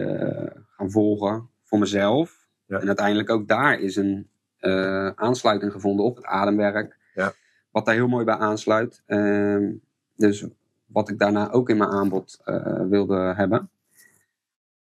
gaan 0.77 0.91
volgen 0.91 1.49
voor 1.63 1.79
mezelf. 1.79 2.47
Ja. 2.67 2.81
En 2.81 2.87
uiteindelijk 2.87 3.31
ook 3.31 3.49
daar 3.49 3.81
is 3.81 3.97
een 3.97 4.29
eh, 4.65 5.07
aansluiting 5.07 5.73
gevonden 5.73 6.05
op 6.05 6.17
het 6.17 6.25
ademwerk. 6.25 6.99
Ja. 7.15 7.33
Wat 7.71 7.85
daar 7.85 7.95
heel 7.95 8.09
mooi 8.09 8.25
bij 8.25 8.37
aansluit. 8.37 9.03
Ehm, 9.07 9.73
dus 10.17 10.47
wat 10.87 11.09
ik 11.09 11.19
daarna 11.19 11.51
ook 11.51 11.69
in 11.69 11.77
mijn 11.77 11.91
aanbod 11.91 12.41
eh, 12.45 12.87
wilde 12.89 13.35
hebben. 13.37 13.71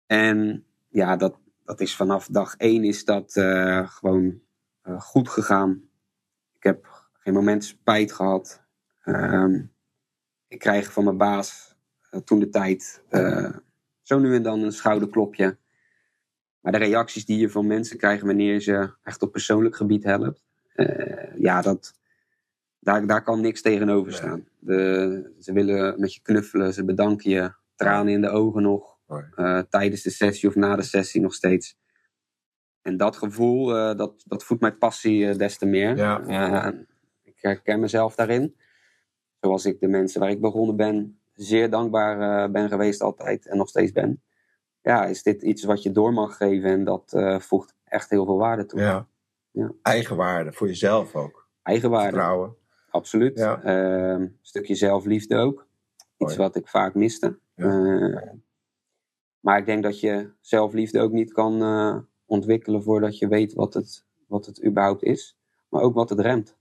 En 0.06 0.64
ja, 0.88 1.16
dat, 1.16 1.38
dat 1.64 1.80
is 1.80 1.96
vanaf 1.96 2.26
dag 2.26 2.56
één 2.56 2.84
is 2.84 3.04
dat 3.04 3.36
eh, 3.36 3.88
gewoon 3.88 4.40
goed 4.98 5.28
gegaan. 5.28 5.82
Ik 6.56 6.62
heb 6.62 7.10
geen 7.12 7.34
moment 7.34 7.64
spijt 7.64 8.12
gehad. 8.12 8.62
Ehm, 9.02 9.62
ik 10.48 10.58
krijg 10.58 10.92
van 10.92 11.04
mijn 11.04 11.16
baas 11.16 11.76
toen 12.24 12.38
de 12.38 12.48
tijd 12.48 13.02
zo 14.02 14.18
nu 14.18 14.34
en 14.34 14.42
dan 14.42 14.62
een 14.62 14.72
schouderklopje. 14.72 15.58
Maar 16.60 16.72
de 16.72 16.78
reacties 16.78 17.24
die 17.24 17.38
je 17.38 17.50
van 17.50 17.66
mensen 17.66 17.96
krijgt 17.96 18.22
wanneer 18.22 18.52
je 18.52 18.60
ze 18.60 18.90
echt 19.02 19.22
op 19.22 19.32
persoonlijk 19.32 19.76
gebied 19.76 20.04
helpt, 20.04 20.42
eh, 20.74 21.36
ja, 21.38 21.62
dat, 21.62 21.94
daar, 22.78 23.06
daar 23.06 23.22
kan 23.22 23.40
niks 23.40 23.62
tegenover 23.62 24.10
Nee. 24.10 24.16
staan. 24.16 24.48
De, 24.58 25.32
ze 25.40 25.52
willen 25.52 26.00
met 26.00 26.14
je 26.14 26.20
knuffelen, 26.22 26.74
ze 26.74 26.84
bedanken 26.84 27.30
je, 27.30 27.52
tranen 27.74 28.12
in 28.12 28.20
de 28.20 28.28
ogen 28.28 28.62
nog, 28.62 28.98
eh, 29.34 29.58
tijdens 29.58 30.02
de 30.02 30.10
sessie 30.10 30.48
of 30.48 30.54
na 30.54 30.76
de 30.76 30.82
sessie 30.82 31.20
nog 31.20 31.34
steeds. 31.34 31.78
En 32.82 32.96
dat 32.96 33.16
gevoel, 33.16 33.76
eh, 33.76 33.96
dat, 33.96 34.22
dat 34.26 34.44
voedt 34.44 34.60
mijn 34.60 34.78
passie 34.78 35.36
des 35.36 35.58
te 35.58 35.66
meer. 35.66 35.96
Ja. 35.96 36.72
Ik 37.22 37.36
herken 37.40 37.80
mezelf 37.80 38.14
daarin. 38.14 38.56
Zoals 39.40 39.64
ik 39.64 39.80
de 39.80 39.88
mensen 39.88 40.20
waar 40.20 40.30
ik 40.30 40.40
begonnen 40.40 40.76
ben, 40.76 41.20
zeer 41.34 41.70
dankbaar 41.70 42.50
ben 42.50 42.68
geweest 42.68 43.02
altijd 43.02 43.46
en 43.46 43.56
nog 43.56 43.68
steeds 43.68 43.92
ben. 43.92 44.22
Ja, 44.82 45.04
is 45.04 45.22
dit 45.22 45.42
iets 45.42 45.64
wat 45.64 45.82
je 45.82 45.92
door 45.92 46.12
mag 46.12 46.36
geven 46.36 46.70
en 46.70 46.84
dat 46.84 47.12
eh, 47.12 47.38
voegt 47.38 47.74
echt 47.84 48.10
heel 48.10 48.24
veel 48.24 48.36
waarde 48.36 48.66
toe. 48.66 48.80
Ja. 48.80 49.08
Ja. 49.50 49.72
Eigenwaarde 49.82 50.52
voor 50.52 50.66
jezelf 50.66 51.14
ook. 51.14 51.48
Eigenwaarde, 51.62 52.08
Vertrouwen. 52.08 52.56
absoluut. 52.90 53.38
Ja. 53.38 53.62
Ehm, 53.62 54.20
een 54.20 54.38
stukje 54.42 54.74
zelfliefde 54.74 55.36
ook. 55.36 55.66
Iets 56.16 56.36
wat 56.36 56.56
ik 56.56 56.68
vaak 56.68 56.94
miste. 56.94 57.38
Ja. 57.54 57.64
Eh, 57.64 58.32
maar 59.40 59.58
ik 59.58 59.66
denk 59.66 59.82
dat 59.82 60.00
je 60.00 60.30
zelfliefde 60.40 61.00
ook 61.00 61.12
niet 61.12 61.32
kan 61.32 61.62
eh, 61.62 61.96
ontwikkelen 62.26 62.82
voordat 62.82 63.18
je 63.18 63.28
weet 63.28 63.52
wat 63.52 63.74
het, 63.74 64.04
wat 64.26 64.46
het 64.46 64.64
überhaupt 64.64 65.02
is. 65.02 65.38
Maar 65.68 65.82
ook 65.82 65.94
wat 65.94 66.10
het 66.10 66.20
remt. 66.20 66.56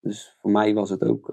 Dus 0.00 0.36
voor 0.40 0.50
mij 0.50 0.74
was 0.74 0.90
het 0.90 1.04
ook 1.04 1.26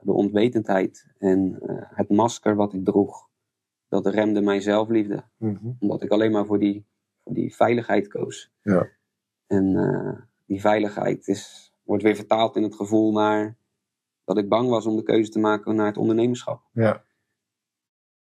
de 0.00 0.12
onwetendheid 0.12 1.06
en 1.18 1.58
het 1.94 2.08
masker 2.08 2.54
wat 2.54 2.72
ik 2.72 2.84
droeg. 2.84 3.28
Dat 3.88 4.06
remde 4.06 4.40
mijn 4.40 4.62
zelfliefde. 4.62 5.24
Mhm. 5.36 5.70
Omdat 5.78 6.02
ik 6.02 6.10
alleen 6.10 6.32
maar 6.32 6.46
voor 6.46 6.58
die, 6.58 6.86
voor 7.24 7.34
die 7.34 7.54
veiligheid 7.54 8.08
koos. 8.08 8.52
Ja. 8.62 8.88
En 9.46 9.76
eh, 9.76 10.22
die 10.46 10.60
veiligheid 10.60 11.28
is, 11.28 11.72
wordt 11.82 12.02
weer 12.02 12.16
vertaald 12.16 12.56
in 12.56 12.62
het 12.62 12.74
gevoel 12.74 13.12
naar 13.12 13.56
dat 14.24 14.38
ik 14.38 14.48
bang 14.48 14.68
was 14.68 14.86
om 14.86 14.96
de 14.96 15.02
keuze 15.02 15.30
te 15.30 15.38
maken 15.38 15.74
naar 15.74 15.86
het 15.86 15.96
ondernemerschap. 15.96 16.62
Ja. 16.72 17.04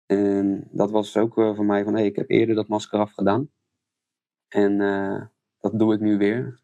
En 0.07 0.69
dat 0.71 0.91
was 0.91 1.17
ook 1.17 1.39
eh, 1.39 1.55
voor 1.55 1.65
mij 1.65 1.85
van, 1.85 1.95
hé, 1.95 2.03
ik 2.03 2.17
heb 2.17 2.31
eerder 2.31 2.55
dat 2.55 2.69
masker 2.69 2.99
afgedaan. 2.99 3.51
En 4.49 4.81
eh, 4.81 5.27
dat 5.61 5.79
doe 5.79 5.95
ik 5.95 6.01
nu 6.01 6.19
weer. 6.19 6.63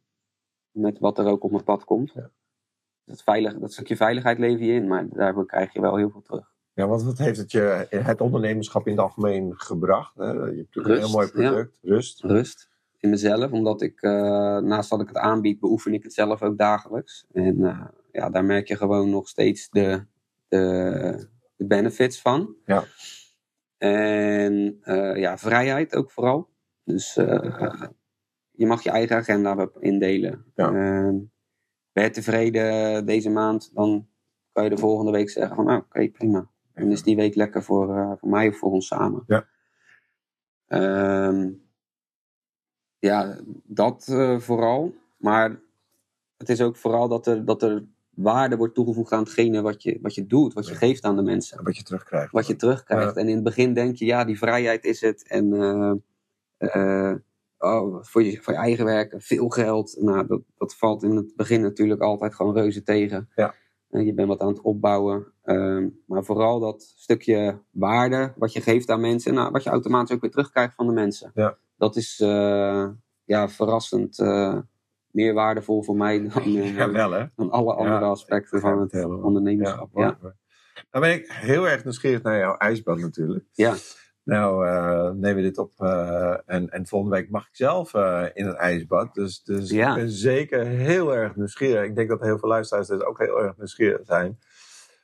Met 0.70 0.98
wat 0.98 1.18
er 1.18 1.26
ook 1.26 1.44
op 1.44 1.50
mijn 1.50 1.64
pad 1.64 1.84
komt. 1.84 2.12
Ja. 2.12 2.30
Dat, 3.04 3.22
veilig, 3.22 3.58
dat 3.58 3.72
stukje 3.72 3.96
veiligheid 3.96 4.38
lever 4.38 4.64
je 4.64 4.72
in, 4.72 4.88
maar 4.88 5.08
daarvoor 5.08 5.46
krijg 5.46 5.72
je 5.72 5.80
wel 5.80 5.96
heel 5.96 6.10
veel 6.10 6.22
terug. 6.22 6.54
Ja, 6.80 6.86
want 6.86 7.02
wat 7.02 7.18
heeft 7.18 7.38
het 7.38 7.52
je, 7.52 7.86
het 7.90 8.20
ondernemerschap 8.20 8.86
in 8.86 8.92
het 8.92 9.00
algemeen 9.00 9.52
gebracht? 9.56 10.16
Hè? 10.16 10.30
Je 10.30 10.38
hebt 10.38 10.56
natuurlijk 10.56 10.94
een 10.94 11.00
heel 11.00 11.10
mooi 11.10 11.28
product, 11.28 11.78
rust. 11.82 12.20
Rust 12.22 12.70
in 13.00 13.10
mezelf, 13.10 13.50
omdat 13.52 13.82
ik, 13.82 14.02
eh, 14.02 14.58
naast 14.58 14.90
dat 14.90 15.00
ik 15.00 15.08
het 15.08 15.16
aanbied, 15.16 15.60
beoefen 15.60 15.94
ik 15.94 16.02
het 16.02 16.14
zelf 16.14 16.42
ook 16.42 16.58
dagelijks. 16.58 17.26
En 17.32 17.64
eh, 17.64 17.86
ja, 18.12 18.30
daar 18.30 18.44
merk 18.44 18.68
je 18.68 18.76
gewoon 18.76 19.10
nog 19.10 19.28
steeds 19.28 19.68
de, 19.70 20.04
de, 20.48 21.28
de 21.56 21.66
benefits 21.66 22.20
van. 22.20 22.54
Ja. 22.64 22.84
En 23.78 24.78
eh, 24.82 25.16
ja, 25.16 25.38
vrijheid 25.38 25.96
ook 25.96 26.10
vooral. 26.10 26.48
Dus 26.84 27.14
je 28.50 28.66
mag 28.66 28.82
je 28.82 28.90
eigen 28.90 29.16
agenda 29.16 29.68
indelen. 29.80 30.44
Ja. 30.54 30.66
Ehm, 30.66 31.16
ben 31.92 32.04
je 32.04 32.10
tevreden 32.10 33.06
deze 33.06 33.30
maand, 33.30 33.70
dan 33.74 34.08
kan 34.52 34.64
je 34.64 34.70
de 34.70 34.78
volgende 34.78 35.10
week 35.10 35.30
zeggen 35.30 35.56
van, 35.56 35.64
nou, 35.64 35.78
oké, 35.78 36.08
prima. 36.08 36.49
Dan 36.74 36.90
is 36.90 37.02
die 37.02 37.16
week 37.16 37.34
lekker 37.34 37.62
voor, 37.62 37.96
eh, 37.96 38.12
voor 38.16 38.28
mij 38.28 38.48
of 38.48 38.56
voor 38.58 38.70
ons 38.72 38.86
samen. 38.86 39.22
Ja. 39.26 39.46
Ehm, 40.66 41.50
ja, 42.98 43.38
dat 43.64 44.06
eh, 44.08 44.38
vooral. 44.38 44.94
Maar 45.16 45.60
het 46.36 46.48
is 46.48 46.60
ook 46.60 46.76
vooral 46.76 47.08
dat 47.08 47.26
er, 47.26 47.44
dat 47.44 47.62
er 47.62 47.84
waarde 48.10 48.56
wordt 48.56 48.74
toegevoegd 48.74 49.12
aan 49.12 49.22
hetgene 49.22 49.60
wat 49.62 49.82
je, 49.82 49.98
wat 50.02 50.14
je 50.14 50.26
doet, 50.26 50.52
wat 50.52 50.66
je 50.66 50.72
Ja. 50.72 50.78
geeft 50.78 51.04
aan 51.04 51.16
de 51.16 51.22
mensen 51.22 51.64
Wat 51.64 51.76
je 51.76 51.82
terugkrijgt. 51.82 52.32
wat 52.32 52.46
je 52.46 52.56
terugkrijgt. 52.56 53.16
En 53.16 53.28
in 53.28 53.34
het 53.34 53.44
begin 53.44 53.74
denk 53.74 53.96
je, 53.96 54.04
ja, 54.04 54.24
die 54.24 54.38
vrijheid 54.38 54.84
is 54.84 55.00
het. 55.00 55.26
En 55.28 55.52
eh, 56.58 57.12
oh, 57.58 58.02
voor, 58.02 58.22
je, 58.22 58.42
voor 58.42 58.52
je 58.52 58.58
eigen 58.58 58.84
werk, 58.84 59.14
veel 59.18 59.48
geld. 59.48 59.96
Nou, 60.00 60.26
dat, 60.26 60.40
dat 60.58 60.74
valt 60.76 61.02
in 61.02 61.16
het 61.16 61.36
begin 61.36 61.60
natuurlijk 61.60 62.00
altijd 62.00 62.34
gewoon 62.34 62.54
reuze 62.54 62.82
tegen. 62.82 63.28
Ja. 63.34 63.54
Je 63.90 64.14
bent 64.14 64.28
wat 64.28 64.40
aan 64.40 64.48
het 64.48 64.60
opbouwen. 64.60 65.26
Ehm, 65.42 65.88
maar 66.06 66.24
vooral 66.24 66.60
dat 66.60 66.82
stukje 66.96 67.58
waarde 67.70 68.32
wat 68.36 68.52
je 68.52 68.60
geeft 68.60 68.90
aan 68.90 69.00
mensen. 69.00 69.34
Nou, 69.34 69.50
wat 69.50 69.62
je 69.62 69.70
automatisch 69.70 70.14
ook 70.14 70.20
weer 70.20 70.30
terugkrijgt 70.30 70.74
van 70.74 70.86
de 70.86 70.92
mensen. 70.92 71.30
Ja. 71.34 71.56
Dat 71.76 71.96
is 71.96 72.20
eh, 72.20 72.88
ja, 73.24 73.48
verrassend 73.48 74.18
eh, 74.18 74.58
meer 75.10 75.34
waardevol 75.34 75.82
voor 75.82 75.96
mij 75.96 76.28
dan, 76.28 76.42
eh, 76.42 76.76
Ja, 76.76 76.90
wel 76.90 77.10
hè? 77.10 77.24
dan 77.36 77.50
alle 77.50 77.74
andere 77.74 78.00
Ja, 78.00 78.10
aspecten 78.10 78.60
van 78.60 78.80
het 78.80 79.04
ondernemerschap. 79.04 79.90
Ja. 79.94 80.18
Nou 80.90 81.04
ben 81.04 81.12
ik 81.14 81.30
heel 81.30 81.68
erg 81.68 81.84
nieuwsgierig 81.84 82.22
naar 82.22 82.38
jouw 82.38 82.56
ijsbad 82.56 82.98
natuurlijk. 82.98 83.44
Ja. 83.52 83.74
Nou 84.30 84.66
uh, 84.66 85.10
nemen 85.10 85.34
we 85.34 85.42
dit 85.42 85.58
op 85.58 85.72
uh, 85.80 86.36
en, 86.46 86.70
en 86.70 86.86
volgende 86.86 87.16
week 87.16 87.30
mag 87.30 87.46
ik 87.46 87.56
zelf 87.56 87.94
uh, 87.94 88.24
in 88.34 88.46
een 88.46 88.56
ijsbad. 88.56 89.14
Dus, 89.14 89.42
dus 89.42 89.70
Ja. 89.70 89.88
ik 89.88 89.94
ben 89.94 90.10
zeker 90.10 90.66
heel 90.66 91.14
erg 91.14 91.36
nieuwsgierig. 91.36 91.84
Ik 91.84 91.94
denk 91.96 92.08
dat 92.08 92.20
heel 92.20 92.38
veel 92.38 92.48
luisteraars 92.48 92.88
dus 92.88 93.02
ook 93.02 93.18
heel 93.18 93.42
erg 93.42 93.56
nieuwsgierig 93.56 94.06
zijn. 94.06 94.38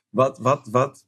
Wat, 0.09 0.37
wat, 0.37 0.67
wat 0.71 1.05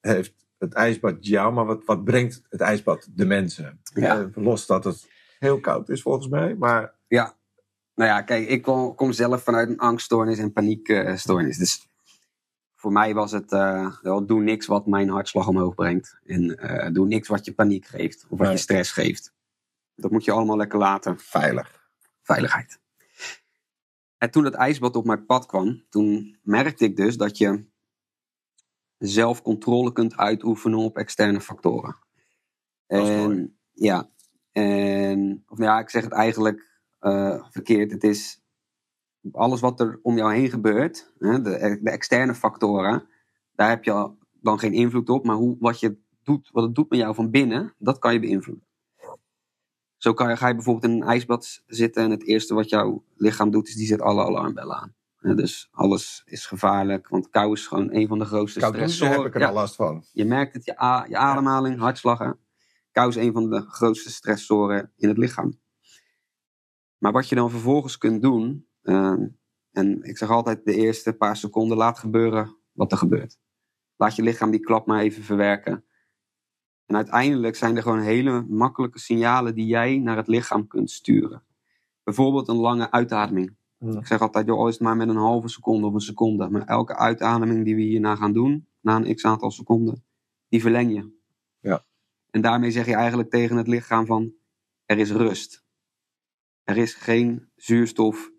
heeft 0.00 0.34
het 0.58 0.74
ijsbad 0.74 1.26
jou, 1.26 1.52
maar 1.52 1.66
wat, 1.66 1.84
wat 1.84 2.04
brengt 2.04 2.42
het 2.48 2.60
ijsbad 2.60 3.08
de 3.14 3.26
mensen? 3.26 3.80
Ja. 3.94 4.20
Eh, 4.20 4.26
los 4.44 4.66
dat 4.66 4.84
het 4.84 5.08
heel 5.38 5.60
koud 5.60 5.88
is 5.88 6.02
volgens 6.02 6.28
mij, 6.28 6.54
maar 6.54 6.94
Ja, 7.06 7.36
nou 7.94 8.10
ja, 8.10 8.22
kijk, 8.22 8.48
ik 8.48 8.62
kom, 8.62 8.94
kom 8.94 9.12
zelf 9.12 9.42
vanuit 9.42 9.68
een 9.68 9.78
angststoornis 9.78 10.38
en 10.38 10.52
paniekstoornis. 10.52 11.58
Dus 11.58 11.89
voor 12.80 12.92
mij 12.92 13.14
was 13.14 13.32
het, 13.32 13.52
eh, 13.52 13.96
wel, 14.02 14.26
doe 14.26 14.42
niks 14.42 14.66
wat 14.66 14.86
mijn 14.86 15.08
hartslag 15.08 15.48
omhoog 15.48 15.74
brengt. 15.74 16.18
En 16.24 16.58
eh, 16.58 16.92
doe 16.92 17.06
niks 17.06 17.28
wat 17.28 17.44
je 17.44 17.52
paniek 17.52 17.86
geeft 17.86 18.22
of 18.22 18.28
wat 18.28 18.40
Nee. 18.40 18.50
je 18.50 18.56
stress 18.56 18.92
geeft. 18.92 19.34
Dat 19.94 20.10
moet 20.10 20.24
je 20.24 20.32
allemaal 20.32 20.56
lekker 20.56 20.78
laten. 20.78 21.18
veilig. 21.18 21.88
Veiligheid. 22.22 22.78
En 24.18 24.30
toen 24.30 24.44
het 24.44 24.54
ijsbad 24.54 24.96
op 24.96 25.04
mijn 25.04 25.26
pad 25.26 25.46
kwam, 25.46 25.84
toen 25.88 26.38
merkte 26.42 26.84
ik 26.84 26.96
dus 26.96 27.16
dat 27.16 27.38
je 27.38 27.64
zelf 28.98 29.42
controle 29.42 29.92
kunt 29.92 30.16
uitoefenen 30.16 30.78
op 30.78 30.96
externe 30.96 31.40
factoren. 31.40 31.96
Dat 32.86 33.08
en 33.08 33.58
ja, 33.72 34.10
en 34.52 35.44
of 35.48 35.58
nou 35.58 35.70
ja, 35.70 35.78
ik 35.80 35.90
zeg 35.90 36.02
het 36.02 36.12
eigenlijk 36.12 36.68
eh, 36.98 37.44
verkeerd. 37.50 37.90
Het 37.90 38.04
is 38.04 38.39
alles 39.32 39.60
wat 39.60 39.80
er 39.80 39.98
om 40.02 40.16
jou 40.16 40.32
heen 40.34 40.50
gebeurt, 40.50 41.12
hè, 41.18 41.42
de, 41.42 41.78
de 41.82 41.90
externe 41.90 42.34
factoren, 42.34 43.08
daar 43.54 43.68
heb 43.68 43.84
je 43.84 44.10
dan 44.32 44.58
geen 44.58 44.72
invloed 44.72 45.08
op. 45.08 45.24
Maar 45.24 45.36
hoe, 45.36 45.56
wat, 45.58 45.80
je 45.80 45.98
doet, 46.22 46.48
wat 46.52 46.64
het 46.64 46.74
doet 46.74 46.90
met 46.90 46.98
jou 46.98 47.14
van 47.14 47.30
binnen, 47.30 47.74
dat 47.78 47.98
kan 47.98 48.12
je 48.12 48.20
beïnvloeden. 48.20 48.64
Zo 49.96 50.12
kan 50.14 50.28
je, 50.28 50.36
ga 50.36 50.48
je 50.48 50.54
bijvoorbeeld 50.54 50.92
in 50.92 51.00
een 51.00 51.08
ijsbad 51.08 51.62
zitten 51.66 52.02
en 52.02 52.10
het 52.10 52.26
eerste 52.26 52.54
wat 52.54 52.68
jouw 52.68 53.04
lichaam 53.16 53.50
doet, 53.50 53.68
is 53.68 53.74
die 53.74 53.86
zet 53.86 54.00
alle 54.00 54.24
alarmbellen 54.24 54.76
aan. 54.76 54.94
Dus 55.36 55.68
alles 55.72 56.22
is 56.24 56.46
gevaarlijk, 56.46 57.08
want 57.08 57.30
kou 57.30 57.52
is 57.52 57.66
gewoon 57.66 57.94
een 57.94 58.08
van 58.08 58.18
de 58.18 58.24
grootste 58.24 58.60
Koud 58.60 58.72
douchen 58.72 58.92
stressoren. 58.92 59.22
heb 59.22 59.28
ik 59.28 59.34
er 59.34 59.40
Ja. 59.40 59.48
al 59.48 59.54
last 59.54 59.74
van. 59.74 60.04
Je 60.12 60.24
merkt 60.24 60.54
het, 60.54 60.64
je, 60.64 60.76
ademhaling, 61.16 61.78
hartslagen. 61.78 62.38
Kou 62.92 63.08
is 63.08 63.16
een 63.16 63.32
van 63.32 63.50
de 63.50 63.60
grootste 63.60 64.10
stressoren 64.10 64.92
in 64.96 65.08
het 65.08 65.18
lichaam. 65.18 65.60
Maar 66.98 67.12
wat 67.12 67.28
je 67.28 67.34
dan 67.34 67.50
vervolgens 67.50 67.98
kunt 67.98 68.22
doen, 68.22 68.68
en 68.82 70.02
ik 70.02 70.18
zeg 70.18 70.30
altijd 70.30 70.64
de 70.64 70.74
eerste 70.74 71.12
paar 71.12 71.36
seconden 71.36 71.76
laat 71.76 71.98
gebeuren 71.98 72.56
wat 72.72 72.92
er 72.92 72.98
gebeurt. 72.98 73.38
Laat 73.96 74.16
je 74.16 74.22
lichaam 74.22 74.50
die 74.50 74.60
klap 74.60 74.86
maar 74.86 75.00
even 75.00 75.22
verwerken. 75.22 75.84
En 76.86 76.96
uiteindelijk 76.96 77.56
zijn 77.56 77.76
er 77.76 77.82
gewoon 77.82 78.00
hele 78.00 78.44
makkelijke 78.48 78.98
signalen 78.98 79.54
die 79.54 79.66
jij 79.66 79.98
naar 79.98 80.16
het 80.16 80.26
lichaam 80.26 80.66
kunt 80.66 80.90
sturen. 80.90 81.42
Bijvoorbeeld 82.02 82.48
een 82.48 82.56
lange 82.56 82.90
uitademing. 82.90 83.58
Ik 83.78 84.06
zeg 84.06 84.20
altijd, 84.20 84.46
joh, 84.46 84.58
al 84.58 84.68
is 84.68 84.74
het 84.74 84.82
maar 84.82 84.96
met 84.96 85.08
een 85.08 85.16
halve 85.16 85.48
seconde 85.48 85.86
of 85.86 85.94
een 85.94 86.00
seconde. 86.00 86.48
Maar 86.48 86.66
elke 86.66 86.96
uitademing 86.96 87.64
die 87.64 87.74
we 87.74 87.82
hierna 87.82 88.16
gaan 88.16 88.32
doen, 88.32 88.68
na 88.80 88.96
een 88.96 89.14
x 89.14 89.24
aantal 89.24 89.50
seconden, 89.50 90.04
die 90.48 90.60
verleng 90.60 90.92
je. 90.94 91.18
Ja. 91.60 91.84
En 92.30 92.40
daarmee 92.40 92.70
zeg 92.70 92.86
je 92.86 92.94
eigenlijk 92.94 93.30
tegen 93.30 93.56
het 93.56 93.66
lichaam 93.66 94.06
van, 94.06 94.34
er 94.84 94.98
is 94.98 95.10
rust. 95.10 95.64
Er 96.64 96.76
is 96.76 96.94
geen 96.94 97.48
zuurstof 97.56 98.30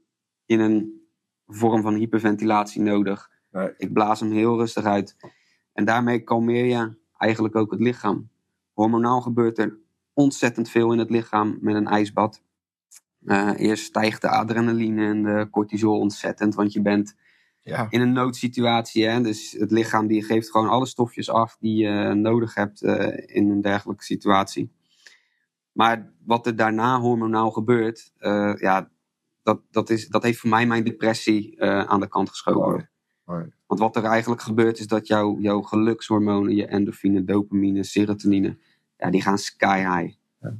in 0.51 0.59
een 0.59 1.01
vorm 1.47 1.81
van 1.81 1.93
hyperventilatie 1.93 2.81
nodig. 2.81 3.29
Nee. 3.51 3.73
Ik 3.77 3.93
blaas 3.93 4.19
hem 4.19 4.31
heel 4.31 4.57
rustig 4.57 4.83
uit. 4.83 5.15
En 5.73 5.85
daarmee 5.85 6.19
kalmeer 6.19 6.65
je 6.65 6.93
eigenlijk 7.17 7.55
ook 7.55 7.71
het 7.71 7.79
lichaam. 7.79 8.29
Hormonaal 8.73 9.21
gebeurt 9.21 9.57
er 9.57 9.77
ontzettend 10.13 10.69
veel 10.69 10.91
in 10.91 10.99
het 10.99 11.09
lichaam 11.09 11.57
met 11.61 11.75
een 11.75 11.87
ijsbad. 11.87 12.41
Eh, 13.25 13.51
eerst 13.57 13.83
stijgt 13.83 14.21
de 14.21 14.29
adrenaline 14.29 15.05
en 15.05 15.23
de 15.23 15.47
cortisol 15.51 15.99
ontzettend, 15.99 16.55
want 16.55 16.73
je 16.73 16.81
bent 16.81 17.15
Ja. 17.63 17.87
in 17.89 18.01
een 18.01 18.13
noodsituatie. 18.13 19.05
Hè? 19.07 19.21
Dus 19.21 19.51
het 19.51 19.71
lichaam 19.71 20.07
die 20.07 20.23
geeft 20.23 20.51
gewoon 20.51 20.69
alle 20.69 20.85
stofjes 20.85 21.29
af 21.29 21.57
die 21.59 21.75
je 21.83 22.13
nodig 22.13 22.53
hebt 22.55 22.81
eh, 22.81 23.35
in 23.35 23.49
een 23.49 23.61
dergelijke 23.61 24.03
situatie. 24.03 24.71
Maar 25.71 26.11
wat 26.25 26.45
er 26.45 26.55
daarna 26.55 26.99
hormonaal 26.99 27.51
gebeurt, 27.51 28.13
eh, 28.17 28.53
ja, 28.57 28.89
dat, 29.43 29.61
dat, 29.71 29.89
is, 29.89 30.07
dat 30.07 30.23
heeft 30.23 30.39
voor 30.39 30.49
mij 30.49 30.67
mijn 30.67 30.83
depressie 30.83 31.57
eh, 31.57 31.83
aan 31.83 31.99
de 31.99 32.07
kant 32.07 32.29
geschoven. 32.29 32.89
Want 33.67 33.79
wat 33.79 33.95
er 33.95 34.03
eigenlijk 34.03 34.41
gebeurt 34.41 34.79
is 34.79 34.87
dat 34.87 35.07
jouw, 35.07 35.39
jouw 35.39 35.61
gelukshormonen, 35.61 36.55
je 36.55 36.65
endorfine, 36.65 37.23
dopamine, 37.23 37.83
serotonine, 37.83 38.57
ja, 38.97 39.09
die 39.09 39.21
gaan 39.21 39.37
sky 39.37 39.77
high. 39.77 40.15
Ja. 40.39 40.57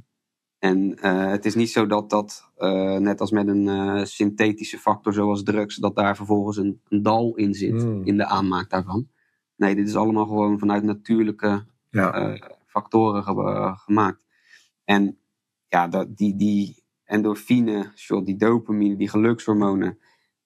En 0.58 0.94
eh, 0.98 1.28
het 1.30 1.44
is 1.44 1.54
niet 1.54 1.70
zo 1.70 1.86
dat 1.86 2.10
dat, 2.10 2.50
eh, 2.56 2.96
net 2.96 3.20
als 3.20 3.30
met 3.30 3.48
een 3.48 4.06
synthetische 4.06 4.78
factor 4.78 5.12
zoals 5.12 5.42
drugs, 5.42 5.76
dat 5.76 5.96
daar 5.96 6.16
vervolgens 6.16 6.56
een, 6.56 6.80
een 6.88 7.02
dal 7.02 7.34
in 7.36 7.54
zit, 7.54 7.84
Mm. 7.84 8.04
in 8.04 8.16
de 8.16 8.26
aanmaak 8.26 8.70
daarvan. 8.70 9.08
Nee, 9.56 9.74
dit 9.74 9.88
is 9.88 9.96
allemaal 9.96 10.26
gewoon 10.26 10.58
vanuit 10.58 10.82
natuurlijke 10.82 11.64
Ja. 11.90 12.36
factoren 12.66 13.22
ge- 13.22 13.72
gemaakt. 13.76 14.26
En 14.84 15.18
ja, 15.68 15.88
dat, 15.88 16.16
die, 16.16 16.36
die 16.36 16.81
endorfine, 17.12 17.92
shot, 17.94 18.26
die 18.26 18.36
dopamine, 18.36 18.96
die 18.96 19.08
gelukshormonen, 19.08 19.98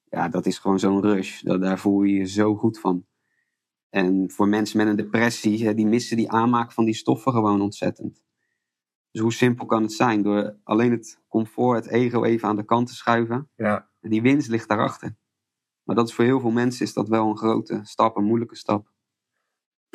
ja, 0.08 0.28
dat 0.28 0.46
is 0.46 0.58
gewoon 0.58 0.78
zo'n 0.78 1.00
rush. 1.00 1.42
Dat, 1.42 1.60
daar 1.60 1.78
voel 1.78 2.02
je 2.02 2.16
je 2.16 2.26
zo 2.26 2.56
goed 2.56 2.78
van. 2.78 3.06
En 3.88 4.30
voor 4.30 4.48
mensen 4.48 4.78
met 4.78 4.86
een 4.86 4.96
depressie, 4.96 5.74
die 5.74 5.86
missen 5.86 6.16
die 6.16 6.30
aanmaak 6.30 6.72
van 6.72 6.84
die 6.84 6.94
stoffen 6.94 7.32
gewoon 7.32 7.60
ontzettend. 7.60 8.24
Dus 9.10 9.20
hoe 9.20 9.32
simpel 9.32 9.66
kan 9.66 9.82
het 9.82 9.92
zijn? 9.92 10.22
Door 10.22 10.58
alleen 10.62 10.90
het 10.90 11.20
comfort, 11.28 11.84
het 11.84 11.92
ego 11.92 12.24
even 12.24 12.48
aan 12.48 12.56
de 12.56 12.64
kant 12.64 12.86
te 12.86 12.94
schuiven. 12.94 13.50
Ja. 13.56 13.88
En 14.00 14.10
die 14.10 14.22
winst 14.22 14.48
ligt 14.48 14.68
daarachter. 14.68 15.16
Maar 15.82 15.96
dat 15.96 16.08
is 16.08 16.14
voor 16.14 16.24
heel 16.24 16.40
veel 16.40 16.50
mensen 16.50 16.86
is 16.86 16.92
dat 16.92 17.08
wel 17.08 17.28
een 17.28 17.36
grote 17.36 17.80
stap, 17.82 18.16
een 18.16 18.24
moeilijke 18.24 18.56
stap. 18.56 18.92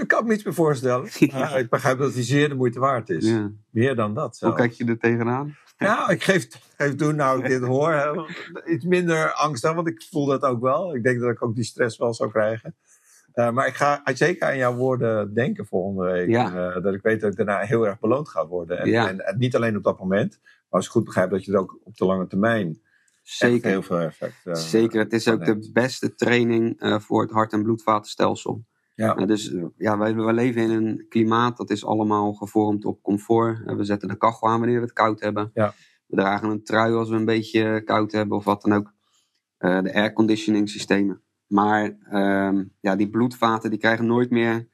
Ik 0.04 0.08
kan 0.08 0.26
me 0.28 0.34
iets 0.34 0.44
meer 0.44 0.54
voorstellen. 0.54 1.10
Maar 1.34 1.60
ik 1.60 1.70
begrijp 1.70 1.98
dat 1.98 2.14
die 2.14 2.24
zeer 2.24 2.50
de 2.50 2.56
moeite 2.56 2.80
waard 2.80 3.10
is. 3.10 3.26
Ja. 3.30 3.52
Meer 3.70 3.96
dan 3.96 4.14
dat 4.14 4.40
Hoe 4.40 4.54
kijk 4.54 4.72
je 4.72 4.86
er 4.86 4.98
tegenaan? 5.00 5.58
Ja, 5.78 6.10
ik 6.10 6.24
geef, 6.24 6.48
geef 6.78 6.96
toen 6.96 7.16
nou 7.16 7.40
ik 7.44 7.48
dit 7.50 7.62
hoor 7.62 7.92
hè, 7.92 8.12
iets 8.74 8.86
minder 8.86 9.34
angst 9.34 9.66
aan, 9.66 9.76
want 9.76 9.88
ik 9.88 10.08
voel 10.10 10.26
dat 10.26 10.42
ook 10.42 10.62
wel. 10.62 10.96
Ik 10.96 11.04
denk 11.04 11.20
dat 11.20 11.30
ik 11.32 11.44
ook 11.44 11.56
die 11.56 11.64
stress 11.64 11.98
wel 11.98 12.14
zou 12.14 12.32
krijgen. 12.32 12.76
Eh, 13.34 13.52
maar 13.52 13.68
ik 13.68 13.74
ga 13.74 14.02
zeker 14.14 14.48
aan 14.48 14.58
jouw 14.58 14.76
woorden 14.76 15.34
denken 15.34 15.66
volgende 15.66 16.12
week. 16.12 16.30
Ja. 16.30 16.74
Eh, 16.74 16.84
dat 16.84 16.94
ik 16.94 17.02
weet 17.02 17.22
dat 17.22 17.32
ik 17.32 17.38
daarna 17.38 17.60
heel 17.60 17.88
erg 17.88 18.00
beloond 18.00 18.30
ga 18.30 18.48
worden. 18.48 18.80
En, 18.80 18.90
Ja. 18.90 19.08
en, 19.08 19.26
en 19.26 19.38
niet 19.38 19.56
alleen 19.56 19.78
op 19.78 19.84
dat 19.84 20.00
moment, 20.00 20.40
maar 20.42 20.52
als 20.70 20.86
ik 20.86 20.92
goed 20.92 21.04
begrijp 21.04 21.30
dat 21.30 21.46
je 21.46 21.52
er 21.52 21.60
ook 21.60 21.80
op 21.84 21.98
de 21.98 22.06
lange 22.06 22.28
termijn 22.28 22.82
Zeker. 23.24 23.70
heel 23.70 23.82
veel 23.82 24.00
effect 24.00 24.36
eh, 24.44 24.54
Zeker, 24.54 25.00
het 25.00 25.14
is 25.14 25.28
ook 25.28 25.46
de 25.46 25.70
beste 25.74 26.16
training 26.16 26.76
voor 27.02 27.22
het 27.22 27.32
hart- 27.32 27.54
en 27.54 27.64
bloedvatenstelsel. 27.64 28.64
Ja. 29.02 29.16
Eh, 29.16 29.28
dus 29.28 29.54
eh, 29.54 29.66
ja, 29.78 29.98
wij, 29.98 30.16
wij 30.16 30.34
leven 30.34 30.62
in 30.62 30.70
een 30.70 31.06
klimaat 31.10 31.58
dat 31.58 31.70
is 31.70 31.86
allemaal 31.86 32.34
gevormd 32.34 32.86
op 32.86 33.02
comfort. 33.02 33.66
Eh, 33.66 33.76
we 33.76 33.84
zetten 33.84 34.10
de 34.10 34.18
kachel 34.18 34.48
aan 34.48 34.60
wanneer 34.60 34.78
we 34.78 34.86
het 34.86 34.94
koud 34.94 35.20
hebben. 35.20 35.52
Ja. 35.54 35.74
We 36.08 36.16
dragen 36.16 36.50
een 36.50 36.64
trui 36.64 36.94
als 36.94 37.10
we 37.10 37.16
een 37.16 37.26
beetje 37.26 37.82
koud 37.84 38.12
hebben 38.12 38.38
of 38.38 38.46
wat 38.46 38.62
dan 38.62 38.74
ook. 38.74 38.94
Eh, 39.58 39.82
de 39.82 39.94
airconditioning 39.94 40.70
systemen. 40.70 41.22
Maar 41.48 41.98
ehm, 42.10 42.64
ja, 42.80 42.96
die 42.96 43.10
bloedvaten 43.10 43.70
die 43.70 43.80
krijgen 43.80 44.06
nooit 44.06 44.30
meer 44.30 44.68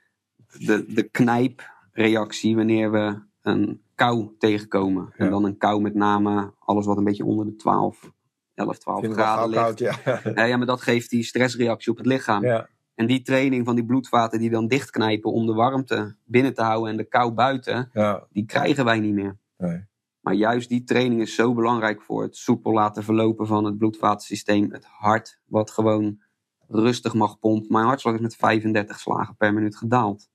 de, 0.60 0.86
de 0.88 1.04
knijpreactie 1.04 2.56
wanneer 2.56 2.92
we 2.92 3.20
een 3.42 3.82
kou 3.96 4.36
tegenkomen. 4.38 5.14
En 5.16 5.30
dan 5.30 5.44
een 5.44 5.58
kou 5.58 5.82
met 5.82 5.94
name 5.94 6.54
alles 6.60 6.86
wat 6.86 6.98
een 6.98 7.04
beetje 7.04 7.26
onder 7.26 7.46
de 7.46 7.56
12, 7.56 8.12
11, 8.54 8.78
12 8.78 8.98
Ik 8.98 9.06
vind 9.06 9.16
het 9.18 9.26
wel 9.26 9.36
graden 9.36 9.50
ligt. 9.50 9.64
koud, 9.64 9.80
ja. 9.80 10.32
Ja, 10.34 10.44
ja, 10.44 10.58
maar 10.58 10.66
dat 10.66 10.82
geeft 10.82 11.10
die 11.10 11.24
stressreactie 11.24 11.92
op 11.92 11.98
het 11.98 12.06
lichaam. 12.06 12.44
ja. 12.44 12.68
En 12.98 13.08
die 13.08 13.22
training 13.22 13.66
van 13.66 13.76
die 13.76 13.86
bloedvaten 13.86 14.40
die 14.40 14.50
dan 14.50 14.68
dichtknijpen 14.68 15.32
om 15.32 15.46
de 15.46 15.54
warmte 15.54 16.16
binnen 16.26 16.54
te 16.54 16.62
houden 16.62 16.92
en 16.92 16.98
de 16.98 17.04
kou 17.04 17.32
buiten, 17.32 17.90
ja. 17.94 18.28
die 18.32 18.46
krijgen 18.46 18.86
wij 18.86 19.00
niet 19.00 19.14
meer. 19.14 19.38
Nee. 19.58 19.86
Maar 20.20 20.34
juist 20.34 20.70
die 20.70 20.84
training 20.84 21.22
is 21.22 21.36
zo 21.36 21.54
belangrijk 21.54 22.02
voor 22.02 22.22
het 22.22 22.36
soepel 22.36 22.74
laten 22.74 23.04
verlopen 23.04 23.48
van 23.48 23.66
het 23.66 23.78
bloedvatensysteem. 23.78 24.72
Het 24.72 24.86
hart, 24.86 25.40
wat 25.46 25.72
gewoon 25.72 26.22
rustig 26.68 27.14
mag 27.14 27.40
pompen. 27.40 27.72
Mijn 27.72 27.86
hartslag 27.86 28.14
is 28.14 28.20
met 28.20 28.36
35 28.36 29.00
slagen 29.00 29.36
per 29.36 29.54
minuut 29.54 29.76
gedaald. 29.76 30.30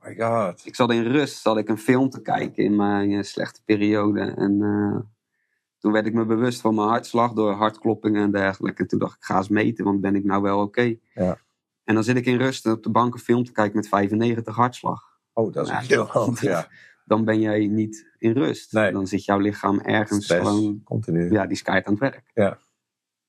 Oh 0.00 0.08
my 0.08 0.16
god. 0.16 0.66
Ik 0.66 0.74
zat 0.74 0.92
in 0.92 1.02
rust, 1.02 1.40
zat 1.40 1.56
ik 1.56 1.68
een 1.68 1.78
film 1.78 2.10
te 2.10 2.22
kijken 2.22 2.64
in 2.64 2.76
mijn 2.76 3.12
eh, 3.12 3.22
slechte 3.22 3.62
periode. 3.64 4.20
En 4.20 4.62
eh, 4.62 5.00
toen 5.78 5.92
werd 5.92 6.06
ik 6.06 6.14
me 6.14 6.24
bewust 6.24 6.60
van 6.60 6.74
mijn 6.74 6.88
hartslag 6.88 7.32
door 7.32 7.52
hartkloppingen 7.52 8.22
en 8.22 8.30
dergelijke. 8.30 8.82
En 8.82 8.88
toen 8.88 8.98
dacht 8.98 9.16
ik, 9.16 9.24
ga 9.24 9.36
eens 9.36 9.48
meten, 9.48 9.84
want 9.84 10.00
ben 10.00 10.14
ik 10.14 10.24
nou 10.24 10.42
wel 10.42 10.60
oké? 10.60 10.96
Ja. 11.14 11.38
En 11.88 11.94
dan 11.94 12.04
zit 12.04 12.16
ik 12.16 12.26
in 12.26 12.36
rust 12.38 12.66
op 12.66 12.82
de 12.82 12.90
bank 12.90 13.14
een 13.14 13.20
film 13.20 13.44
te 13.44 13.52
kijken 13.52 13.76
met 13.76 13.88
95 13.88 14.56
hartslag. 14.56 15.02
Oh, 15.32 15.52
dat 15.52 15.64
is 15.66 15.72
Ja, 15.72 15.78
heel 15.80 16.04
handig. 16.06 16.40
Ja. 16.42 16.68
Dan 17.04 17.24
ben 17.24 17.40
jij 17.40 17.66
niet 17.66 18.10
in 18.18 18.32
rust. 18.32 18.72
Nee. 18.72 18.92
Dan 18.92 19.06
zit 19.06 19.24
jouw 19.24 19.38
lichaam 19.38 19.80
ergens 19.80 20.24
Stress, 20.24 20.48
gewoon, 20.48 20.80
continu. 20.84 21.30
ja, 21.30 21.42
die 21.46 21.52
is 21.52 21.64
aan 21.64 21.82
het 21.84 21.98
werk. 21.98 22.30
Ja. 22.34 22.58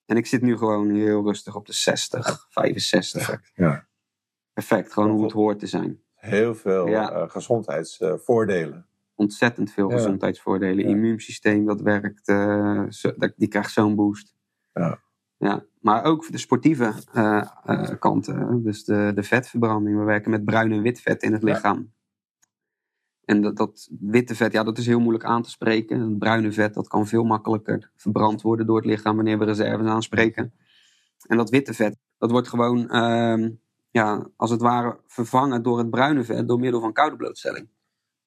En 0.05 0.18
ik 0.18 0.26
zit 0.26 0.41
nu 0.41 0.57
gewoon 0.57 0.89
heel 0.89 1.24
rustig 1.24 1.55
op 1.55 1.66
de 1.66 1.74
60, 1.74 2.45
65. 2.49 3.26
Perfect. 3.26 3.51
Ja. 3.55 3.88
Perfect, 4.53 4.93
gewoon 4.93 5.10
hoe 5.10 5.24
het 5.24 5.32
hoort 5.32 5.60
te 5.60 5.68
zijn. 5.68 6.01
Heel 6.16 6.55
veel 6.55 6.88
Ja. 6.88 7.12
eh, 7.12 7.30
gezondheidsvoordelen. 7.30 8.86
Ontzettend 9.16 9.72
veel 9.72 9.89
Ja. 9.89 9.95
gezondheidsvoordelen. 9.95 10.86
Immuunsysteem, 10.86 11.66
dat 11.66 11.82
werkt, 11.82 12.28
eh, 12.28 12.84
zo- 12.89 13.14
die 13.36 13.47
krijgt 13.47 13.72
zo'n 13.72 13.95
boost. 13.95 14.36
Ja. 14.74 14.99
Ja, 15.39 15.65
maar 15.81 16.03
ook 16.03 16.31
de 16.31 16.37
sportieve 16.37 16.93
eh, 17.13 17.47
eh, 17.63 17.89
kanten. 17.99 18.63
Dus 18.63 18.83
de, 18.83 19.11
de 19.15 19.23
vetverbranding. 19.23 19.97
We 19.97 20.03
werken 20.03 20.31
met 20.31 20.45
bruin 20.45 20.71
en 20.71 20.81
wit 20.81 21.01
vet 21.01 21.23
in 21.23 21.33
het 21.33 21.41
Ja. 21.41 21.53
lichaam. 21.53 21.91
En 23.25 23.41
dat, 23.41 23.57
dat 23.57 23.89
witte 23.99 24.35
vet, 24.35 24.51
ja, 24.51 24.63
dat 24.63 24.77
is 24.77 24.85
heel 24.85 24.99
moeilijk 24.99 25.23
aan 25.23 25.41
te 25.43 25.49
spreken. 25.49 25.99
Het 25.99 26.17
bruine 26.19 26.51
vet, 26.51 26.73
dat 26.73 26.87
kan 26.87 27.07
veel 27.07 27.23
makkelijker 27.23 27.91
verbrand 27.95 28.41
worden 28.41 28.65
door 28.65 28.75
het 28.75 28.85
lichaam 28.85 29.15
wanneer 29.15 29.39
we 29.39 29.45
reserves 29.45 29.87
aanspreken. 29.87 30.53
En 31.27 31.37
dat 31.37 31.49
witte 31.49 31.73
vet, 31.73 31.97
dat 32.17 32.31
wordt 32.31 32.47
gewoon, 32.47 32.89
ehm, 32.89 33.49
ja, 33.91 34.29
als 34.35 34.49
het 34.51 34.61
ware 34.61 34.99
vervangen 35.07 35.63
door 35.63 35.77
het 35.77 35.89
bruine 35.89 36.23
vet 36.23 36.47
door 36.47 36.59
middel 36.59 36.81
van 36.81 36.93
koude 36.93 37.15
blootstelling. 37.15 37.69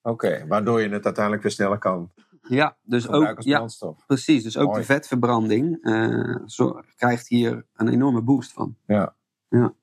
Oké, 0.02 0.46
waardoor 0.46 0.80
je 0.80 0.88
het 0.88 1.04
uiteindelijk 1.04 1.42
weer 1.42 1.52
sneller 1.52 1.78
kan 1.78 2.12
Ja, 2.54 2.76
dus 2.82 3.08
ook, 3.08 3.36
als 3.36 3.44
ja, 3.44 3.66
precies. 4.06 4.42
Dus 4.42 4.56
ook 4.56 4.74
de 4.74 4.84
vetverbranding 4.84 5.78
eh, 5.82 6.36
zo, 6.46 6.80
krijgt 6.96 7.28
hier 7.28 7.66
een 7.74 7.88
enorme 7.88 8.22
boost 8.22 8.52
van. 8.52 8.76
Ja. 8.86 9.14
ja. 9.48 9.74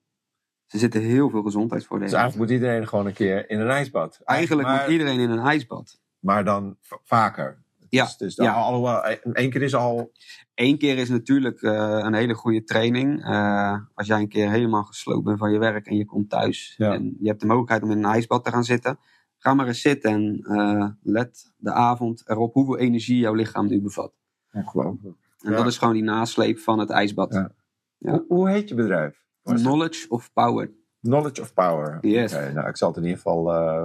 Er 0.66 0.78
zitten 0.78 1.00
heel 1.00 1.30
veel 1.30 1.42
Dus 1.42 1.52
gezondheidsvoordelen. 1.52 2.14
eigenlijk 2.14 2.50
moet 2.50 2.58
iedereen 2.60 2.88
gewoon 2.88 3.06
een 3.06 3.12
keer 3.12 3.50
in 3.50 3.60
een 3.60 3.70
ijsbad. 3.70 4.20
Eigenlijk 4.24 4.68
maar, 4.68 4.80
moet 4.80 4.90
iedereen 4.90 5.20
in 5.20 5.30
een 5.30 5.38
ijsbad. 5.38 6.00
Maar 6.18 6.44
dan 6.44 6.76
vaker. 7.04 7.62
Ja, 7.88 8.04
Dus, 8.04 8.16
dus 8.16 8.34
ja. 8.36 8.52
alhoewel, 8.52 9.02
één 9.32 9.50
keer 9.50 9.62
is 9.62 9.74
al... 9.74 10.12
Eén 10.54 10.78
keer 10.78 10.98
is 10.98 11.08
natuurlijk 11.08 11.62
eh, 11.62 12.00
een 12.02 12.14
hele 12.14 12.34
goede 12.34 12.64
training. 12.64 13.24
Eh, 13.24 13.78
als 13.94 14.06
jij 14.06 14.18
een 14.18 14.28
keer 14.28 14.50
helemaal 14.50 14.84
gesloopt 14.84 15.24
bent 15.24 15.38
van 15.38 15.52
je 15.52 15.58
werk 15.58 15.86
en 15.86 15.96
je 15.96 16.04
komt 16.04 16.30
thuis 16.30 16.74
Ja. 16.76 16.92
en 16.92 17.16
je 17.20 17.28
hebt 17.28 17.40
de 17.40 17.46
mogelijkheid 17.46 17.82
om 17.82 17.90
in 17.90 17.98
een 17.98 18.10
ijsbad 18.12 18.44
te 18.44 18.50
gaan 18.50 18.64
zitten. 18.64 18.98
Ga 19.42 19.54
maar 19.54 19.66
eens 19.66 19.80
zitten 19.80 20.10
en 20.10 20.38
eh, 20.42 20.88
let 21.02 21.52
de 21.56 21.72
avond 21.72 22.22
erop 22.28 22.54
hoeveel 22.54 22.78
energie 22.78 23.18
jouw 23.18 23.34
lichaam 23.34 23.66
nu 23.68 23.80
bevat. 23.82 24.12
Ongelooflijk. 24.52 25.16
En 25.38 25.50
Ja. 25.50 25.56
dat 25.56 25.66
is 25.66 25.78
gewoon 25.78 25.94
die 25.94 26.02
nasleep 26.02 26.58
van 26.58 26.78
het 26.78 26.90
ijsbad. 26.90 27.32
Ja. 27.32 27.52
Ja. 27.98 28.10
Hoe, 28.10 28.24
hoe 28.28 28.50
heet 28.50 28.68
je 28.68 28.74
bedrijf? 28.74 29.24
Knowledge 29.42 30.08
of 30.08 30.32
power. 30.32 30.70
Knowledge 31.00 31.40
of 31.40 31.54
Power. 31.54 31.98
Yes. 32.00 32.32
Nou, 32.32 32.68
ik 32.68 32.76
zal 32.76 32.88
het 32.88 32.96
in 32.96 33.02
ieder 33.02 33.16
geval 33.16 33.52
eh, 33.52 33.84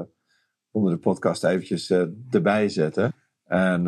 onder 0.72 0.91
de 0.93 0.99
podcast 0.99 1.43
eventjes 1.43 1.89
eh, 1.89 2.06
erbij 2.30 2.70
zetten. 2.70 3.14
En 3.43 3.84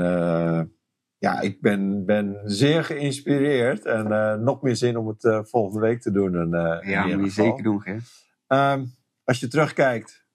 ja, 1.18 1.40
ik 1.40 1.62
ben, 1.62 2.06
ben 2.06 2.42
zeer 2.44 2.84
geïnspireerd. 2.84 3.86
En 3.86 4.44
nog 4.44 4.62
meer 4.62 4.76
zin 4.76 4.98
om 4.98 5.08
het 5.08 5.48
volgende 5.50 5.80
week 5.80 6.02
te 6.02 6.12
doen. 6.12 6.36
En, 6.36 6.50
Ja, 6.90 7.06
moet 7.06 7.26
je 7.26 7.30
zeker 7.32 7.64
doen, 7.64 7.82
Ger. 7.82 8.04
Ehm, 8.48 8.86
als 9.24 9.40
je 9.40 9.48
terugkijkt. 9.48 10.26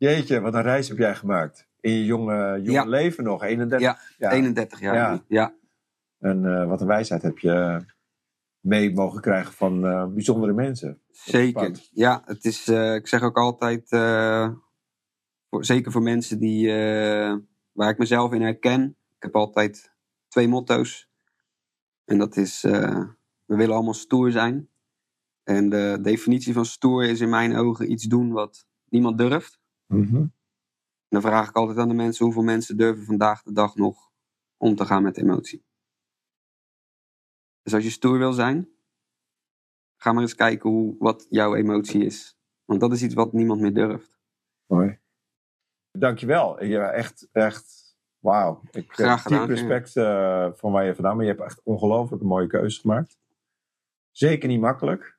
Jeetje, 0.00 0.40
wat 0.40 0.54
een 0.54 0.62
reis 0.62 0.88
heb 0.88 0.98
jij 0.98 1.14
gemaakt. 1.14 1.68
In 1.80 1.92
je 1.92 2.04
jonge, 2.04 2.60
jonge 2.62 2.70
Ja. 2.72 2.84
leven 2.84 3.24
nog. 3.24 3.42
31. 3.42 3.80
Ja, 3.88 3.98
Ja. 4.18 4.30
31 4.30 4.80
jaar. 4.80 5.20
Ja. 5.28 5.54
En 6.18 6.44
eh, 6.44 6.66
wat 6.68 6.80
een 6.80 6.86
wijsheid 6.86 7.22
heb 7.22 7.38
je 7.38 7.84
mee 8.60 8.92
mogen 8.94 9.20
krijgen 9.20 9.52
van 9.52 9.86
eh, 9.86 10.06
bijzondere 10.06 10.52
mensen. 10.52 11.00
Zeker. 11.10 11.88
Ja, 11.92 12.22
het 12.24 12.44
is, 12.44 12.68
eh, 12.68 12.94
ik 12.94 13.06
zeg 13.08 13.22
ook 13.22 13.36
altijd, 13.36 13.88
voor, 15.48 15.64
zeker 15.64 15.92
voor 15.92 16.02
mensen 16.02 16.38
die, 16.38 16.66
waar 17.72 17.90
ik 17.90 17.98
mezelf 17.98 18.32
in 18.32 18.42
herken. 18.42 18.96
Ik 19.16 19.22
heb 19.22 19.36
altijd 19.36 19.92
twee 20.28 20.48
motto's. 20.48 21.10
En 22.04 22.18
dat 22.18 22.36
is, 22.36 22.62
we 22.62 23.56
willen 23.56 23.74
allemaal 23.74 23.94
stoer 23.94 24.30
zijn. 24.30 24.68
En 25.42 25.68
de 25.68 25.98
definitie 26.02 26.52
van 26.52 26.64
stoer 26.64 27.04
is 27.04 27.20
in 27.20 27.28
mijn 27.28 27.56
ogen 27.56 27.90
iets 27.92 28.04
doen 28.04 28.32
wat 28.32 28.66
niemand 28.88 29.18
durft. 29.18 29.59
Mhm. 29.90 30.26
Dan 31.08 31.20
vraag 31.20 31.48
ik 31.48 31.56
altijd 31.56 31.78
aan 31.78 31.88
de 31.88 31.94
mensen, 31.94 32.24
hoeveel 32.24 32.42
mensen 32.42 32.76
durven 32.76 33.04
vandaag 33.04 33.42
de 33.42 33.52
dag 33.52 33.76
nog 33.76 34.10
om 34.56 34.74
te 34.74 34.84
gaan 34.84 35.02
met 35.02 35.16
emotie? 35.16 35.64
Dus 37.62 37.74
als 37.74 37.84
je 37.84 37.90
stoer 37.90 38.18
wil 38.18 38.32
zijn, 38.32 38.68
ga 39.96 40.12
maar 40.12 40.22
eens 40.22 40.34
kijken 40.34 40.70
hoe, 40.70 40.96
wat 40.98 41.26
jouw 41.30 41.54
emotie 41.54 42.04
is. 42.04 42.38
Want 42.64 42.80
dat 42.80 42.92
is 42.92 43.02
iets 43.02 43.14
wat 43.14 43.32
niemand 43.32 43.60
meer 43.60 43.74
durft. 43.74 44.18
Mooi. 44.66 44.98
Dankjewel. 45.90 46.64
Ja, 46.64 46.90
echt, 46.90 47.28
echt, 47.32 47.96
wauw. 48.18 48.60
Ik 48.70 48.92
Graag 48.92 49.22
heb 49.22 49.32
diep 49.32 49.40
gedaan, 49.40 49.56
respect 49.56 49.96
eh 49.96 50.52
voor 50.54 50.70
waar 50.70 50.84
je 50.84 50.94
vandaan 50.94 51.16
Maar 51.16 51.24
je 51.24 51.30
hebt 51.30 51.42
echt 51.44 51.60
ongelooflijk 51.62 52.22
een 52.22 52.28
mooie 52.28 52.46
keuze 52.46 52.80
gemaakt. 52.80 53.18
Zeker 54.10 54.48
niet 54.48 54.60
makkelijk. 54.60 55.18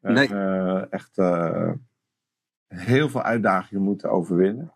En, 0.00 0.12
Nee. 0.12 0.28
eh, 0.28 0.92
echt 0.92 1.18
eh, 1.18 1.72
heel 2.72 3.08
veel 3.08 3.22
uitdagingen 3.22 3.82
moeten 3.82 4.10
overwinnen. 4.10 4.72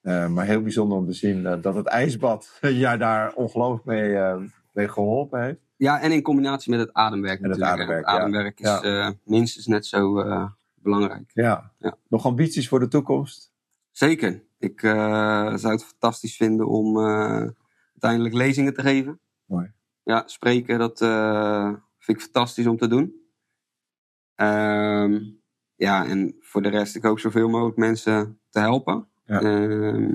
Eh, 0.00 0.28
maar 0.28 0.46
heel 0.46 0.62
bijzonder 0.62 0.98
om 0.98 1.06
te 1.06 1.12
zien 1.12 1.46
eh, 1.46 1.62
dat 1.62 1.74
het 1.74 1.86
ijsbad 1.86 2.58
jij 2.60 2.96
daar 2.96 3.32
ongelooflijk 3.34 3.84
mee, 3.84 4.16
eh, 4.16 4.36
mee 4.72 4.88
geholpen 4.88 5.42
heeft. 5.42 5.60
Ja, 5.76 6.00
en 6.00 6.12
in 6.12 6.22
combinatie 6.22 6.70
met 6.70 6.80
het 6.80 6.92
ademwerk 6.92 7.40
En 7.40 7.50
het 7.50 7.58
natuurlijk. 7.58 7.88
hè. 7.88 8.04
ademwerk, 8.06 8.58
ja. 8.58 8.70
ademwerk 8.74 8.84
is 8.84 8.90
Ja. 8.90 9.14
minstens 9.24 9.66
net 9.66 9.86
zo 9.86 10.24
belangrijk. 10.74 11.30
Ja. 11.34 11.72
Ja. 11.78 11.96
Nog 12.08 12.26
ambities 12.26 12.68
voor 12.68 12.80
de 12.80 12.88
toekomst? 12.88 13.52
Zeker. 13.90 14.42
Ik 14.58 14.80
zou 14.80 15.68
het 15.68 15.84
fantastisch 15.84 16.36
vinden 16.36 16.68
om 16.68 16.98
uiteindelijk 16.98 18.34
lezingen 18.34 18.74
te 18.74 18.82
geven. 18.82 19.20
Mooi. 19.44 19.72
Ja, 20.02 20.22
spreken, 20.26 20.78
dat 20.78 20.98
vind 21.98 22.18
ik 22.18 22.20
fantastisch 22.20 22.66
om 22.66 22.76
te 22.76 22.88
doen. 22.88 23.14
Ehm, 24.34 25.20
ja, 25.76 26.06
en 26.06 26.36
voor 26.40 26.62
de 26.62 26.68
rest, 26.68 26.96
ik 26.96 27.02
hoop 27.02 27.18
zoveel 27.18 27.48
mogelijk 27.48 27.76
mensen 27.76 28.40
te 28.50 28.58
helpen. 28.58 29.08
Ja. 29.24 29.40
Ehm, 29.40 30.14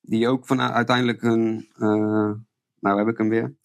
die 0.00 0.28
ook 0.28 0.46
van 0.46 0.60
uiteindelijk 0.60 1.20
hun, 1.20 1.68
eh, 1.74 2.32
nou 2.80 2.98
heb 2.98 3.08
ik 3.08 3.18
hem 3.18 3.28
weer, 3.28 3.56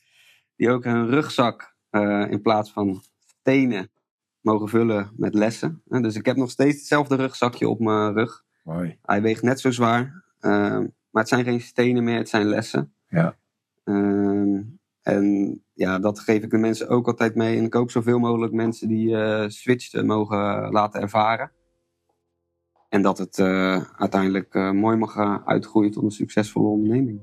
die 0.55 0.69
ook 0.69 0.83
hun 0.83 1.07
rugzak 1.07 1.75
eh, 1.89 2.25
in 2.29 2.41
plaats 2.41 2.71
van 2.71 3.01
stenen 3.17 3.91
mogen 4.41 4.67
vullen 4.67 5.11
met 5.15 5.33
lessen. 5.33 5.81
Eh, 5.87 6.01
dus 6.01 6.15
ik 6.15 6.25
heb 6.25 6.35
nog 6.35 6.51
steeds 6.51 6.77
hetzelfde 6.77 7.15
rugzakje 7.15 7.69
op 7.69 7.79
mijn 7.79 8.13
rug. 8.13 8.43
Mooi. 8.63 8.97
Hij 9.01 9.21
weegt 9.21 9.41
net 9.41 9.59
zo 9.59 9.71
zwaar. 9.71 10.23
ehm, 10.39 10.87
maar 11.09 11.21
het 11.21 11.27
zijn 11.27 11.43
geen 11.43 11.61
stenen 11.61 12.03
meer, 12.03 12.17
het 12.17 12.29
zijn 12.29 12.45
lessen. 12.45 12.93
Ja. 13.07 13.37
Ehm, 13.83 14.61
en 15.01 15.63
ja, 15.81 15.99
dat 15.99 16.19
geef 16.19 16.43
ik 16.43 16.49
de 16.49 16.57
mensen 16.57 16.89
ook 16.89 17.07
altijd 17.07 17.35
mee. 17.35 17.57
En 17.57 17.63
ik 17.63 17.73
hoop 17.73 17.91
zoveel 17.91 18.19
mogelijk 18.19 18.53
mensen 18.53 18.87
die 18.87 19.17
eh 19.17 19.49
Switch 19.49 20.03
mogen 20.03 20.71
laten 20.71 21.01
ervaren. 21.01 21.51
En 22.89 23.01
dat 23.01 23.17
het 23.17 23.39
eh, 23.39 23.81
uiteindelijk 23.97 24.53
eh, 24.53 24.71
mooi 24.71 24.97
mag 24.97 25.15
eh, 25.15 25.35
uitgroeien 25.45 25.91
tot 25.91 26.03
een 26.03 26.11
succesvolle 26.11 26.67
onderneming. 26.67 27.19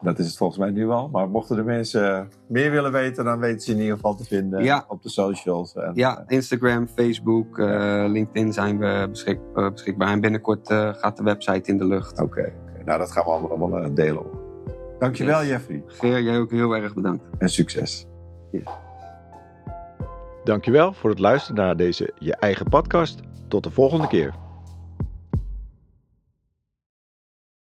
Dat 0.00 0.18
is 0.18 0.26
het 0.26 0.36
volgens 0.36 0.58
mij 0.58 0.70
nu 0.70 0.88
al. 0.88 1.08
Maar 1.08 1.28
mochten 1.28 1.56
de 1.56 1.62
mensen 1.62 2.28
meer 2.48 2.70
willen 2.70 2.92
weten, 2.92 3.24
dan 3.24 3.38
weten 3.38 3.60
ze 3.60 3.72
in 3.72 3.78
ieder 3.78 3.94
geval 3.94 4.14
te 4.14 4.24
vinden 4.24 4.64
Ja. 4.64 4.84
op 4.88 5.02
de 5.02 5.08
socials. 5.08 5.74
En, 5.74 5.90
Ja, 5.94 6.24
Instagram, 6.26 6.86
Facebook, 6.88 7.58
eh, 7.58 8.04
LinkedIn 8.08 8.52
zijn 8.52 8.78
we 8.78 9.06
beschik- 9.10 9.40
eh, 9.54 9.70
beschikbaar. 9.70 10.08
En 10.12 10.20
binnenkort 10.20 10.70
eh, 10.70 10.94
gaat 10.94 11.16
de 11.16 11.22
website 11.22 11.70
in 11.70 11.78
de 11.78 11.84
lucht. 11.86 12.20
Oké, 12.20 12.52
nou 12.84 12.98
dat 12.98 13.12
gaan 13.12 13.24
we 13.24 13.30
allemaal, 13.30 13.78
eh, 13.78 13.94
delen. 13.94 14.41
Dankjewel 15.02 15.40
Yes. 15.40 15.48
Jeffrey 15.48 15.82
Geer, 15.86 16.22
jij 16.22 16.38
ook 16.38 16.50
heel 16.50 16.76
erg 16.76 16.94
bedankt. 16.94 17.24
en 17.38 17.48
succes. 17.48 18.06
Yes. 18.52 18.62
Dankjewel 20.44 20.92
voor 20.92 21.10
het 21.10 21.18
luisteren 21.18 21.64
naar 21.64 21.76
deze 21.76 22.12
Je 22.18 22.36
Eigen 22.36 22.68
Podcast. 22.68 23.20
Tot 23.48 23.64
de 23.64 23.70
volgende 23.70 24.06
keer. 24.06 24.34